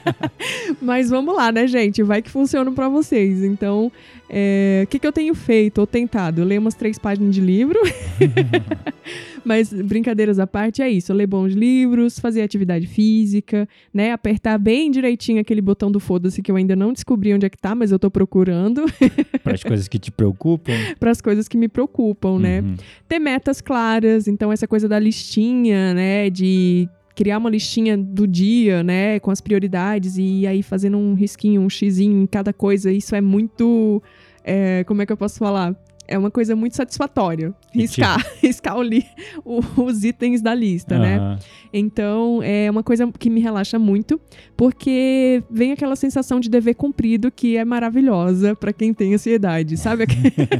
mas 0.81 1.11
vamos 1.11 1.37
lá, 1.37 1.53
né, 1.53 1.67
gente? 1.67 2.03
Vai 2.03 2.23
que 2.23 2.31
funciona 2.31 2.73
para 2.73 2.89
vocês. 2.89 3.45
Então, 3.45 3.93
é, 4.31 4.81
o 4.85 4.87
que, 4.87 4.99
que 4.99 5.07
eu 5.07 5.13
tenho 5.13 5.35
feito 5.35 5.77
ou 5.77 5.87
tentado? 5.87 6.41
Eu 6.41 6.47
leio 6.47 6.63
umas 6.63 6.75
três 6.75 6.99
páginas 6.99 7.35
de 7.35 7.43
livro. 7.43 7.79
Mas 9.45 9.73
brincadeiras 9.73 10.39
à 10.39 10.47
parte, 10.47 10.83
é 10.83 10.89
isso. 10.89 11.13
ler 11.13 11.27
bons 11.27 11.53
livros, 11.53 12.19
fazer 12.19 12.43
atividade 12.43 12.87
física, 12.87 13.69
né? 13.93 14.13
Apertar 14.13 14.59
bem 14.59 14.91
direitinho 14.91 15.41
aquele 15.41 15.61
botão 15.61 15.91
do 15.91 16.01
foda-se 16.01 16.43
que 16.43 16.51
eu 16.51 16.57
ainda 16.57 16.75
não 16.77 16.93
descobri 16.93 17.35
onde 17.35 17.47
é 17.47 17.49
que 17.49 17.59
tá, 17.59 17.75
mas 17.75 17.93
eu 17.93 17.99
tô 17.99 18.11
procurando. 18.11 18.85
Para 19.43 19.55
as 19.55 19.63
coisas 19.63 19.89
que 19.89 19.99
te 19.99 20.11
preocupam? 20.11 20.73
Para 20.99 21.11
as 21.11 21.21
coisas 21.21 21.49
que 21.49 21.57
me 21.57 21.69
preocupam, 21.69 22.39
né? 22.39 22.61
Uhum. 22.61 22.77
Ter 23.09 23.19
metas 23.19 23.61
claras, 23.61 24.29
então 24.29 24.53
essa 24.53 24.67
coisa 24.67 24.89
da 24.89 24.99
listinha, 24.99 25.95
né? 25.95 26.31
De 26.31 26.89
criar 27.19 27.39
uma 27.39 27.51
listinha 27.51 27.99
do 27.99 28.29
dia, 28.29 28.85
né, 28.85 29.19
com 29.19 29.33
as 29.33 29.41
prioridades 29.41 30.17
e 30.17 30.47
aí 30.47 30.63
fazendo 30.63 30.97
um 30.97 31.15
risquinho, 31.15 31.63
um 31.63 31.69
xizinho 31.69 32.23
em 32.23 32.27
cada 32.29 32.53
coisa, 32.53 32.93
isso 32.93 33.13
é 33.13 33.21
muito, 33.21 34.01
é, 34.45 34.85
como 34.85 35.03
é 35.03 35.07
que 35.07 35.13
eu 35.13 35.17
posso 35.17 35.37
falar? 35.37 35.75
É 36.09 36.19
uma 36.19 36.31
coisa 36.31 36.57
muito 36.57 36.75
satisfatória. 36.75 37.55
Riscar, 37.73 38.27
riscar 38.43 38.77
o 38.77 38.83
li, 38.83 39.05
o, 39.45 39.61
os 39.83 40.03
itens 40.03 40.41
da 40.41 40.55
lista, 40.55 40.95
uhum. 40.95 41.01
né? 41.01 41.39
Então, 41.73 42.41
é 42.43 42.71
uma 42.71 42.83
coisa 42.83 43.11
que 43.19 43.29
me 43.29 43.41
relaxa 43.41 43.79
muito, 43.79 44.19
porque 44.57 45.43
vem 45.51 45.71
aquela 45.71 45.95
sensação 45.95 46.41
de 46.41 46.49
dever 46.49 46.75
cumprido 46.75 47.31
que 47.31 47.57
é 47.57 47.65
maravilhosa 47.65 48.57
para 48.57 48.73
quem 48.73 48.95
tem 48.95 49.15
ansiedade, 49.15 49.77
sabe? 49.77 50.07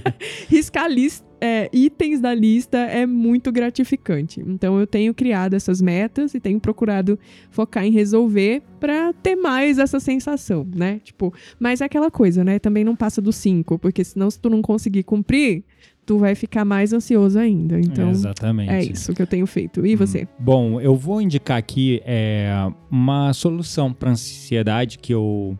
riscar 0.49 0.89
lista 0.89 1.28
é, 1.41 1.69
itens 1.73 2.21
da 2.21 2.35
lista 2.35 2.79
é 2.79 3.07
muito 3.07 3.51
gratificante. 3.53 4.43
Então 4.47 4.79
eu 4.79 4.87
tenho 4.87 5.15
criado 5.15 5.55
essas 5.55 5.81
metas 5.81 6.35
e 6.35 6.41
tenho 6.41 6.61
procurado 6.61 7.19
focar 7.51 7.85
em 7.85 7.91
resolver 7.91 8.63
para 8.81 9.13
ter 9.13 9.37
mais 9.37 9.79
essa 9.79 10.01
sensação, 10.01 10.67
né? 10.75 11.01
Tipo, 11.03 11.33
mas 11.59 11.81
é 11.81 11.85
aquela 11.85 12.11
coisa, 12.11 12.45
né? 12.45 12.59
Também 12.59 12.85
não 12.85 12.97
passa 12.97 13.21
do 13.21 13.33
5, 13.33 13.79
porque 13.79 14.05
senão 14.05 14.31
se 14.31 14.39
tu 14.39 14.51
não 14.51 14.63
conseguir 14.63 15.03
cumprir, 15.03 15.65
tu 16.05 16.19
vai 16.19 16.35
ficar 16.35 16.65
mais 16.65 16.93
ansioso 16.93 17.39
ainda. 17.39 17.79
Então, 17.79 18.11
exatamente. 18.11 18.71
É 18.71 18.83
isso 18.83 19.13
que 19.13 19.23
eu 19.23 19.27
tenho 19.27 19.47
feito. 19.47 19.85
E 19.87 19.95
você? 19.95 20.23
Hum, 20.23 20.27
bom, 20.39 20.81
eu 20.81 20.95
vou 20.95 21.21
indicar 21.21 21.59
aqui 21.59 22.01
é, 22.05 22.51
uma 22.91 23.33
solução 23.33 23.93
para 23.93 24.11
ansiedade 24.11 24.99
que 24.99 25.13
eu 25.13 25.59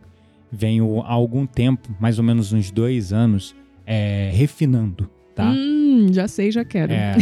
venho 0.51 1.01
há 1.01 1.11
algum 1.11 1.45
tempo, 1.45 1.95
mais 1.99 2.17
ou 2.17 2.23
menos 2.23 2.51
uns 2.51 2.71
dois 2.71 3.13
anos, 3.13 3.55
é, 3.85 4.31
refinando 4.33 5.09
tá? 5.43 5.51
Hum, 5.51 6.07
já 6.11 6.27
sei, 6.27 6.51
já 6.51 6.63
quero. 6.65 6.91
É. 6.93 7.15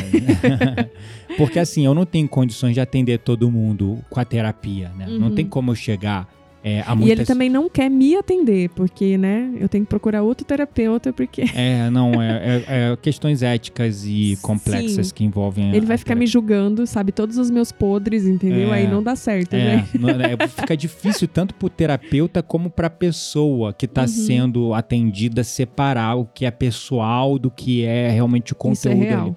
Porque 1.38 1.60
assim, 1.60 1.86
eu 1.86 1.94
não 1.94 2.06
tenho 2.06 2.28
condições 2.28 2.74
de 2.74 2.80
atender 2.80 3.20
todo 3.20 3.50
mundo 3.52 4.00
com 4.10 4.20
a 4.20 4.26
terapia, 4.26 4.90
né? 4.98 5.06
Não 5.08 5.28
Uhum. 5.28 5.36
tem 5.36 5.46
como 5.46 5.72
eu 5.72 5.76
chegar 5.76 6.28
é, 6.64 6.84
E 7.02 7.12
ele 7.12 7.24
também 7.26 7.50
não 7.50 7.70
quer 7.70 7.90
me 7.90 8.16
atender, 8.16 8.70
porque, 8.70 9.18
né, 9.18 9.52
eu 9.60 9.70
tenho 9.70 9.86
que 9.86 9.90
procurar 9.90 10.22
outro 10.24 10.46
terapeuta, 10.46 11.14
porque 11.14 11.44
É, 11.56 11.90
não, 11.90 12.22
é, 12.22 12.28
é- 12.28 12.64
é 12.92 12.98
questões 13.02 13.42
éticas 13.42 14.04
e 14.06 14.38
complexas 14.42 15.08
Sim. 15.08 15.14
que 15.14 15.24
envolvem. 15.24 15.74
ele 15.76 15.86
vai 15.86 15.98
ficar 15.98 16.16
me 16.16 16.26
julgando, 16.28 16.86
sabe, 16.88 17.12
todos 17.12 17.38
os 17.38 17.50
meus 17.50 17.72
podres, 17.72 18.26
entendeu? 18.26 18.74
É. 18.74 18.78
Aí 18.80 18.88
não 18.88 19.02
dá 19.02 19.16
certo, 19.16 19.54
É, 19.54 19.78
né? 19.78 19.88
não- 20.00 20.10
é, 20.10 20.48
fica 20.48 20.76
difícil 20.76 21.28
tanto 21.28 21.54
pro 21.54 21.70
terapeuta 21.70 22.42
como 22.44 22.70
pra 22.70 22.90
pessoa 22.90 23.72
que 23.74 23.88
tá 23.88 24.02
Uhum. 24.02 24.08
sendo 24.08 24.74
atendida 24.74 25.44
separar 25.44 26.16
o 26.16 26.26
que 26.26 26.46
é 26.46 26.52
pessoal 26.52 27.38
do 27.40 27.50
que 27.52 27.84
é 27.84 28.10
realmente 28.10 28.54
o 28.54 28.56
Isso 28.72 28.88
é 28.88 28.92
conteúdo 28.92 29.04
real. 29.08 29.22
ali. 29.28 29.36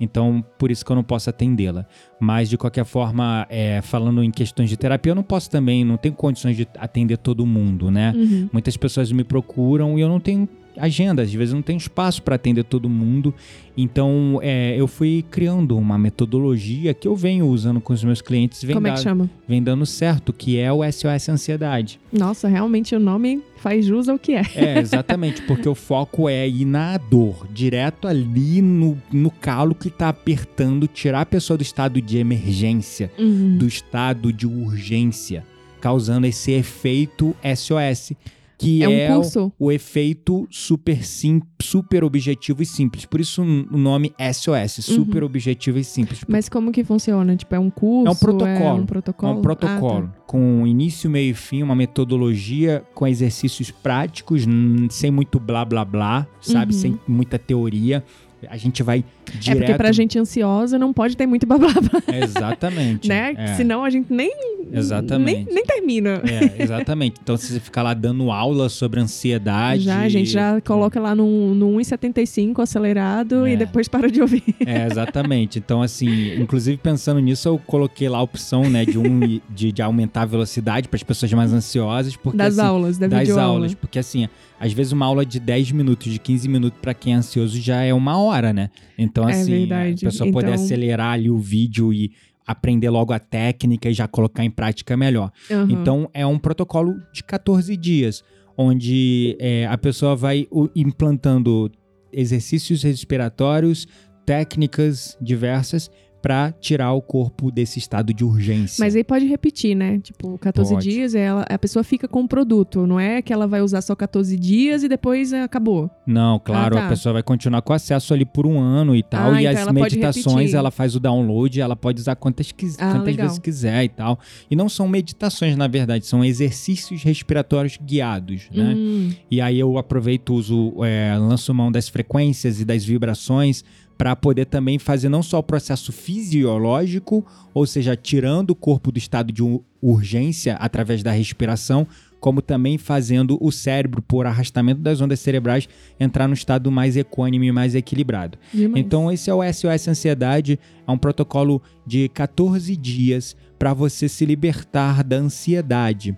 Então, 0.00 0.44
por 0.58 0.70
isso 0.70 0.84
que 0.84 0.90
eu 0.90 0.96
não 0.96 1.04
posso 1.04 1.30
atendê-la. 1.30 1.86
Mas, 2.18 2.48
de 2.48 2.58
qualquer 2.58 2.84
forma, 2.84 3.46
é, 3.48 3.80
falando 3.82 4.22
em 4.22 4.30
questões 4.30 4.68
de 4.68 4.76
terapia, 4.76 5.12
eu 5.12 5.16
não 5.16 5.22
posso 5.22 5.50
também, 5.50 5.84
não 5.84 5.96
tenho 5.96 6.14
condições 6.14 6.56
de 6.56 6.66
atender 6.78 7.16
todo 7.18 7.46
mundo, 7.46 7.90
né? 7.90 8.12
Uhum. 8.16 8.48
Muitas 8.52 8.76
pessoas 8.76 9.10
me 9.12 9.24
procuram 9.24 9.98
e 9.98 10.00
eu 10.00 10.08
não 10.08 10.20
tenho 10.20 10.48
agenda, 10.76 11.22
às 11.22 11.32
vezes 11.32 11.54
não 11.54 11.62
tenho 11.62 11.76
espaço 11.76 12.22
para 12.22 12.34
atender 12.36 12.64
todo 12.64 12.88
mundo. 12.88 13.34
Então, 13.76 14.38
é, 14.42 14.74
eu 14.78 14.86
fui 14.86 15.24
criando 15.30 15.76
uma 15.76 15.98
metodologia 15.98 16.94
que 16.94 17.08
eu 17.08 17.16
venho 17.16 17.46
usando 17.48 17.80
com 17.80 17.92
os 17.92 18.02
meus 18.04 18.20
clientes 18.22 18.62
e 18.62 18.66
vem, 18.66 18.74
Como 18.74 18.86
é 18.86 18.92
que 18.92 19.00
chama? 19.00 19.28
vem 19.48 19.62
dando 19.62 19.84
certo, 19.84 20.32
que 20.32 20.58
é 20.58 20.72
o 20.72 20.80
SOS 20.90 21.28
Ansiedade. 21.28 21.98
Nossa, 22.12 22.46
realmente 22.48 22.94
o 22.94 23.00
nome 23.00 23.42
faz 23.56 23.84
jus 23.86 24.08
ao 24.08 24.18
que 24.18 24.32
é. 24.34 24.42
É, 24.54 24.78
exatamente, 24.78 25.42
porque 25.42 25.68
o 25.68 25.74
foco 25.74 26.28
é 26.28 26.48
ir 26.48 26.64
na 26.64 26.96
dor, 26.98 27.46
direto 27.52 28.06
ali 28.06 28.62
no, 28.62 28.96
no 29.12 29.30
calo 29.30 29.74
que 29.74 29.90
tá 29.90 30.08
apertando, 30.08 30.86
tirar 30.86 31.22
a 31.22 31.26
pessoa 31.26 31.56
do 31.56 31.62
estado 31.62 32.00
de 32.00 32.18
emergência, 32.18 33.10
Uhum. 33.18 33.56
do 33.58 33.66
estado 33.66 34.32
de 34.32 34.46
urgência, 34.46 35.44
causando 35.80 36.26
esse 36.26 36.52
efeito 36.52 37.34
SOS, 37.56 38.12
que 38.58 38.82
É 38.82 38.86
é, 38.86 39.10
um 39.10 39.12
o- 39.12 39.16
curso? 39.16 39.52
o 39.58 39.72
efeito 39.72 40.46
super 40.50 41.04
sim, 41.04 41.40
super 41.60 42.04
objetivo 42.04 42.62
e 42.62 42.66
simples. 42.66 43.04
Por 43.04 43.20
isso 43.20 43.42
o 43.42 43.76
nome 43.76 44.12
SOS, 44.18 44.84
super 44.84 45.24
objetivo 45.24 45.78
e 45.78 45.84
simples. 45.84 46.20
Mas 46.28 46.48
como 46.48 46.70
que 46.70 46.84
funciona? 46.84 47.34
Tipo, 47.36 47.54
é 47.54 47.58
um 47.58 47.70
curso? 47.70 48.08
É 48.08 48.10
um 48.10 48.14
protocolo. 48.14 48.54
É 48.64 48.72
um 48.74 48.82
É 48.82 48.86
protocolo? 48.86 49.38
um 49.38 49.42
protocolo 49.42 50.10
Ah, 50.14 50.20
com 50.26 50.66
início, 50.66 51.10
meio 51.10 51.30
e 51.30 51.34
fim, 51.34 51.62
uma 51.62 51.74
metodologia 51.74 52.84
com 52.94 53.06
exercícios 53.06 53.70
práticos, 53.70 54.44
sem 54.90 55.10
muito 55.10 55.38
blá 55.40 55.64
blá 55.64 55.84
blá, 55.84 56.26
sabe? 56.40 56.72
Uhum. 56.74 56.80
Sem 56.80 57.00
muita 57.08 57.38
teoria. 57.38 58.04
A 58.48 58.56
gente 58.58 58.82
vai 58.82 59.02
tá. 59.32 59.32
É 59.36 59.38
direto. 59.40 59.58
porque 59.58 59.74
pra 59.74 59.92
gente 59.92 60.18
ansiosa 60.18 60.78
não 60.78 60.92
pode 60.92 61.16
ter 61.16 61.26
muito 61.26 61.46
blá, 61.46 61.58
Exatamente. 62.12 63.08
né? 63.08 63.34
é. 63.36 63.54
Senão 63.54 63.84
a 63.84 63.90
gente 63.90 64.12
nem, 64.12 64.32
Exatamente. 64.72 65.44
nem, 65.46 65.54
nem 65.54 65.64
termina. 65.64 66.22
É, 66.24 66.62
exatamente. 66.62 67.16
Então, 67.22 67.36
se 67.36 67.52
você 67.52 67.60
ficar 67.60 67.82
lá 67.82 67.94
dando 67.94 68.30
aula 68.30 68.68
sobre 68.68 69.00
ansiedade. 69.00 69.84
Já, 69.84 70.00
a 70.00 70.08
gente 70.08 70.30
já 70.30 70.60
coloca 70.60 71.00
lá 71.00 71.14
no, 71.14 71.54
no 71.54 71.66
1,75 71.78 72.60
acelerado 72.62 73.46
É. 73.46 73.52
e 73.52 73.56
depois 73.56 73.88
para 73.88 74.10
de 74.10 74.20
ouvir. 74.20 74.42
É, 74.66 74.86
exatamente. 74.86 75.58
Então, 75.58 75.82
assim, 75.82 76.34
inclusive 76.40 76.76
pensando 76.76 77.20
nisso, 77.20 77.48
eu 77.48 77.58
coloquei 77.58 78.08
lá 78.08 78.18
a 78.18 78.22
opção, 78.22 78.68
né, 78.68 78.84
de, 78.84 78.98
um, 78.98 79.40
de, 79.50 79.72
de 79.72 79.82
aumentar 79.82 80.22
a 80.22 80.26
velocidade 80.26 80.88
para 80.88 80.96
as 80.96 81.02
pessoas 81.02 81.32
mais 81.32 81.52
ansiosas. 81.52 82.16
Porque, 82.16 82.36
das 82.36 82.58
assim, 82.58 82.68
aulas, 82.68 82.98
da 82.98 83.06
das 83.06 83.30
aulas. 83.30 83.74
Porque 83.74 83.98
assim, 83.98 84.28
às 84.58 84.72
vezes 84.72 84.92
uma 84.92 85.06
aula 85.06 85.24
de 85.26 85.38
10 85.38 85.72
minutos, 85.72 86.10
de 86.12 86.18
15 86.18 86.48
minutos 86.48 86.78
pra 86.80 86.94
quem 86.94 87.12
é 87.12 87.16
ansioso 87.16 87.60
já 87.60 87.82
é 87.82 87.92
uma 87.92 88.18
hora, 88.18 88.52
né? 88.52 88.70
Então, 88.96 89.13
É 89.22 89.32
assim, 89.32 89.50
verdade. 89.60 90.06
a 90.06 90.10
pessoa 90.10 90.32
poder 90.32 90.48
Então- 90.52 90.64
acelerar 90.64 91.12
ali 91.12 91.30
o 91.30 91.38
vídeo 91.38 91.92
e 91.92 92.10
aprender 92.46 92.90
logo 92.90 93.12
a 93.12 93.18
técnica 93.18 93.88
e 93.88 93.94
já 93.94 94.06
colocar 94.06 94.44
em 94.44 94.50
prática 94.50 94.96
melhor. 94.96 95.30
Aham. 95.50 95.68
Então, 95.70 96.10
é 96.12 96.26
um 96.26 96.38
protocolo 96.38 96.94
de 97.12 97.22
14 97.24 97.76
dias, 97.76 98.22
onde 98.56 99.36
é, 99.40 99.66
a 99.66 99.78
pessoa 99.78 100.14
vai 100.14 100.46
implantando 100.76 101.70
exercícios 102.12 102.82
respiratórios, 102.82 103.86
técnicas 104.26 105.16
diversas 105.20 105.90
para 106.24 106.52
tirar 106.52 106.90
o 106.94 107.02
corpo 107.02 107.50
desse 107.50 107.78
estado 107.78 108.14
de 108.14 108.24
urgência. 108.24 108.82
Mas 108.82 108.96
aí 108.96 109.04
pode 109.04 109.26
repetir, 109.26 109.74
né? 109.74 109.98
Tipo, 109.98 110.38
14 110.38 110.72
Pode. 110.72 110.88
dias, 110.88 111.14
ela, 111.14 111.42
a 111.46 111.58
pessoa 111.58 111.84
fica 111.84 112.08
com 112.08 112.22
o 112.22 112.26
produto. 112.26 112.86
Não 112.86 112.98
é 112.98 113.20
que 113.20 113.30
ela 113.30 113.46
vai 113.46 113.60
usar 113.60 113.82
só 113.82 113.94
14 113.94 114.38
dias 114.38 114.82
e 114.82 114.88
depois 114.88 115.34
é, 115.34 115.42
acabou. 115.42 115.90
Não, 116.06 116.38
claro, 116.38 116.78
Ah, 116.78 116.80
tá. 116.80 116.86
a 116.86 116.88
pessoa 116.88 117.12
vai 117.12 117.22
continuar 117.22 117.60
com 117.60 117.74
acesso 117.74 118.14
ali 118.14 118.24
por 118.24 118.46
um 118.46 118.58
ano 118.58 118.96
e 118.96 119.02
tal. 119.02 119.32
Ah, 119.32 119.42
e 119.42 119.44
então 119.46 119.66
as 119.68 119.72
meditações, 119.74 120.54
ela 120.54 120.70
faz 120.70 120.96
o 120.96 121.00
download, 121.00 121.60
ela 121.60 121.76
pode 121.76 122.00
usar 122.00 122.16
quantas, 122.16 122.50
quis- 122.50 122.78
Ah, 122.80 122.92
quantas 122.92 123.04
legal. 123.04 123.26
vezes 123.26 123.38
quiser 123.38 123.84
e 123.84 123.88
tal. 123.90 124.18
E 124.50 124.56
não 124.56 124.70
são 124.70 124.88
meditações, 124.88 125.54
na 125.58 125.68
verdade, 125.68 126.06
são 126.06 126.24
exercícios 126.24 127.02
respiratórios 127.02 127.76
guiados, 127.76 128.48
né? 128.50 128.72
Hum, 128.74 129.10
E 129.30 129.42
aí 129.42 129.60
eu 129.60 129.76
aproveito, 129.76 130.32
uso, 130.32 130.72
é, 130.84 131.14
lanço 131.18 131.52
mão 131.52 131.70
das 131.70 131.86
frequências 131.90 132.60
e 132.62 132.64
das 132.64 132.82
vibrações 132.82 133.62
para 133.96 134.14
poder 134.16 134.46
também 134.46 134.78
fazer 134.78 135.08
não 135.08 135.22
só 135.22 135.38
o 135.38 135.42
processo 135.42 135.92
fisiológico, 135.92 137.24
ou 137.52 137.66
seja, 137.66 137.96
tirando 137.96 138.50
o 138.50 138.54
corpo 138.54 138.90
do 138.90 138.98
estado 138.98 139.32
de 139.32 139.42
urgência 139.80 140.54
através 140.54 141.02
da 141.02 141.12
respiração, 141.12 141.86
como 142.24 142.40
também 142.40 142.78
fazendo 142.78 143.36
o 143.38 143.52
cérebro, 143.52 144.00
por 144.00 144.26
arrastamento 144.26 144.80
das 144.80 145.00
ondas 145.00 145.20
cerebrais, 145.20 145.68
entrar 146.00 146.26
no 146.26 146.32
estado 146.32 146.70
mais 146.70 146.96
equânime 146.96 147.48
e 147.48 147.52
mais 147.52 147.74
equilibrado. 147.74 148.38
demais. 148.52 148.82
Então, 148.82 149.12
esse 149.12 149.28
é 149.28 149.34
o 149.34 149.42
SOS 149.42 149.88
Ansiedade, 149.88 150.58
é 150.86 150.90
um 150.90 150.96
protocolo 150.96 151.60
de 151.86 152.08
14 152.08 152.74
dias 152.76 153.36
para 153.58 153.74
você 153.74 154.08
se 154.08 154.24
libertar 154.24 155.04
da 155.04 155.16
ansiedade, 155.16 156.16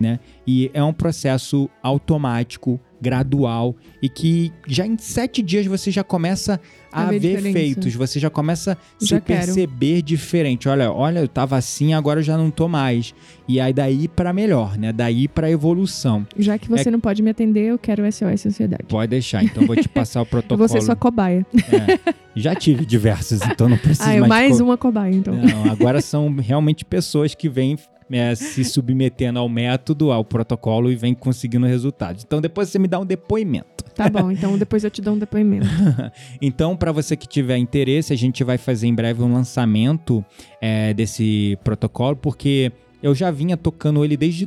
né? 0.00 0.18
E 0.46 0.70
é 0.72 0.82
um 0.82 0.92
processo 0.92 1.68
automático, 1.82 2.80
gradual 3.02 3.74
e 4.02 4.10
que 4.10 4.52
já 4.66 4.86
em 4.86 4.98
sete 4.98 5.40
dias 5.40 5.64
você 5.64 5.90
já 5.90 6.04
começa 6.04 6.60
a, 6.92 7.04
A 7.04 7.10
ver 7.10 7.18
ver 7.18 7.46
efeitos, 7.46 7.94
você 7.94 8.20
já 8.20 8.28
começa 8.28 8.72
a 8.72 8.76
Já 9.04 9.16
se 9.16 9.22
quero. 9.22 9.24
perceber 9.46 10.02
diferente. 10.02 10.68
Olha, 10.68 10.92
olha, 10.92 11.20
eu 11.20 11.28
tava 11.28 11.56
assim, 11.56 11.94
agora 11.94 12.20
eu 12.20 12.24
já 12.24 12.36
não 12.36 12.50
tô 12.50 12.68
mais. 12.68 13.14
E 13.48 13.58
aí 13.58 13.72
daí 13.72 14.06
para 14.06 14.32
melhor, 14.34 14.76
né? 14.76 14.92
Daí 14.92 15.26
para 15.28 15.50
evolução. 15.50 16.26
Já 16.38 16.58
que 16.58 16.68
você 16.68 16.88
é- 16.88 16.92
não 16.92 17.00
pode 17.00 17.22
me 17.22 17.30
atender, 17.30 17.66
eu 17.70 17.78
quero 17.78 18.04
SOS 18.04 18.44
Ansiedade. 18.46 18.84
Pode 18.86 19.08
deixar, 19.08 19.42
então 19.44 19.66
vou 19.66 19.76
te 19.76 19.88
passar 19.88 20.20
o 20.20 20.26
protocolo. 20.26 20.58
vou 20.58 20.68
ser 20.68 20.82
sua 20.82 20.96
cobaia. 20.96 21.46
É. 21.54 22.14
Já 22.36 22.54
tive 22.54 22.84
diversos, 22.84 23.40
então 23.42 23.66
não 23.68 23.78
preciso 23.78 24.06
Ah, 24.10 24.14
eu 24.16 24.26
mais. 24.26 24.48
mais 24.48 24.58
co- 24.58 24.64
uma 24.64 24.76
cobaia, 24.76 25.14
então. 25.14 25.34
Não, 25.34 25.70
agora 25.70 26.00
são 26.02 26.34
realmente 26.36 26.84
pessoas 26.84 27.34
que 27.34 27.48
vêm 27.48 27.78
é, 28.10 28.34
se 28.34 28.64
submetendo 28.64 29.38
ao 29.38 29.48
método, 29.48 30.10
ao 30.10 30.24
protocolo 30.24 30.90
e 30.90 30.96
vêm 30.96 31.14
conseguindo 31.14 31.66
resultados. 31.66 32.24
Então 32.24 32.40
depois 32.40 32.68
você 32.68 32.78
me 32.78 32.88
dá 32.88 32.98
um 32.98 33.06
depoimento. 33.06 33.84
Tá 33.94 34.08
bom, 34.08 34.30
então 34.30 34.56
depois 34.56 34.82
eu 34.84 34.90
te 34.90 35.00
dou 35.00 35.14
um 35.14 35.18
depoimento. 35.18 35.66
Então, 36.40 36.76
para 36.76 36.90
você 36.92 37.16
que 37.16 37.26
tiver 37.26 37.56
interesse, 37.58 38.12
a 38.12 38.16
gente 38.16 38.42
vai 38.42 38.56
fazer 38.56 38.86
em 38.86 38.94
breve 38.94 39.22
um 39.22 39.32
lançamento 39.32 40.24
é, 40.60 40.94
desse 40.94 41.58
protocolo, 41.62 42.16
porque 42.16 42.72
eu 43.02 43.14
já 43.14 43.30
vinha 43.30 43.56
tocando 43.56 44.04
ele 44.04 44.16
desde 44.16 44.46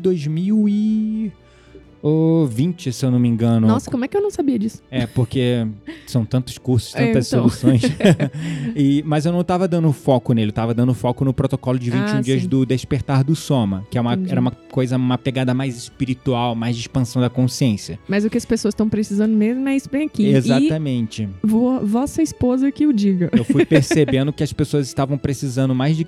2020, 2.04 2.92
se 2.92 3.06
eu 3.06 3.10
não 3.12 3.18
me 3.18 3.30
engano. 3.30 3.66
Nossa, 3.68 3.90
como 3.90 4.04
é 4.04 4.08
que 4.08 4.18
eu 4.18 4.22
não 4.22 4.30
sabia 4.30 4.60
disso? 4.60 4.82
É, 4.92 5.08
porque 5.08 5.66
são 6.06 6.26
tantos 6.26 6.58
cursos, 6.58 6.94
É, 6.96 7.08
tantas 7.08 7.28
então. 7.28 7.48
soluções. 7.50 7.82
E- 8.76 9.04
mas 9.06 9.26
eu 9.26 9.32
não 9.32 9.44
tava 9.44 9.68
dando 9.68 9.92
foco 9.94 10.34
nele, 10.34 10.50
eu 10.50 10.54
tava 10.54 10.74
dando 10.74 10.94
foco 10.94 11.24
no 11.24 11.34
protocolo 11.34 11.78
de 11.80 11.90
21 11.90 12.18
Ah, 12.18 12.22
dias 12.22 12.42
sim. 12.42 12.48
do 12.48 12.66
Despertar 12.66 13.24
do 13.24 13.36
Soma, 13.36 13.86
que 13.90 13.98
é 13.98 14.02
uma, 14.02 14.14
Entendi. 14.16 14.32
era 14.32 14.42
uma 14.42 14.52
coisa, 14.52 14.98
uma 14.98 15.18
pegada 15.18 15.54
mais 15.54 15.78
espiritual, 15.78 16.56
mais 16.56 16.76
de 16.76 16.82
expansão 16.82 17.22
da 17.22 17.30
consciência. 17.30 18.00
Mas 18.08 18.26
o 18.26 18.30
que 18.30 18.38
as 18.38 18.46
pessoas 18.46 18.74
estão 18.74 18.90
precisando 18.90 19.34
mesmo 19.34 19.68
é 19.70 19.76
isso 19.76 19.90
bem 19.90 20.06
aqui. 20.08 20.26
Exatamente. 20.28 21.24
E 21.44 21.48
vo- 21.48 21.80
vossa 21.86 22.22
esposa 22.22 22.72
que 22.72 22.86
o 22.88 22.94
diga. 22.94 23.30
Eu 23.32 23.44
fui 23.44 23.64
percebendo 23.66 24.34
que 24.34 24.44
as 24.44 24.52
pessoas 24.52 24.88
estavam 24.88 25.18
precisando 25.18 25.74
mais 25.76 25.96
de 25.96 26.06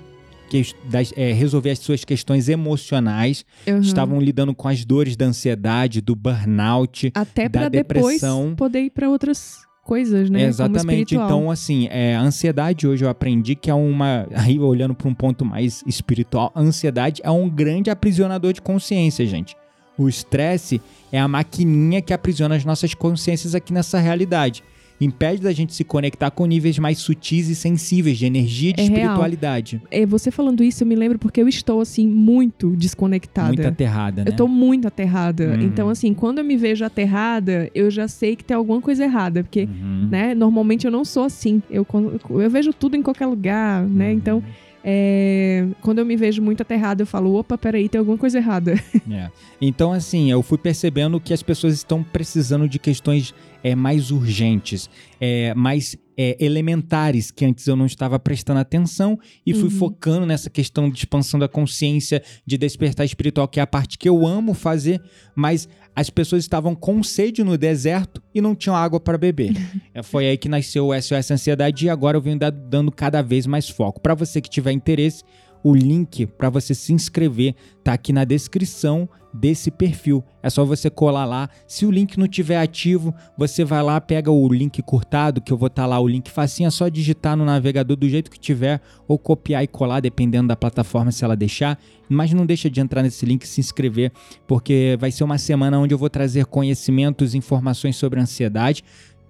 que- 0.48 0.74
das- 0.90 1.12
é, 1.16 1.32
resolver 1.32 1.70
as 1.70 1.78
suas 1.78 2.04
questões 2.04 2.48
emocionais, 2.48 3.44
Uhum. 3.66 3.80
estavam 3.80 4.20
lidando 4.20 4.54
com 4.54 4.68
as 4.68 4.84
dores 4.84 5.16
da 5.16 5.26
ansiedade, 5.26 6.00
do 6.00 6.14
burnout, 6.14 7.10
Até 7.14 7.48
da 7.48 7.60
pra 7.60 7.68
depois 7.68 8.14
depressão. 8.20 8.54
poder 8.56 8.80
ir 8.82 8.90
pra 8.90 9.08
outras 9.08 9.58
coisas, 9.84 10.28
né? 10.30 10.42
Exatamente. 10.44 11.14
Então, 11.14 11.50
assim, 11.50 11.86
é, 11.90 12.16
a 12.16 12.20
ansiedade 12.20 12.86
hoje 12.88 13.04
eu 13.04 13.08
aprendi 13.08 13.54
que 13.54 13.70
é 13.70 13.74
uma. 13.74 14.26
Aí, 14.34 14.58
olhando 14.58 14.94
para 14.94 15.08
um 15.08 15.14
ponto 15.14 15.44
mais 15.44 15.82
espiritual, 15.86 16.50
a 16.54 16.60
ansiedade 16.60 17.20
é 17.24 17.30
um 17.30 17.48
grande 17.48 17.88
aprisionador 17.90 18.52
de 18.52 18.60
consciência, 18.60 19.24
gente. 19.26 19.56
O 19.98 20.08
estresse 20.08 20.80
é 21.10 21.18
a 21.18 21.26
maquininha 21.28 22.02
que 22.02 22.12
aprisiona 22.12 22.54
as 22.56 22.64
nossas 22.64 22.92
consciências 22.94 23.54
aqui 23.54 23.72
nessa 23.72 23.98
realidade. 23.98 24.62
Impede 25.00 25.42
da 25.42 25.52
gente 25.52 25.74
se 25.74 25.84
conectar 25.84 26.30
com 26.30 26.46
níveis 26.46 26.78
mais 26.78 26.98
sutis 26.98 27.48
e 27.48 27.54
sensíveis 27.54 28.16
de 28.18 28.26
energia 28.26 28.70
e 28.70 28.72
de 28.74 28.80
É 28.80 28.84
real. 28.84 28.96
espiritualidade. 28.98 29.82
É, 29.90 30.06
você 30.06 30.30
falando 30.30 30.62
isso, 30.64 30.82
eu 30.82 30.86
me 30.86 30.94
lembro 30.94 31.18
porque 31.18 31.40
eu 31.42 31.48
estou, 31.48 31.80
assim, 31.80 32.06
muito 32.06 32.70
desconectada. 32.76 33.48
Muito 33.48 33.66
aterrada, 33.66 34.24
né? 34.24 34.30
Eu 34.30 34.36
tô 34.36 34.48
muito 34.48 34.86
aterrada. 34.88 35.48
Uhum. 35.48 35.62
Então, 35.62 35.88
assim, 35.88 36.14
quando 36.14 36.38
eu 36.38 36.44
me 36.44 36.56
vejo 36.56 36.84
aterrada, 36.84 37.70
eu 37.74 37.90
já 37.90 38.08
sei 38.08 38.36
que 38.36 38.44
tem 38.44 38.56
alguma 38.56 38.80
coisa 38.80 39.04
errada. 39.04 39.42
Porque, 39.42 39.62
Uhum. 39.64 40.08
né, 40.10 40.34
normalmente 40.34 40.86
eu 40.86 40.90
não 40.90 41.04
sou 41.04 41.24
assim. 41.24 41.62
Eu, 41.70 41.86
eu 42.30 42.50
vejo 42.50 42.72
tudo 42.72 42.96
em 42.96 43.02
qualquer 43.02 43.26
lugar, 43.26 43.84
né? 43.86 44.06
Uhum. 44.08 44.12
Então, 44.14 44.42
é, 44.88 45.66
quando 45.80 45.98
eu 45.98 46.06
me 46.06 46.16
vejo 46.16 46.40
muito 46.40 46.60
aterrada, 46.60 47.02
eu 47.02 47.06
falo, 47.08 47.34
opa, 47.34 47.58
peraí, 47.58 47.88
tem 47.88 47.98
alguma 47.98 48.16
coisa 48.16 48.38
errada. 48.38 48.74
É. 49.10 49.30
Então, 49.60 49.92
assim, 49.92 50.30
eu 50.30 50.42
fui 50.42 50.58
percebendo 50.58 51.20
que 51.20 51.32
as 51.32 51.42
pessoas 51.42 51.74
estão 51.74 52.02
precisando 52.02 52.68
de 52.68 52.78
questões 52.78 53.32
é, 53.62 53.74
mais 53.74 54.10
urgentes, 54.10 54.90
é, 55.20 55.54
mais 55.54 55.96
é, 56.18 56.36
elementares, 56.44 57.30
que 57.30 57.44
antes 57.44 57.66
eu 57.66 57.76
não 57.76 57.86
estava 57.86 58.18
prestando 58.18 58.60
atenção 58.60 59.18
e 59.46 59.54
fui 59.54 59.64
Uhum. 59.64 59.70
focando 59.70 60.26
nessa 60.26 60.50
questão 60.50 60.90
de 60.90 60.98
expansão 60.98 61.38
da 61.38 61.48
consciência, 61.48 62.22
de 62.44 62.58
despertar 62.58 63.04
espiritual, 63.04 63.46
que 63.48 63.60
é 63.60 63.62
a 63.62 63.66
parte 63.66 63.96
que 63.96 64.08
eu 64.08 64.26
amo 64.26 64.52
fazer, 64.54 65.00
mas 65.34 65.68
as 65.96 66.10
pessoas 66.10 66.44
estavam 66.44 66.74
com 66.74 67.02
sede 67.02 67.42
no 67.42 67.56
deserto 67.56 68.22
e 68.34 68.40
não 68.40 68.54
tinham 68.54 68.76
água 68.76 69.00
para 69.00 69.16
beber. 69.18 69.52
É, 69.94 70.02
Foi 70.02 70.26
aí 70.28 70.36
que 70.36 70.46
nasceu 70.48 70.88
o 70.88 70.94
SOS 71.02 71.30
Ansiedade 71.30 71.86
e 71.86 71.88
agora 71.90 72.18
eu 72.18 72.20
venho 72.20 72.38
da- 72.38 72.50
dando 72.50 72.92
cada 72.92 73.22
vez 73.22 73.46
mais 73.46 73.66
foco. 73.70 73.98
Para 73.98 74.14
você 74.14 74.42
que 74.42 74.50
tiver 74.50 74.72
interesse, 74.72 75.24
o 75.66 75.74
link 75.74 76.26
para 76.26 76.48
você 76.48 76.76
se 76.76 76.92
inscrever 76.92 77.52
tá 77.82 77.92
aqui 77.92 78.12
na 78.12 78.22
descrição 78.22 79.08
desse 79.34 79.68
perfil. 79.68 80.22
É 80.40 80.48
só 80.48 80.64
você 80.64 80.88
colar 80.88 81.24
lá. 81.24 81.50
Se 81.66 81.84
o 81.84 81.90
link 81.90 82.16
não 82.16 82.28
tiver 82.28 82.56
ativo, 82.56 83.12
você 83.36 83.64
vai 83.64 83.82
lá, 83.82 84.00
pega 84.00 84.30
o 84.30 84.48
link 84.52 84.80
curtado, 84.80 85.40
que 85.40 85.52
eu 85.52 85.58
vou 85.58 85.66
estar 85.66 85.84
lá 85.84 85.98
o 85.98 86.06
link 86.06 86.30
facinho, 86.30 86.68
é 86.68 86.70
só 86.70 86.88
digitar 86.88 87.36
no 87.36 87.44
navegador 87.44 87.96
do 87.96 88.08
jeito 88.08 88.30
que 88.30 88.38
tiver 88.38 88.80
ou 89.08 89.18
copiar 89.18 89.64
e 89.64 89.66
colar 89.66 89.98
dependendo 89.98 90.46
da 90.46 90.56
plataforma 90.56 91.10
se 91.10 91.24
ela 91.24 91.34
deixar. 91.34 91.76
Mas 92.08 92.32
não 92.32 92.46
deixa 92.46 92.70
de 92.70 92.80
entrar 92.80 93.02
nesse 93.02 93.26
link 93.26 93.42
e 93.42 93.48
se 93.48 93.60
inscrever, 93.60 94.12
porque 94.46 94.96
vai 95.00 95.10
ser 95.10 95.24
uma 95.24 95.36
semana 95.36 95.80
onde 95.80 95.92
eu 95.92 95.98
vou 95.98 96.08
trazer 96.08 96.46
conhecimentos, 96.46 97.34
informações 97.34 97.96
sobre 97.96 98.20
ansiedade 98.20 98.84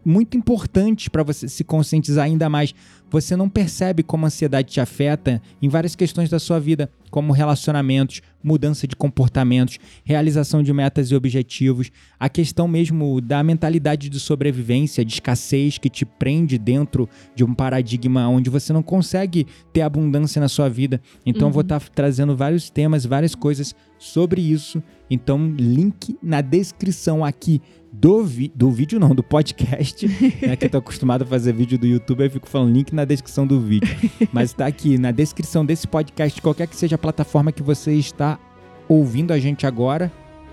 muito 0.06 0.36
importante 0.36 1.10
para 1.10 1.24
você 1.24 1.48
se 1.48 1.64
conscientizar 1.64 2.26
ainda 2.26 2.48
mais. 2.48 2.72
Você 3.10 3.34
não 3.34 3.48
percebe 3.48 4.04
como 4.04 4.24
a 4.24 4.28
ansiedade 4.28 4.72
te 4.72 4.80
afeta 4.80 5.42
em 5.60 5.68
várias 5.68 5.96
questões 5.96 6.30
da 6.30 6.38
sua 6.38 6.60
vida, 6.60 6.88
como 7.10 7.32
relacionamentos, 7.32 8.22
mudança 8.42 8.86
de 8.86 8.94
comportamentos, 8.94 9.78
realização 10.04 10.62
de 10.62 10.72
metas 10.72 11.10
e 11.10 11.14
objetivos, 11.16 11.90
a 12.20 12.28
questão 12.28 12.68
mesmo 12.68 13.20
da 13.20 13.42
mentalidade 13.42 14.08
de 14.08 14.20
sobrevivência, 14.20 15.04
de 15.04 15.14
escassez 15.14 15.76
que 15.76 15.90
te 15.90 16.04
prende 16.04 16.56
dentro 16.56 17.08
de 17.34 17.42
um 17.42 17.52
paradigma 17.52 18.28
onde 18.28 18.48
você 18.48 18.72
não 18.72 18.84
consegue 18.84 19.44
ter 19.72 19.80
abundância 19.80 20.40
na 20.40 20.48
sua 20.48 20.68
vida. 20.68 21.00
Então 21.24 21.48
eu 21.48 21.52
vou 21.52 21.62
estar 21.62 21.80
trazendo 21.88 22.36
vários 22.36 22.70
temas, 22.70 23.04
várias 23.04 23.34
coisas 23.34 23.74
sobre 23.98 24.40
isso. 24.40 24.80
Então, 25.10 25.54
link 25.56 26.18
na 26.22 26.40
descrição 26.40 27.24
aqui 27.24 27.62
do, 27.92 28.24
vi 28.24 28.52
do 28.54 28.70
vídeo, 28.70 28.98
não, 28.98 29.14
do 29.14 29.22
podcast. 29.22 30.06
né, 30.42 30.56
que 30.56 30.66
eu 30.66 30.70
tô 30.70 30.78
acostumado 30.78 31.22
a 31.22 31.26
fazer 31.26 31.52
vídeo 31.52 31.78
do 31.78 31.86
YouTube, 31.86 32.24
eu 32.24 32.30
fico 32.30 32.48
falando 32.48 32.72
link 32.72 32.92
na 32.94 33.04
descrição 33.04 33.46
do 33.46 33.60
vídeo. 33.60 33.88
Mas 34.32 34.52
tá 34.52 34.66
aqui 34.66 34.98
na 34.98 35.10
descrição 35.10 35.64
desse 35.64 35.86
podcast, 35.86 36.40
qualquer 36.42 36.66
que 36.66 36.76
seja 36.76 36.96
a 36.96 36.98
plataforma 36.98 37.52
que 37.52 37.62
você 37.62 37.92
está 37.92 38.38
ouvindo 38.88 39.32
a 39.32 39.38
gente 39.38 39.66
agora, 39.66 40.12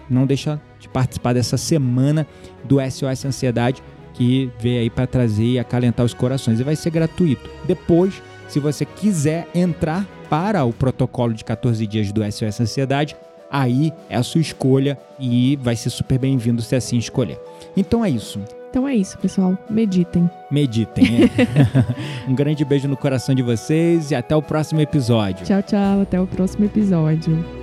não 0.10 0.26
deixa 0.26 0.62
de 0.80 0.88
participar 0.90 1.34
dessa 1.34 1.58
semana 1.58 2.28
do 2.64 2.78
SOS 2.80 3.26
Ansiedade 3.26 3.84
que 4.14 4.52
veio 4.60 4.82
aí 4.82 4.90
para 4.90 5.08
trazer 5.08 5.44
e 5.44 5.60
acalentar 5.60 6.06
os 6.06 6.14
corações 6.14 6.60
e 6.60 6.64
vai 6.64 6.76
ser 6.76 6.92
gratuito. 6.92 7.50
Depois, 7.66 8.22
se 8.48 8.60
você 8.60 8.86
quiser 8.86 9.48
entrar 9.54 10.08
para 10.30 10.64
o 10.64 10.72
protocolo 10.72 11.34
de 11.34 11.44
14 11.44 11.86
dias 11.88 12.12
do 12.12 12.22
SOS 12.24 12.62
Ansiedade, 12.62 13.16
aí 13.54 13.94
é 14.10 14.18
a 14.18 14.24
sua 14.24 14.42
escolha 14.42 14.98
e 15.20 15.56
vai 15.62 15.76
ser 15.76 15.92
super 15.92 16.18
bem-vindo 16.18 16.62
se 16.64 16.76
assim 16.76 16.98
escolher. 16.98 17.40
Então 17.78 18.04
é 18.04 18.10
isso. 18.10 18.42
Então 18.72 18.88
é 18.88 18.96
isso, 18.96 19.16
pessoal. 19.20 19.56
Meditem. 19.70 20.28
Meditem. 20.50 21.26
é. 21.26 21.30
um 22.28 22.34
grande 22.34 22.66
beijo 22.66 22.88
no 22.88 22.98
coração 22.98 23.36
de 23.36 23.44
vocês 23.44 24.10
e 24.10 24.16
até 24.16 24.36
o 24.36 24.42
próximo 24.42 24.82
episódio. 24.82 25.46
Tchau, 25.46 25.62
tchau. 25.62 26.02
Até 26.02 26.20
o 26.20 26.26
próximo 26.26 26.66
episódio. 26.66 27.63